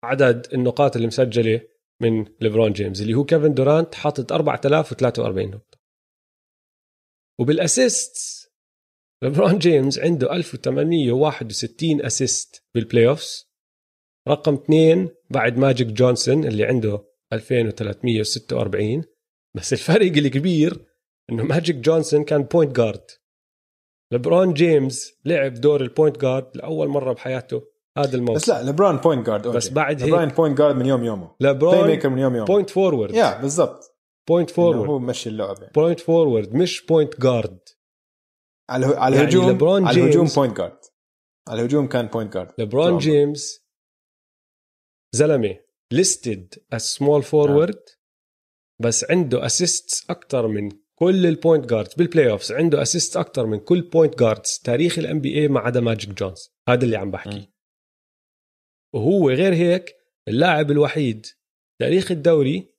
[0.04, 1.60] عدد النقاط اللي مسجلة
[2.02, 5.78] من ليبرون جيمس اللي هو كيفن دورانت حاطط 4043 نقطة.
[7.40, 8.48] وبال assist
[9.22, 13.48] ليبرون جيمس عنده 1861 assist بال playoffs
[14.28, 19.04] رقم اثنين بعد ماجيك جونسون اللي عنده 2346
[19.56, 20.86] بس الفرق الكبير
[21.30, 23.06] إنه ماجيك جونسون كان point guard
[24.12, 27.62] لبرون جيمس لعب دور ال point guard لأول مرة بحياته
[27.98, 28.34] هذا الموسم.
[28.34, 31.34] بس لا لبران point guard بس بعد هيك- لبران point guard من يوم يومه.
[31.40, 32.46] play لبرون maker من يوم يومه.
[32.46, 33.94] point forward يا بالضبط.
[34.28, 37.58] point forward هو مشي اللعبه point forward مش point guard
[38.70, 40.78] على على يعني الهجوم لبرون على الهجوم جيمس- point guard
[41.48, 43.64] على الهجوم كان point guard لبرون جيمس
[45.14, 45.56] زلمة
[45.92, 47.80] listed as small forward
[48.80, 53.58] بس عنده assists أكثر من كل ال point guards بال playoffs عنده assist أكثر من
[53.58, 57.38] كل point guards تاريخ ال NBA ما عدا ماجيك جونسون هذا اللي عم بحكي.
[57.38, 57.52] م.
[58.94, 59.96] وهو غير هيك
[60.28, 61.26] اللاعب الوحيد
[61.80, 62.74] تاريخ الدوري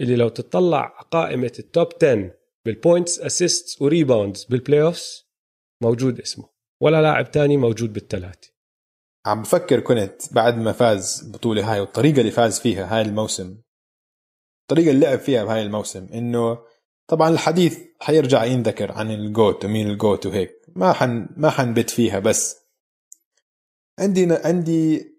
[0.00, 5.28] اللي لو تطلع قائمة ال top 10 بال points assists و rebounds بال playoffs
[5.82, 6.48] موجود اسمه.
[6.82, 8.50] ولا لاعب تاني موجود بالثلاثة.
[9.26, 13.62] عم بفكر كنت بعد ما فاز البطوله هاي والطريقة اللي فاز فيها هاي الموسم
[14.62, 16.58] الطريقة اللي لعب فيها بهاي الموسم إنه
[17.08, 20.62] طبعا الحديث حيرجع ينذكر عن الجوت ومين الجوت وهيك.
[20.76, 22.56] ما حن ما حنبت فيها بس.
[23.98, 25.14] عندي عندي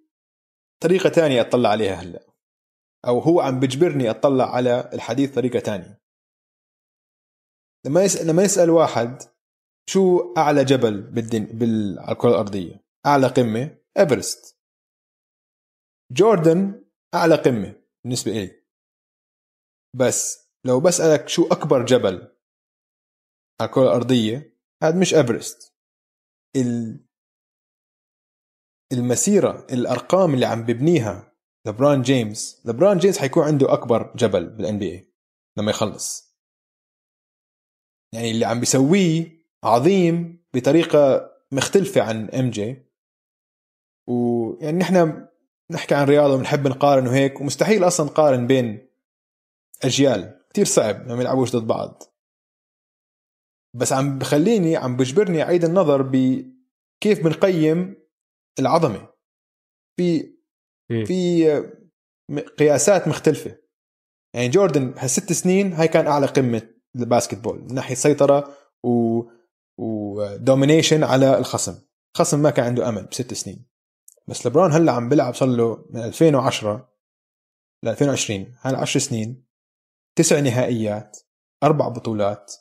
[0.84, 2.26] طريقة تانية أطلع عليها هلأ.
[3.08, 6.02] أو هو عم بجبرني أطلع على الحديث طريقة تانية.
[7.86, 9.24] لما يسأل لما يسأل واحد
[9.90, 14.58] شو أعلى جبل بالدن بال على الكره الأرضية؟ أعلى قمة؟ إيفرست.
[16.12, 18.64] جوردن أعلى قمة بالنسبة لي
[19.96, 20.49] بس.
[20.66, 22.36] لو بسألك شو أكبر جبل
[23.62, 25.74] على الكرة الأرضية هذا مش إيفرست.
[26.56, 27.06] ال
[28.94, 31.34] المسيرة الأرقام اللي عم ببنيها
[31.68, 35.14] لبران جيمس لبران جيمس حيكون عنده أكبر جبل بال NBA
[35.58, 36.36] لما يخلص.
[38.14, 42.86] يعني اللي عم بيسويه عظيم بطريقة مختلفة عن إم جي.
[44.08, 45.28] ويعني نحن
[45.72, 48.90] نحكي عن رياضة ونحب نقارن وهيك ومستحيل أصلا نقارن بين
[49.84, 50.39] أجيال.
[50.50, 52.04] كتير صعب لما يلعبوش ضد بعض.
[53.76, 57.96] بس عم بخليني عم بجبرني أعيد النظر بكيف بنقيم
[58.60, 59.10] العظمة.
[59.98, 60.36] في
[60.92, 61.06] مم.
[61.06, 61.46] في
[62.58, 63.58] قياسات مختلفة.
[64.36, 69.22] يعني جوردن هالست سنين هاي كان أعلى قمة ال basketball من ناحية سيطرة و
[69.80, 71.82] و domination على الخصم.
[72.16, 73.66] الخصم ما كان عنده أمل بست سنين.
[74.28, 76.94] بس لبرون هلأ عم بيلعب صار له من 2010
[77.84, 79.49] ل 2020 هاي 10 سنين.
[80.16, 81.18] تسع نهائيات
[81.64, 82.56] أربع بطولات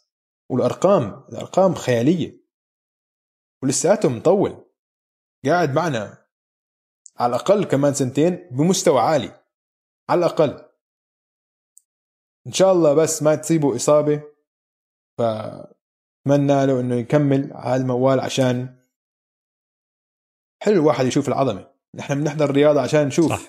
[0.50, 2.48] والأرقام الأرقام خيالية.
[3.62, 4.64] ولساته مطول.
[5.46, 6.26] قاعد معنا
[7.16, 9.44] على الأقل كمان سنتين بمستوى عالي.
[10.10, 10.68] على الأقل.
[12.46, 14.22] إن شاء الله بس ما تصيبه إصابة
[15.18, 18.78] فأتمنى له إنه يكمل على الموال عشان
[20.62, 21.70] حلو الواحد يشوف العظمة.
[21.94, 23.42] نحن بنحضر الرياضة عشان نشوف صح.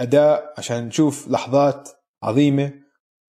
[0.00, 1.90] أداء عشان نشوف لحظات
[2.22, 2.83] عظيمة.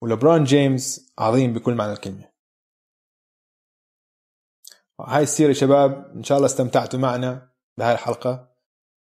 [0.03, 2.29] ولبران جيمس عظيم بكل معنى الكلمة.
[5.01, 8.49] هاي السيرة شباب إن شاء الله استمتعتوا معنا بهاي الحلقة.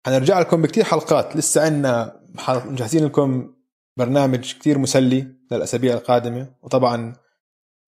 [0.07, 1.37] حنرجع لكم بكتير حلقات.
[1.37, 3.55] لسه عنا مجهزين لكم
[3.97, 6.55] برنامج كتير مسلي للأسابيع القادمة.
[6.63, 7.13] وطبعا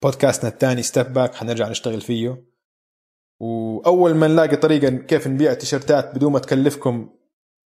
[0.03, 2.45] بودكاستنا الثاني Step Back حنرجع نشتغل فيه.
[3.39, 7.09] وأول ما نلاقي طريقة كيف نبيع تيشرتات بدون ما تكلفكم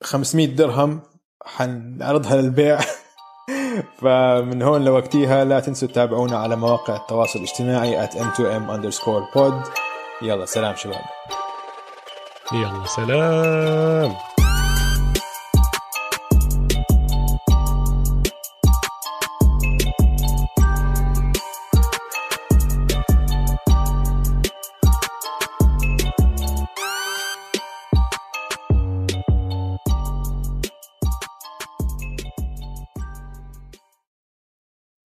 [0.04, 1.02] 500 درهم
[1.44, 2.80] حنعرضها للبيع.
[4.02, 9.70] فمن هون لوقتيها لا تنسوا تتابعونا على مواقع التواصل الاجتماعي at m2m underscore pod.
[10.22, 11.02] يلا سلام شباب.
[12.54, 14.29] يلا سلام.